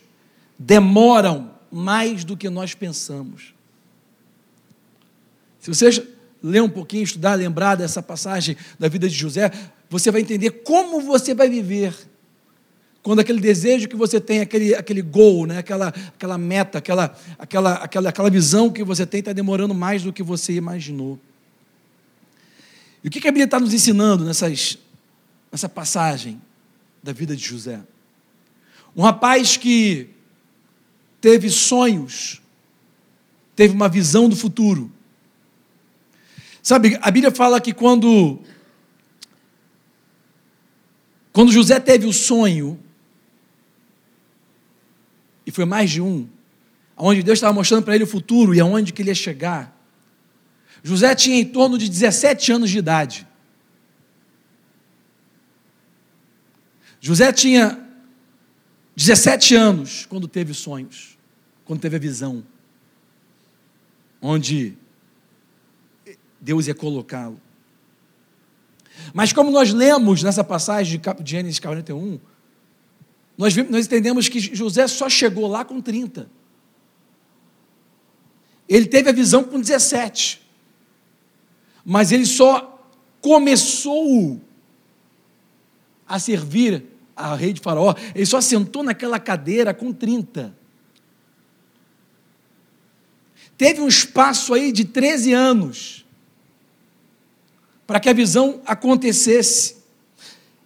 demoram 0.58 1.52
mais 1.72 2.24
do 2.24 2.36
que 2.36 2.50
nós 2.50 2.74
pensamos. 2.74 3.54
Se 5.60 5.70
você 5.70 6.08
ler 6.42 6.64
um 6.64 6.70
pouquinho, 6.70 7.04
estudar, 7.04 7.36
lembrar 7.36 7.76
dessa 7.76 8.02
passagem 8.02 8.58
da 8.80 8.88
vida 8.88 9.08
de 9.08 9.16
José, 9.16 9.52
você 9.88 10.10
vai 10.10 10.22
entender 10.22 10.50
como 10.50 11.00
você 11.00 11.36
vai 11.36 11.48
viver 11.48 11.94
quando 13.04 13.20
aquele 13.20 13.40
desejo 13.40 13.88
que 13.88 13.96
você 13.96 14.20
tem, 14.20 14.42
aquele, 14.42 14.74
aquele 14.74 15.02
goal, 15.04 15.46
né? 15.46 15.60
aquela, 15.60 15.90
aquela 15.90 16.38
meta, 16.40 16.80
aquela, 16.80 17.16
aquela, 17.38 17.76
aquela, 17.76 18.10
aquela 18.10 18.30
visão 18.32 18.72
que 18.72 18.84
você 18.84 19.06
tem 19.06 19.20
está 19.20 19.32
demorando 19.32 19.76
mais 19.76 20.02
do 20.02 20.12
que 20.12 20.24
você 20.24 20.54
imaginou. 20.54 21.20
E 23.04 23.08
o 23.08 23.12
que 23.12 23.20
a 23.20 23.32
Bíblia 23.32 23.46
está 23.46 23.60
nos 23.60 23.74
ensinando 23.74 24.26
nessas, 24.26 24.78
nessa 25.52 25.70
passagem 25.70 26.42
da 27.02 27.14
vida 27.14 27.36
de 27.36 27.44
José? 27.44 27.82
Um 28.96 29.02
rapaz 29.02 29.58
que 29.58 30.10
teve 31.22 31.50
sonhos, 31.50 32.42
teve 33.56 33.74
uma 33.74 33.90
visão 33.90 34.28
do 34.28 34.36
futuro. 34.36 34.92
Sabe, 36.64 36.98
a 37.02 37.12
Bíblia 37.12 37.32
fala 37.32 37.62
que 37.62 37.74
quando 37.74 38.40
quando 41.32 41.52
José 41.52 41.80
teve 41.80 42.08
o 42.08 42.14
sonho, 42.14 42.80
e 45.46 45.52
foi 45.52 45.66
mais 45.66 45.92
de 45.92 46.02
um, 46.02 46.28
onde 46.98 47.22
Deus 47.22 47.38
estava 47.38 47.54
mostrando 47.54 47.84
para 47.84 47.94
ele 47.94 48.06
o 48.06 48.08
futuro 48.08 48.56
e 48.56 48.60
aonde 48.60 48.92
que 48.92 49.04
ele 49.04 49.12
ia 49.12 49.16
chegar. 49.16 49.72
José 50.82 51.14
tinha 51.14 51.38
em 51.38 51.46
torno 51.46 51.78
de 51.78 51.88
17 51.88 52.52
anos 52.52 52.72
de 52.72 52.80
idade. 52.80 53.27
José 57.08 57.32
tinha 57.32 57.82
17 58.94 59.56
anos 59.56 60.06
quando 60.06 60.28
teve 60.28 60.54
sonhos, 60.54 61.18
quando 61.64 61.80
teve 61.80 61.96
a 61.96 62.00
visão, 62.00 62.44
onde 64.22 64.78
Deus 66.42 66.68
ia 66.68 66.76
colocá-lo. 66.76 67.40
Mas 69.14 69.32
como 69.32 69.52
nós 69.52 69.72
lemos 69.72 70.22
nessa 70.22 70.44
passagem 70.44 71.00
de 71.00 71.32
Gênesis 71.32 71.62
41, 71.62 72.20
nós, 73.38 73.56
nós 73.56 73.86
entendemos 73.86 74.28
que 74.28 74.42
José 74.42 74.86
só 74.86 75.08
chegou 75.08 75.48
lá 75.48 75.64
com 75.64 75.80
30. 75.80 76.30
Ele 78.68 78.86
teve 78.86 79.10
a 79.10 79.14
visão 79.14 79.46
com 79.46 79.62
17. 79.62 80.46
Mas 81.86 82.12
ele 82.12 82.26
só 82.26 82.86
começou 83.22 84.42
a 86.06 86.20
servir 86.20 86.97
a 87.18 87.36
rei 87.36 87.52
de 87.52 87.60
Faraó, 87.60 87.96
ele 88.14 88.26
só 88.26 88.40
sentou 88.40 88.84
naquela 88.84 89.20
cadeira 89.20 89.74
com 89.74 89.92
30. 89.92 90.56
Teve 93.58 93.82
um 93.82 93.88
espaço 93.88 94.54
aí 94.54 94.72
de 94.72 94.86
13 94.86 95.34
anos 95.34 96.06
para 97.88 98.00
que 98.00 98.08
a 98.08 98.14
visão 98.14 98.62
acontecesse. 98.66 99.78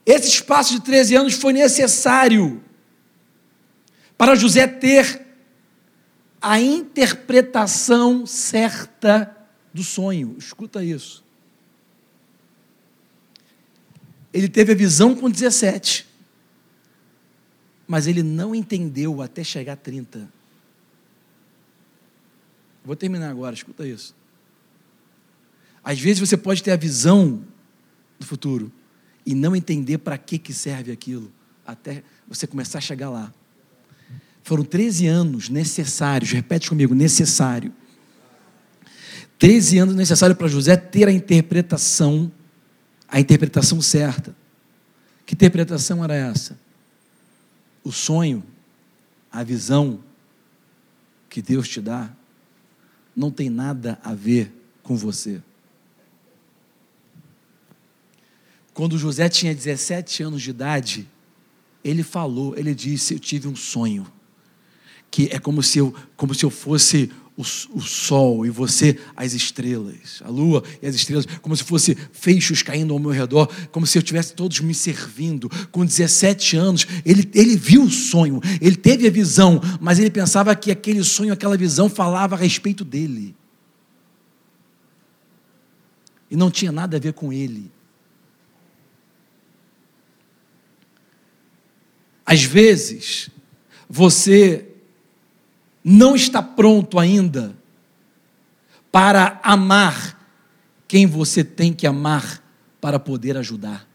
Esse 0.05 0.27
espaço 0.27 0.73
de 0.73 0.81
13 0.81 1.15
anos 1.15 1.33
foi 1.35 1.53
necessário 1.53 2.61
para 4.17 4.35
José 4.35 4.67
ter 4.67 5.25
a 6.41 6.59
interpretação 6.59 8.25
certa 8.25 9.37
do 9.73 9.83
sonho. 9.83 10.35
Escuta 10.37 10.83
isso. 10.83 11.23
Ele 14.33 14.49
teve 14.49 14.71
a 14.71 14.75
visão 14.75 15.15
com 15.15 15.29
17, 15.29 16.07
mas 17.91 18.07
ele 18.07 18.23
não 18.23 18.55
entendeu 18.55 19.21
até 19.21 19.43
chegar 19.43 19.73
a 19.73 19.75
30. 19.75 20.31
Vou 22.85 22.95
terminar 22.95 23.29
agora, 23.29 23.53
escuta 23.53 23.85
isso. 23.85 24.15
Às 25.83 25.99
vezes 25.99 26.21
você 26.21 26.37
pode 26.37 26.63
ter 26.63 26.71
a 26.71 26.77
visão 26.77 27.43
do 28.17 28.25
futuro, 28.25 28.71
e 29.25 29.35
não 29.35 29.53
entender 29.53 29.97
para 29.97 30.17
que, 30.17 30.37
que 30.37 30.53
serve 30.53 30.89
aquilo, 30.89 31.29
até 31.67 32.01
você 32.29 32.47
começar 32.47 32.77
a 32.77 32.81
chegar 32.81 33.09
lá. 33.09 33.29
Foram 34.41 34.63
13 34.63 35.07
anos 35.07 35.49
necessários, 35.49 36.31
repete 36.31 36.69
comigo, 36.69 36.95
necessário. 36.95 37.73
13 39.37 39.79
anos 39.79 39.95
necessários 39.95 40.37
para 40.37 40.47
José 40.47 40.77
ter 40.77 41.09
a 41.09 41.11
interpretação, 41.11 42.31
a 43.05 43.19
interpretação 43.19 43.81
certa. 43.81 44.33
Que 45.25 45.33
interpretação 45.33 46.01
era 46.01 46.15
essa? 46.15 46.57
O 47.83 47.91
sonho, 47.91 48.43
a 49.31 49.43
visão 49.43 50.03
que 51.29 51.41
Deus 51.41 51.67
te 51.67 51.81
dá, 51.81 52.11
não 53.15 53.31
tem 53.31 53.49
nada 53.49 53.99
a 54.03 54.13
ver 54.13 54.51
com 54.83 54.95
você. 54.95 55.41
Quando 58.73 58.97
José 58.97 59.27
tinha 59.29 59.53
17 59.53 60.23
anos 60.23 60.41
de 60.41 60.49
idade, 60.49 61.07
ele 61.83 62.03
falou, 62.03 62.57
ele 62.57 62.73
disse: 62.73 63.13
Eu 63.13 63.19
tive 63.19 63.47
um 63.47 63.55
sonho, 63.55 64.05
que 65.09 65.27
é 65.31 65.39
como 65.39 65.61
se 65.61 65.79
eu, 65.79 65.93
como 66.15 66.33
se 66.33 66.45
eu 66.45 66.49
fosse 66.49 67.11
o, 67.41 67.77
o 67.77 67.81
sol 67.81 68.45
e 68.45 68.49
você 68.49 68.97
as 69.15 69.33
estrelas, 69.33 70.21
a 70.23 70.29
lua 70.29 70.63
e 70.81 70.87
as 70.87 70.95
estrelas, 70.95 71.25
como 71.41 71.55
se 71.55 71.63
fosse 71.63 71.97
feixes 72.11 72.61
caindo 72.61 72.93
ao 72.93 72.99
meu 72.99 73.11
redor, 73.11 73.47
como 73.71 73.87
se 73.87 73.97
eu 73.97 74.01
tivesse 74.01 74.33
todos 74.33 74.59
me 74.59 74.73
servindo. 74.73 75.49
Com 75.71 75.85
17 75.85 76.55
anos, 76.55 76.87
ele, 77.05 77.29
ele 77.33 77.55
viu 77.55 77.83
o 77.83 77.89
sonho, 77.89 78.39
ele 78.61 78.75
teve 78.75 79.07
a 79.07 79.11
visão, 79.11 79.59
mas 79.79 79.99
ele 79.99 80.11
pensava 80.11 80.55
que 80.55 80.71
aquele 80.71 81.03
sonho, 81.03 81.33
aquela 81.33 81.57
visão 81.57 81.89
falava 81.89 82.35
a 82.35 82.37
respeito 82.37 82.85
dele. 82.85 83.35
E 86.29 86.35
não 86.35 86.49
tinha 86.49 86.71
nada 86.71 86.95
a 86.95 86.99
ver 86.99 87.13
com 87.13 87.33
ele. 87.33 87.69
Às 92.25 92.43
vezes, 92.43 93.29
você 93.89 94.70
não 95.83 96.15
está 96.15 96.41
pronto 96.41 96.99
ainda 96.99 97.55
para 98.91 99.39
amar 99.43 100.19
quem 100.87 101.07
você 101.07 101.43
tem 101.43 101.73
que 101.73 101.87
amar 101.87 102.43
para 102.79 102.99
poder 102.99 103.37
ajudar. 103.37 103.87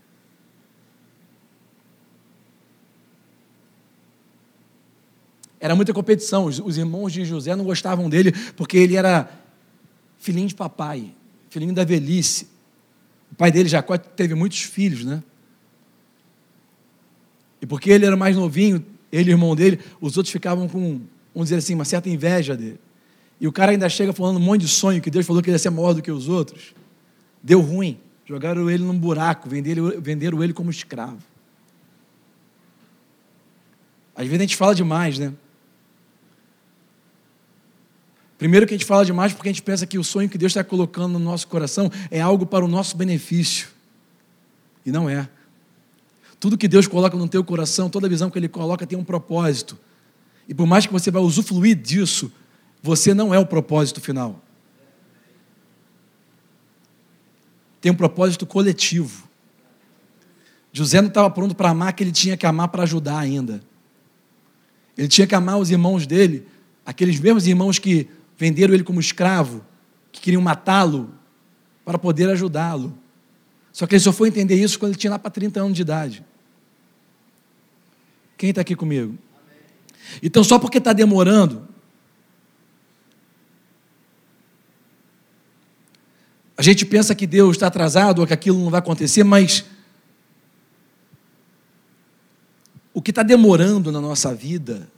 Era 5.60 5.74
muita 5.74 5.92
competição. 5.92 6.44
Os, 6.44 6.78
irmãos 6.78 7.12
de 7.12 7.24
José 7.24 7.54
não 7.56 7.64
gostavam 7.64 8.08
dele 8.08 8.32
porque 8.56 8.76
ele 8.76 8.96
era 8.96 9.28
filhinho 10.18 10.48
de 10.48 10.54
papai, 10.54 11.12
filhinho 11.50 11.74
da 11.74 11.84
velhice. 11.84 12.48
O 13.32 13.34
pai 13.34 13.50
dele, 13.50 13.68
Jacó, 13.68 13.98
teve 13.98 14.34
muitos 14.34 14.62
filhos, 14.62 15.04
né? 15.04 15.22
E 17.60 17.66
porque 17.66 17.90
ele 17.90 18.06
era 18.06 18.16
mais 18.16 18.36
novinho, 18.36 18.84
ele 19.10 19.30
irmão 19.30 19.56
dele, 19.56 19.80
os 20.00 20.16
outros 20.16 20.30
ficavam 20.30 20.68
com, 20.68 21.00
vamos 21.36 21.50
dizer 21.50 21.58
assim, 21.58 21.74
uma 21.74 21.84
certa 21.84 22.08
inveja 22.08 22.56
dele. 22.56 22.80
E 23.38 23.46
o 23.46 23.52
cara 23.52 23.70
ainda 23.70 23.86
chega 23.90 24.10
falando 24.10 24.38
um 24.38 24.40
monte 24.40 24.62
de 24.62 24.68
sonho, 24.68 25.02
que 25.02 25.10
Deus 25.10 25.26
falou 25.26 25.42
que 25.42 25.50
ele 25.50 25.54
ia 25.56 25.58
ser 25.58 25.68
maior 25.68 25.92
do 25.92 26.00
que 26.00 26.10
os 26.10 26.30
outros. 26.30 26.74
Deu 27.42 27.60
ruim. 27.60 28.00
Jogaram 28.24 28.70
ele 28.70 28.82
num 28.82 28.98
buraco, 28.98 29.46
venderam, 29.46 30.00
venderam 30.00 30.42
ele 30.42 30.54
como 30.54 30.70
escravo. 30.70 31.18
Às 34.14 34.24
vezes 34.24 34.40
a 34.40 34.42
gente 34.44 34.56
fala 34.56 34.74
demais, 34.74 35.18
né? 35.18 35.34
Primeiro 38.38 38.66
que 38.66 38.72
a 38.72 38.78
gente 38.78 38.86
fala 38.86 39.04
demais 39.04 39.34
porque 39.34 39.50
a 39.50 39.52
gente 39.52 39.62
pensa 39.62 39.86
que 39.86 39.98
o 39.98 40.04
sonho 40.04 40.30
que 40.30 40.38
Deus 40.38 40.52
está 40.52 40.64
colocando 40.64 41.12
no 41.12 41.18
nosso 41.18 41.46
coração 41.48 41.90
é 42.10 42.18
algo 42.18 42.46
para 42.46 42.64
o 42.64 42.68
nosso 42.68 42.96
benefício. 42.96 43.68
E 44.86 44.90
não 44.90 45.08
é. 45.08 45.28
Tudo 46.40 46.56
que 46.56 46.66
Deus 46.66 46.86
coloca 46.86 47.14
no 47.14 47.28
teu 47.28 47.44
coração, 47.44 47.90
toda 47.90 48.08
visão 48.08 48.30
que 48.30 48.38
Ele 48.38 48.48
coloca 48.48 48.86
tem 48.86 48.98
um 48.98 49.04
propósito. 49.04 49.78
E 50.48 50.54
por 50.54 50.66
mais 50.66 50.86
que 50.86 50.92
você 50.92 51.10
vá 51.10 51.20
usufruir 51.20 51.76
disso, 51.76 52.32
você 52.82 53.12
não 53.12 53.34
é 53.34 53.38
o 53.38 53.46
propósito 53.46 54.00
final. 54.00 54.42
Tem 57.80 57.92
um 57.92 57.96
propósito 57.96 58.46
coletivo. 58.46 59.28
José 60.72 61.00
não 61.00 61.08
estava 61.08 61.30
pronto 61.30 61.54
para 61.54 61.70
amar 61.70 61.92
que 61.92 62.02
ele 62.04 62.12
tinha 62.12 62.36
que 62.36 62.46
amar 62.46 62.68
para 62.68 62.82
ajudar 62.82 63.18
ainda. 63.18 63.62
Ele 64.96 65.08
tinha 65.08 65.26
que 65.26 65.34
amar 65.34 65.58
os 65.58 65.70
irmãos 65.70 66.06
dele, 66.06 66.46
aqueles 66.84 67.20
mesmos 67.20 67.46
irmãos 67.46 67.78
que 67.78 68.08
venderam 68.36 68.74
ele 68.74 68.84
como 68.84 69.00
escravo, 69.00 69.64
que 70.12 70.20
queriam 70.20 70.42
matá-lo, 70.42 71.10
para 71.84 71.98
poder 71.98 72.28
ajudá-lo. 72.30 72.96
Só 73.72 73.86
que 73.86 73.94
ele 73.94 74.02
só 74.02 74.12
foi 74.12 74.28
entender 74.28 74.56
isso 74.56 74.78
quando 74.78 74.92
ele 74.92 74.98
tinha 74.98 75.10
lá 75.10 75.18
para 75.18 75.30
30 75.30 75.60
anos 75.60 75.74
de 75.74 75.82
idade. 75.82 76.24
Quem 78.36 78.50
está 78.50 78.62
aqui 78.62 78.74
comigo? 78.74 79.16
Então, 80.22 80.42
só 80.42 80.58
porque 80.58 80.78
está 80.78 80.92
demorando, 80.92 81.66
a 86.56 86.62
gente 86.62 86.86
pensa 86.86 87.14
que 87.14 87.26
Deus 87.26 87.56
está 87.56 87.66
atrasado 87.66 88.20
ou 88.20 88.26
que 88.26 88.32
aquilo 88.32 88.58
não 88.58 88.70
vai 88.70 88.78
acontecer, 88.78 89.24
mas 89.24 89.64
o 92.94 93.02
que 93.02 93.10
está 93.10 93.22
demorando 93.22 93.92
na 93.92 94.00
nossa 94.00 94.34
vida 94.34 94.88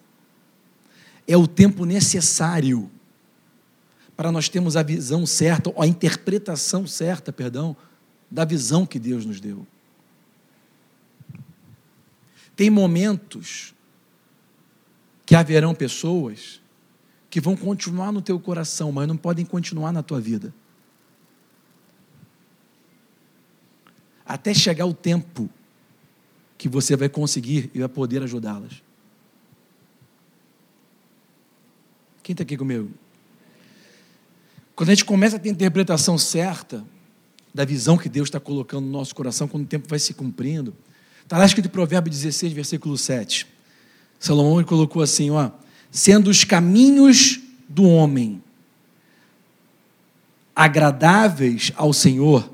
é 1.27 1.37
o 1.37 1.47
tempo 1.49 1.85
necessário 1.85 2.91
para 4.17 4.33
nós 4.33 4.49
termos 4.49 4.77
a 4.77 4.83
visão 4.83 5.25
certa, 5.25 5.71
ou 5.71 5.81
a 5.81 5.87
interpretação 5.87 6.87
certa, 6.87 7.33
perdão, 7.33 7.77
da 8.29 8.45
visão 8.45 8.85
que 8.85 8.99
Deus 8.99 9.25
nos 9.25 9.41
deu. 9.41 9.65
Tem 12.57 12.69
momentos 12.69 13.73
que 15.29 15.35
haverão 15.35 15.75
pessoas 15.75 16.59
que 17.29 17.39
vão 17.39 17.55
continuar 17.55 18.11
no 18.11 18.23
teu 18.23 18.41
coração, 18.41 18.91
mas 18.91 19.07
não 19.07 19.15
podem 19.15 19.45
continuar 19.45 19.93
na 19.93 20.03
tua 20.03 20.19
vida. 20.19 20.55
Até 24.25 24.55
chegar 24.55 24.87
o 24.87 24.95
tempo 24.95 25.51
que 26.57 26.67
você 26.67 26.97
vai 26.97 27.11
conseguir 27.11 27.71
e 27.75 27.79
vai 27.79 27.91
poder 27.91 28.23
ajudá-las. 28.23 28.83
Quem 32.23 32.33
está 32.33 32.43
aqui 32.43 32.57
comigo? 32.57 32.91
Quando 34.75 34.89
a 34.89 34.95
gente 34.95 35.05
começa 35.05 35.37
a 35.37 35.39
ter 35.39 35.51
a 35.51 35.53
interpretação 35.53 36.17
certa 36.17 36.83
da 37.53 37.67
visão 37.67 37.99
que 37.99 38.09
Deus 38.09 38.29
está 38.29 38.41
colocando 38.41 38.87
no 38.87 38.93
nosso 38.93 39.15
coração, 39.15 39.47
quando 39.47 39.65
o 39.65 39.69
tempo 39.69 39.87
vai 39.91 39.99
se 39.99 40.15
cumprindo, 40.15 40.75
está 41.23 41.37
lá 41.37 41.45
escrito 41.45 41.67
em 41.67 41.71
Provérbio 41.71 42.11
16, 42.11 42.51
versículo 42.55 42.97
7. 42.97 43.58
Salomão 44.19 44.63
colocou 44.65 45.03
assim: 45.03 45.31
ó, 45.31 45.51
sendo 45.91 46.29
os 46.29 46.45
caminhos 46.45 47.41
do 47.69 47.85
homem 47.85 48.43
agradáveis 50.55 51.73
ao 51.77 51.93
Senhor, 51.93 52.53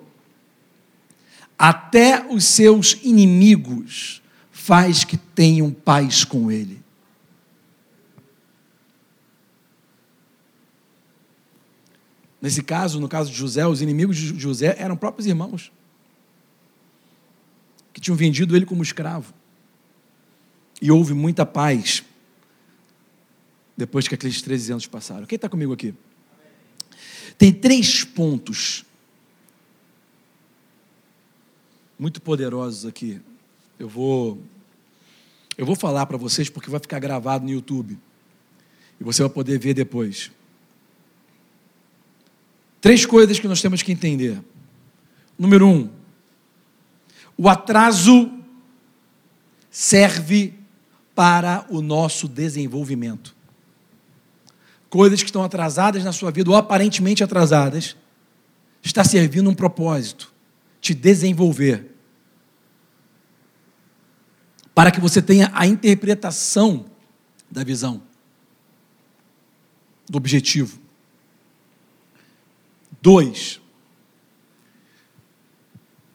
até 1.58 2.26
os 2.30 2.44
seus 2.44 2.98
inimigos 3.02 4.22
faz 4.50 5.04
que 5.04 5.16
tenham 5.16 5.70
paz 5.70 6.24
com 6.24 6.50
ele. 6.50 6.82
Nesse 12.42 12.62
caso, 12.62 13.00
no 13.00 13.08
caso 13.08 13.30
de 13.30 13.36
José, 13.38 13.66
os 13.66 13.80
inimigos 13.80 14.18
de 14.18 14.38
José 14.38 14.76
eram 14.78 14.98
próprios 14.98 15.26
irmãos 15.26 15.72
que 17.90 18.00
tinham 18.02 18.16
vendido 18.16 18.54
ele 18.54 18.66
como 18.66 18.82
escravo. 18.82 19.32
E 20.84 20.90
houve 20.90 21.14
muita 21.14 21.46
paz 21.46 22.04
depois 23.74 24.06
que 24.06 24.14
aqueles 24.14 24.42
13 24.42 24.72
anos 24.72 24.86
passaram. 24.86 25.24
Quem 25.24 25.36
está 25.36 25.48
comigo 25.48 25.72
aqui? 25.72 25.94
Tem 27.38 27.50
três 27.50 28.04
pontos 28.04 28.84
muito 31.98 32.20
poderosos 32.20 32.84
aqui. 32.84 33.18
Eu 33.78 33.88
vou 33.88 34.38
eu 35.56 35.64
vou 35.64 35.74
falar 35.74 36.04
para 36.04 36.18
vocês 36.18 36.50
porque 36.50 36.68
vai 36.68 36.78
ficar 36.78 36.98
gravado 36.98 37.46
no 37.46 37.50
YouTube. 37.50 37.98
E 39.00 39.04
você 39.04 39.22
vai 39.22 39.30
poder 39.30 39.58
ver 39.58 39.72
depois. 39.72 40.30
Três 42.82 43.06
coisas 43.06 43.40
que 43.40 43.48
nós 43.48 43.62
temos 43.62 43.80
que 43.80 43.90
entender. 43.90 44.38
Número 45.38 45.66
um, 45.66 45.88
o 47.38 47.48
atraso 47.48 48.30
serve 49.70 50.62
para 51.14 51.64
o 51.70 51.80
nosso 51.80 52.26
desenvolvimento. 52.26 53.34
Coisas 54.90 55.20
que 55.20 55.28
estão 55.28 55.42
atrasadas 55.42 56.04
na 56.04 56.12
sua 56.12 56.30
vida, 56.30 56.50
ou 56.50 56.56
aparentemente 56.56 57.22
atrasadas, 57.22 57.96
está 58.82 59.04
servindo 59.04 59.48
um 59.48 59.54
propósito: 59.54 60.32
te 60.80 60.94
desenvolver. 60.94 61.92
Para 64.74 64.90
que 64.90 65.00
você 65.00 65.22
tenha 65.22 65.50
a 65.54 65.66
interpretação 65.66 66.86
da 67.50 67.62
visão, 67.62 68.02
do 70.08 70.16
objetivo. 70.18 70.80
Dois, 73.00 73.60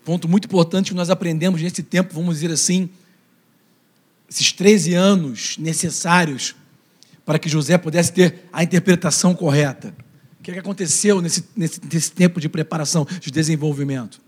ponto 0.04 0.28
muito 0.28 0.46
importante 0.46 0.92
que 0.92 0.98
nós 0.98 1.10
aprendemos 1.10 1.62
nesse 1.62 1.84
tempo, 1.84 2.14
vamos 2.14 2.36
dizer 2.36 2.52
assim, 2.52 2.90
esses 4.30 4.52
13 4.52 4.94
anos 4.94 5.58
necessários 5.58 6.56
para 7.26 7.40
que 7.40 7.50
José 7.50 7.78
pudesse 7.78 8.12
ter 8.14 8.48
a 8.52 8.64
interpretação 8.64 9.34
correta. 9.34 9.94
O 10.40 10.44
que, 10.44 10.52
é 10.52 10.54
que 10.54 10.60
aconteceu 10.60 11.22
nesse, 11.22 11.44
nesse, 11.56 11.82
nesse 11.92 12.12
tempo 12.12 12.40
de 12.40 12.48
preparação, 12.48 13.06
de 13.20 13.30
desenvolvimento? 13.30 14.22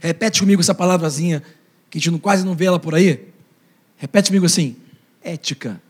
Repete 0.00 0.40
comigo 0.40 0.60
essa 0.60 0.74
palavrazinha, 0.74 1.42
que 1.90 1.98
a 1.98 2.00
gente 2.00 2.18
quase 2.20 2.44
não 2.44 2.54
vê 2.54 2.66
ela 2.66 2.78
por 2.78 2.94
aí. 2.94 3.28
Repete 3.96 4.28
comigo 4.28 4.46
assim: 4.46 4.76
ética. 5.22 5.80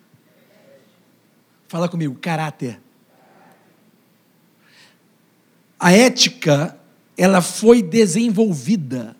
Fala 1.68 1.88
comigo, 1.88 2.14
caráter 2.14 2.78
a 5.82 5.90
ética 5.90 6.78
ela 7.18 7.42
foi 7.42 7.82
desenvolvida. 7.82 9.16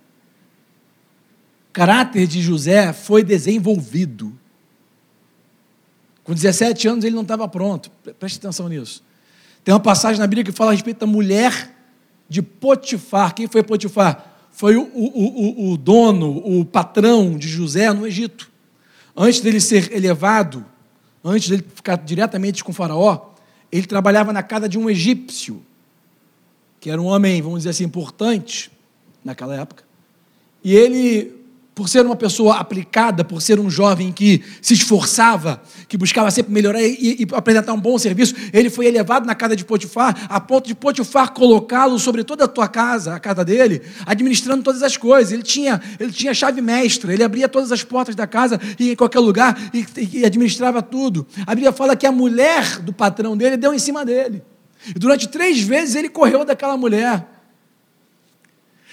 Caráter 1.73 2.27
de 2.27 2.43
José 2.43 2.93
foi 2.93 3.23
desenvolvido. 3.23 4.33
Com 6.25 6.35
17 6.35 6.89
anos 6.89 7.05
ele 7.05 7.14
não 7.14 7.23
estava 7.23 7.49
pronto. 7.49 7.91
Preste 8.18 8.39
atenção 8.39 8.68
nisso. 8.68 9.03
Tem 9.64 9.73
uma 9.73 9.81
passagem 9.81 10.20
na 10.20 10.27
Bíblia 10.27 10.45
que 10.45 10.53
fala 10.53 10.70
a 10.70 10.75
respeito 10.75 11.01
da 11.01 11.07
mulher 11.07 11.75
de 12.29 12.43
Potifar. 12.43 13.35
Quem 13.35 13.47
foi 13.47 13.62
Potifar? 13.62 14.37
Foi 14.51 14.77
o, 14.77 14.83
o, 14.83 15.68
o, 15.68 15.73
o 15.73 15.77
dono, 15.77 16.37
o 16.45 16.64
patrão 16.64 17.37
de 17.39 17.49
José 17.49 17.93
no 17.93 18.07
Egito. 18.07 18.51
Antes 19.16 19.41
dele 19.41 19.61
ser 19.61 19.93
elevado, 19.93 20.64
antes 21.25 21.49
dele 21.49 21.64
ficar 21.75 21.97
diretamente 21.97 22.62
com 22.62 22.73
faraó, 22.73 23.31
ele 23.70 23.87
trabalhava 23.87 24.33
na 24.33 24.43
casa 24.43 24.68
de 24.68 24.79
um 24.79 24.91
egípcio 24.91 25.62
que 26.83 26.91
era 26.91 27.01
um 27.01 27.07
homem, 27.07 27.41
vamos 27.41 27.61
dizer 27.61 27.70
assim, 27.70 27.85
importante 27.85 28.68
naquela 29.25 29.55
época. 29.55 29.85
E 30.64 30.75
ele, 30.75 31.33
por 31.75 31.89
ser 31.89 32.05
uma 32.05 32.16
pessoa 32.16 32.57
aplicada, 32.57 33.25
por 33.25 33.41
ser 33.41 33.59
um 33.59 33.70
jovem 33.70 34.12
que 34.12 34.43
se 34.61 34.75
esforçava, 34.75 35.62
que 35.89 35.97
buscava 35.97 36.31
sempre 36.31 36.53
melhorar 36.53 36.83
e, 36.83 37.23
e 37.23 37.27
apresentar 37.33 37.73
um 37.73 37.81
bom 37.81 37.97
serviço, 37.99 38.35
ele 38.53 38.68
foi 38.68 38.87
elevado 38.87 39.27
na 39.27 39.35
casa 39.35 39.57
de 39.57 39.64
Potifar, 39.64 40.27
a 40.29 40.39
ponto 40.39 40.66
de 40.66 40.75
Potifar 40.75 41.33
colocá-lo 41.33 41.99
sobre 41.99 42.25
toda 42.25 42.45
a 42.45 42.49
tua 42.49 42.68
casa, 42.68 43.14
a 43.14 43.20
casa 43.20 43.45
dele, 43.45 43.81
administrando 44.05 44.62
todas 44.62 44.83
as 44.83 44.97
coisas. 44.97 45.33
Ele 45.33 45.43
tinha, 45.43 45.81
ele 45.99 46.12
tinha 46.12 46.35
chave 46.35 46.61
mestra, 46.61 47.12
ele 47.12 47.25
abria 47.25 47.49
todas 47.49 47.73
as 47.73 47.83
portas 47.83 48.14
da 48.14 48.27
casa 48.27 48.61
e 48.79 48.93
em 48.93 48.97
qualquer 48.97 49.20
lugar 49.20 49.59
e, 49.73 49.87
e 50.18 50.25
administrava 50.27 50.83
tudo. 50.83 51.27
A 51.47 51.55
Bíblia 51.55 51.73
fala 51.73 51.97
que 51.97 52.07
a 52.07 52.12
mulher 52.12 52.81
do 52.81 52.93
patrão 52.93 53.37
dele 53.37 53.57
deu 53.57 53.73
em 53.73 53.79
cima 53.79 54.05
dele. 54.05 54.43
E 54.95 54.99
durante 54.99 55.29
três 55.29 55.61
vezes 55.61 55.95
ele 55.95 56.09
correu 56.09 56.45
daquela 56.45 56.77
mulher. 56.77 57.27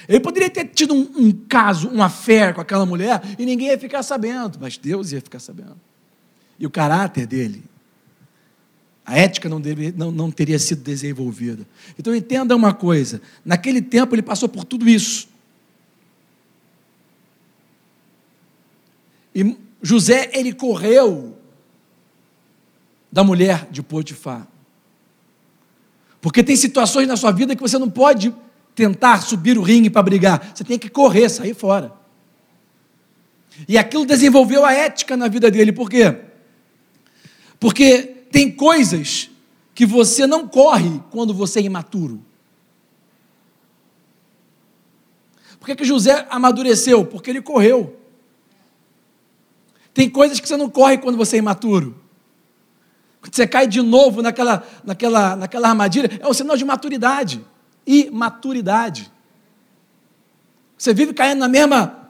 Ele 0.10 0.20
poderia 0.20 0.50
ter 0.50 0.66
tido 0.66 0.96
um, 0.96 1.08
um 1.16 1.32
caso, 1.32 1.88
uma 1.88 2.10
fé 2.10 2.52
com 2.52 2.60
aquela 2.60 2.84
mulher 2.84 3.22
e 3.38 3.46
ninguém 3.46 3.68
ia 3.68 3.78
ficar 3.78 4.02
sabendo, 4.02 4.58
mas 4.60 4.76
Deus 4.76 5.12
ia 5.12 5.22
ficar 5.22 5.38
sabendo. 5.38 5.80
E 6.58 6.66
o 6.66 6.70
caráter 6.72 7.28
dele, 7.28 7.64
a 9.06 9.16
ética 9.16 9.48
não, 9.48 9.62
deve, 9.62 9.92
não, 9.92 10.10
não 10.10 10.32
teria 10.32 10.58
sido 10.58 10.82
desenvolvida. 10.82 11.64
Então 11.98 12.16
entenda 12.16 12.56
uma 12.56 12.74
coisa: 12.74 13.22
naquele 13.46 13.84
tempo 13.84 14.16
ele 14.16 14.24
passou 14.24 14.50
por 14.50 14.64
tudo 14.64 14.90
isso. 14.90 15.30
E 19.36 19.56
José, 19.80 20.32
ele 20.34 20.54
correu 20.54 21.38
da 23.12 23.24
mulher 23.24 23.68
de 23.70 23.84
Potifar. 23.84 24.48
Porque 26.20 26.44
tem 26.44 26.56
situações 26.56 27.08
na 27.08 27.16
sua 27.16 27.32
vida 27.32 27.56
que 27.56 27.62
você 27.62 27.78
não 27.78 27.92
pode 27.92 28.34
tentar 28.80 29.22
subir 29.22 29.58
o 29.58 29.62
ringue 29.62 29.90
para 29.90 30.02
brigar. 30.02 30.54
Você 30.56 30.64
tem 30.64 30.80
que 30.80 30.88
correr, 30.88 31.28
sair 31.28 31.54
fora. 31.54 31.92
E 33.68 33.78
aquilo 33.78 34.06
desenvolveu 34.06 34.64
a 34.64 34.72
ética 34.72 35.18
na 35.18 35.28
vida 35.28 35.52
dele. 35.52 35.74
Por 35.74 35.90
quê? 35.90 36.16
Porque 37.60 38.04
tem 38.32 38.50
coisas 38.50 39.30
que 39.76 39.86
você 39.86 40.26
não 40.26 40.48
corre 40.48 41.02
quando 41.12 41.34
você 41.34 41.60
é 41.60 41.64
imaturo. 41.64 42.24
Por 45.60 45.66
que, 45.66 45.76
que 45.76 45.84
José 45.84 46.26
amadureceu? 46.30 47.06
Porque 47.06 47.30
ele 47.30 47.42
correu. 47.42 48.00
Tem 49.94 50.10
coisas 50.10 50.40
que 50.40 50.48
você 50.48 50.56
não 50.56 50.70
corre 50.70 51.00
quando 51.00 51.18
você 51.18 51.36
é 51.36 51.40
imaturo. 51.40 52.02
Quando 53.20 53.36
você 53.36 53.46
cai 53.46 53.68
de 53.68 53.82
novo 53.82 54.22
naquela, 54.22 54.66
naquela, 54.86 55.36
naquela 55.36 55.68
armadilha, 55.68 56.18
é 56.22 56.26
um 56.26 56.34
sinal 56.34 56.56
de 56.56 56.64
maturidade. 56.64 57.46
Imaturidade. 57.92 59.12
Você 60.78 60.94
vive 60.94 61.12
caindo 61.12 61.40
na 61.40 61.48
mesma, 61.48 62.08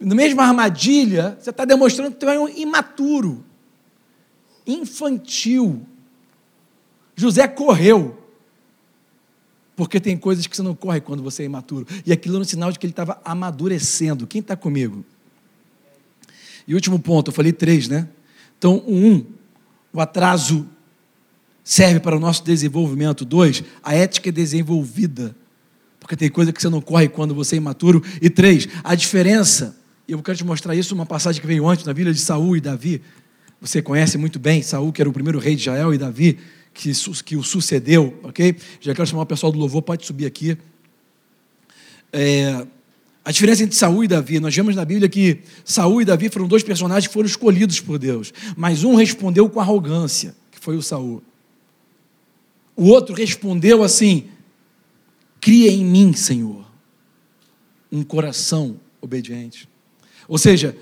na 0.00 0.14
mesma 0.14 0.44
armadilha, 0.44 1.36
você 1.38 1.50
está 1.50 1.66
demonstrando 1.66 2.16
que 2.16 2.24
você 2.24 2.34
é 2.34 2.40
um 2.40 2.48
imaturo, 2.48 3.44
infantil. 4.66 5.86
José 7.14 7.46
correu. 7.46 8.18
Porque 9.76 10.00
tem 10.00 10.16
coisas 10.16 10.46
que 10.46 10.56
você 10.56 10.62
não 10.62 10.74
corre 10.74 11.02
quando 11.02 11.22
você 11.22 11.42
é 11.42 11.46
imaturo. 11.46 11.86
E 12.06 12.12
aquilo 12.12 12.36
era 12.36 12.42
um 12.42 12.46
sinal 12.46 12.72
de 12.72 12.78
que 12.78 12.86
ele 12.86 12.92
estava 12.92 13.20
amadurecendo. 13.24 14.26
Quem 14.26 14.40
está 14.40 14.56
comigo? 14.56 15.04
E 16.66 16.74
último 16.74 16.98
ponto, 16.98 17.30
eu 17.30 17.34
falei 17.34 17.52
três, 17.52 17.88
né? 17.88 18.08
Então, 18.56 18.82
um, 18.86 19.26
o 19.92 20.00
atraso 20.00 20.66
serve 21.64 22.00
para 22.00 22.16
o 22.16 22.20
nosso 22.20 22.44
desenvolvimento. 22.44 23.24
Dois, 23.24 23.62
a 23.82 23.94
ética 23.94 24.28
é 24.28 24.32
desenvolvida. 24.32 25.34
Porque 26.00 26.16
tem 26.16 26.28
coisa 26.28 26.52
que 26.52 26.60
você 26.60 26.68
não 26.68 26.80
corre 26.80 27.08
quando 27.08 27.34
você 27.34 27.56
é 27.56 27.58
imaturo. 27.58 28.02
E 28.20 28.28
três, 28.28 28.68
a 28.82 28.94
diferença, 28.94 29.76
eu 30.08 30.20
quero 30.22 30.36
te 30.36 30.44
mostrar 30.44 30.74
isso 30.74 30.94
uma 30.94 31.06
passagem 31.06 31.40
que 31.40 31.46
veio 31.46 31.66
antes 31.68 31.84
na 31.84 31.94
Bíblia 31.94 32.12
de 32.12 32.20
Saul 32.20 32.56
e 32.56 32.60
Davi. 32.60 33.00
Você 33.60 33.80
conhece 33.80 34.18
muito 34.18 34.38
bem 34.38 34.62
Saul, 34.62 34.92
que 34.92 35.00
era 35.00 35.08
o 35.08 35.12
primeiro 35.12 35.38
rei 35.38 35.54
de 35.54 35.62
Israel, 35.62 35.94
e 35.94 35.98
Davi, 35.98 36.38
que, 36.74 36.90
que 37.24 37.36
o 37.36 37.44
sucedeu, 37.44 38.18
ok? 38.24 38.56
Já 38.80 38.94
quero 38.94 39.06
chamar 39.06 39.22
o 39.22 39.26
pessoal 39.26 39.52
do 39.52 39.58
louvor, 39.58 39.82
pode 39.82 40.04
subir 40.04 40.26
aqui. 40.26 40.58
É, 42.12 42.66
a 43.24 43.30
diferença 43.30 43.62
entre 43.62 43.76
Saul 43.76 44.02
e 44.02 44.08
Davi, 44.08 44.40
nós 44.40 44.54
vemos 44.54 44.74
na 44.74 44.84
Bíblia 44.84 45.08
que 45.08 45.38
Saul 45.64 46.02
e 46.02 46.04
Davi 46.04 46.28
foram 46.28 46.48
dois 46.48 46.64
personagens 46.64 47.06
que 47.06 47.14
foram 47.14 47.26
escolhidos 47.26 47.78
por 47.78 47.98
Deus, 47.98 48.34
mas 48.56 48.82
um 48.82 48.96
respondeu 48.96 49.48
com 49.48 49.60
arrogância, 49.60 50.34
que 50.50 50.58
foi 50.58 50.76
o 50.76 50.82
Saul. 50.82 51.22
O 52.76 52.86
outro 52.88 53.14
respondeu 53.14 53.82
assim: 53.82 54.28
Cria 55.40 55.70
em 55.70 55.84
mim, 55.84 56.12
Senhor, 56.12 56.64
um 57.90 58.02
coração 58.02 58.80
obediente. 59.00 59.68
Ou 60.28 60.38
seja, 60.38 60.76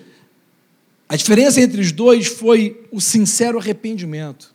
a 1.08 1.16
diferença 1.16 1.60
entre 1.60 1.80
os 1.80 1.90
dois 1.90 2.26
foi 2.28 2.86
o 2.92 3.00
sincero 3.00 3.58
arrependimento. 3.58 4.54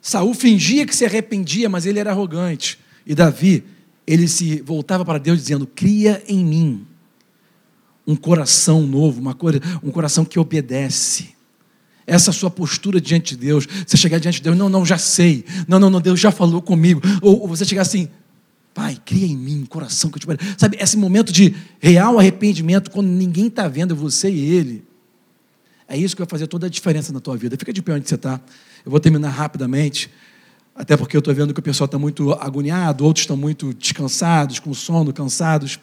Saul 0.00 0.32
fingia 0.32 0.86
que 0.86 0.96
se 0.96 1.04
arrependia, 1.04 1.68
mas 1.68 1.84
ele 1.84 1.98
era 1.98 2.10
arrogante. 2.10 2.78
E 3.04 3.14
Davi, 3.14 3.64
ele 4.06 4.26
se 4.26 4.62
voltava 4.62 5.04
para 5.04 5.18
Deus 5.18 5.38
dizendo: 5.38 5.66
Cria 5.66 6.22
em 6.26 6.44
mim 6.44 6.86
um 8.06 8.16
coração 8.16 8.86
novo, 8.86 9.20
uma 9.20 9.36
um 9.82 9.90
coração 9.90 10.24
que 10.24 10.38
obedece. 10.38 11.34
Essa 12.10 12.32
sua 12.32 12.50
postura 12.50 13.00
diante 13.00 13.36
de 13.36 13.46
Deus, 13.46 13.68
você 13.86 13.96
chegar 13.96 14.18
diante 14.18 14.38
de 14.38 14.42
Deus, 14.42 14.56
não, 14.56 14.68
não, 14.68 14.84
já 14.84 14.98
sei, 14.98 15.44
não, 15.68 15.78
não, 15.78 15.88
não, 15.88 16.00
Deus 16.00 16.18
já 16.18 16.32
falou 16.32 16.60
comigo, 16.60 17.00
ou, 17.22 17.42
ou 17.42 17.48
você 17.48 17.64
chegar 17.64 17.82
assim, 17.82 18.08
Pai, 18.74 18.98
cria 19.04 19.26
em 19.26 19.36
mim 19.36 19.62
um 19.62 19.66
coração 19.66 20.10
que 20.10 20.16
eu 20.16 20.36
te 20.36 20.44
Sabe, 20.58 20.76
esse 20.80 20.96
momento 20.96 21.32
de 21.32 21.54
real 21.80 22.18
arrependimento, 22.18 22.90
quando 22.90 23.06
ninguém 23.08 23.46
está 23.46 23.68
vendo, 23.68 23.94
você 23.94 24.28
e 24.28 24.40
ele, 24.40 24.84
é 25.86 25.96
isso 25.96 26.16
que 26.16 26.22
vai 26.22 26.28
fazer 26.28 26.46
toda 26.48 26.66
a 26.66 26.70
diferença 26.70 27.12
na 27.12 27.20
tua 27.20 27.36
vida. 27.36 27.56
Fica 27.56 27.72
de 27.72 27.82
pé 27.82 27.94
onde 27.94 28.08
você 28.08 28.14
está. 28.14 28.40
Eu 28.84 28.90
vou 28.90 29.00
terminar 29.00 29.30
rapidamente, 29.30 30.10
até 30.74 30.96
porque 30.96 31.16
eu 31.16 31.18
estou 31.18 31.34
vendo 31.34 31.52
que 31.52 31.60
o 31.60 31.62
pessoal 31.62 31.86
está 31.86 31.98
muito 31.98 32.32
agoniado, 32.32 33.04
outros 33.04 33.22
estão 33.22 33.36
muito 33.36 33.74
descansados, 33.74 34.58
com 34.58 34.72
sono, 34.72 35.12
cansados. 35.12 35.78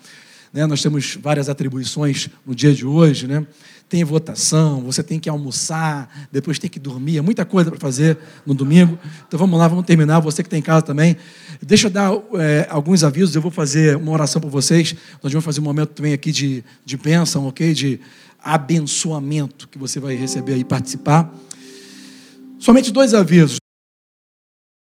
Né? 0.54 0.66
Nós 0.66 0.82
temos 0.82 1.18
várias 1.22 1.50
atribuições 1.50 2.30
no 2.46 2.56
dia 2.56 2.74
de 2.74 2.86
hoje, 2.86 3.28
né? 3.28 3.46
Tem 3.90 4.04
votação, 4.04 4.82
você 4.82 5.02
tem 5.02 5.18
que 5.18 5.30
almoçar, 5.30 6.28
depois 6.32 6.60
tem 6.60 6.70
que 6.70 6.80
dormir, 6.80 7.18
é 7.18 7.22
muita 7.22 7.46
coisa 7.46 7.72
para 7.72 7.80
fazer 7.80 8.18
no 8.46 8.54
domingo. 8.54 9.00
Então 9.28 9.40
vamos 9.40 9.58
lá, 9.58 9.68
vamos 9.68 9.86
terminar. 9.86 10.20
Você 10.20 10.44
que 10.44 10.48
está 10.48 10.58
em 10.58 10.62
casa 10.62 10.82
também. 10.82 11.16
Deixa 11.62 11.88
eu 11.88 11.92
dar 11.92 12.12
é, 12.34 12.68
alguns 12.70 13.04
avisos, 13.04 13.36
eu 13.36 13.42
vou 13.42 13.52
fazer 13.52 13.96
uma 13.96 14.12
oração 14.12 14.42
para 14.42 14.50
vocês. 14.50 14.94
Nós 15.24 15.32
vamos 15.32 15.46
fazer 15.46 15.62
um 15.62 15.64
momento 15.64 15.90
também 15.90 16.12
aqui 16.12 16.32
de, 16.32 16.64
de 16.84 16.98
bênção, 16.98 17.48
ok? 17.48 17.74
De 17.74 18.00
abençoamento 18.44 19.68
que 19.70 19.78
você 19.78 20.00
vai 20.00 20.16
receber 20.16 20.54
aí 20.54 20.64
participar. 20.64 21.34
Somente 22.60 22.92
dois 22.92 23.14
avisos. 23.14 23.58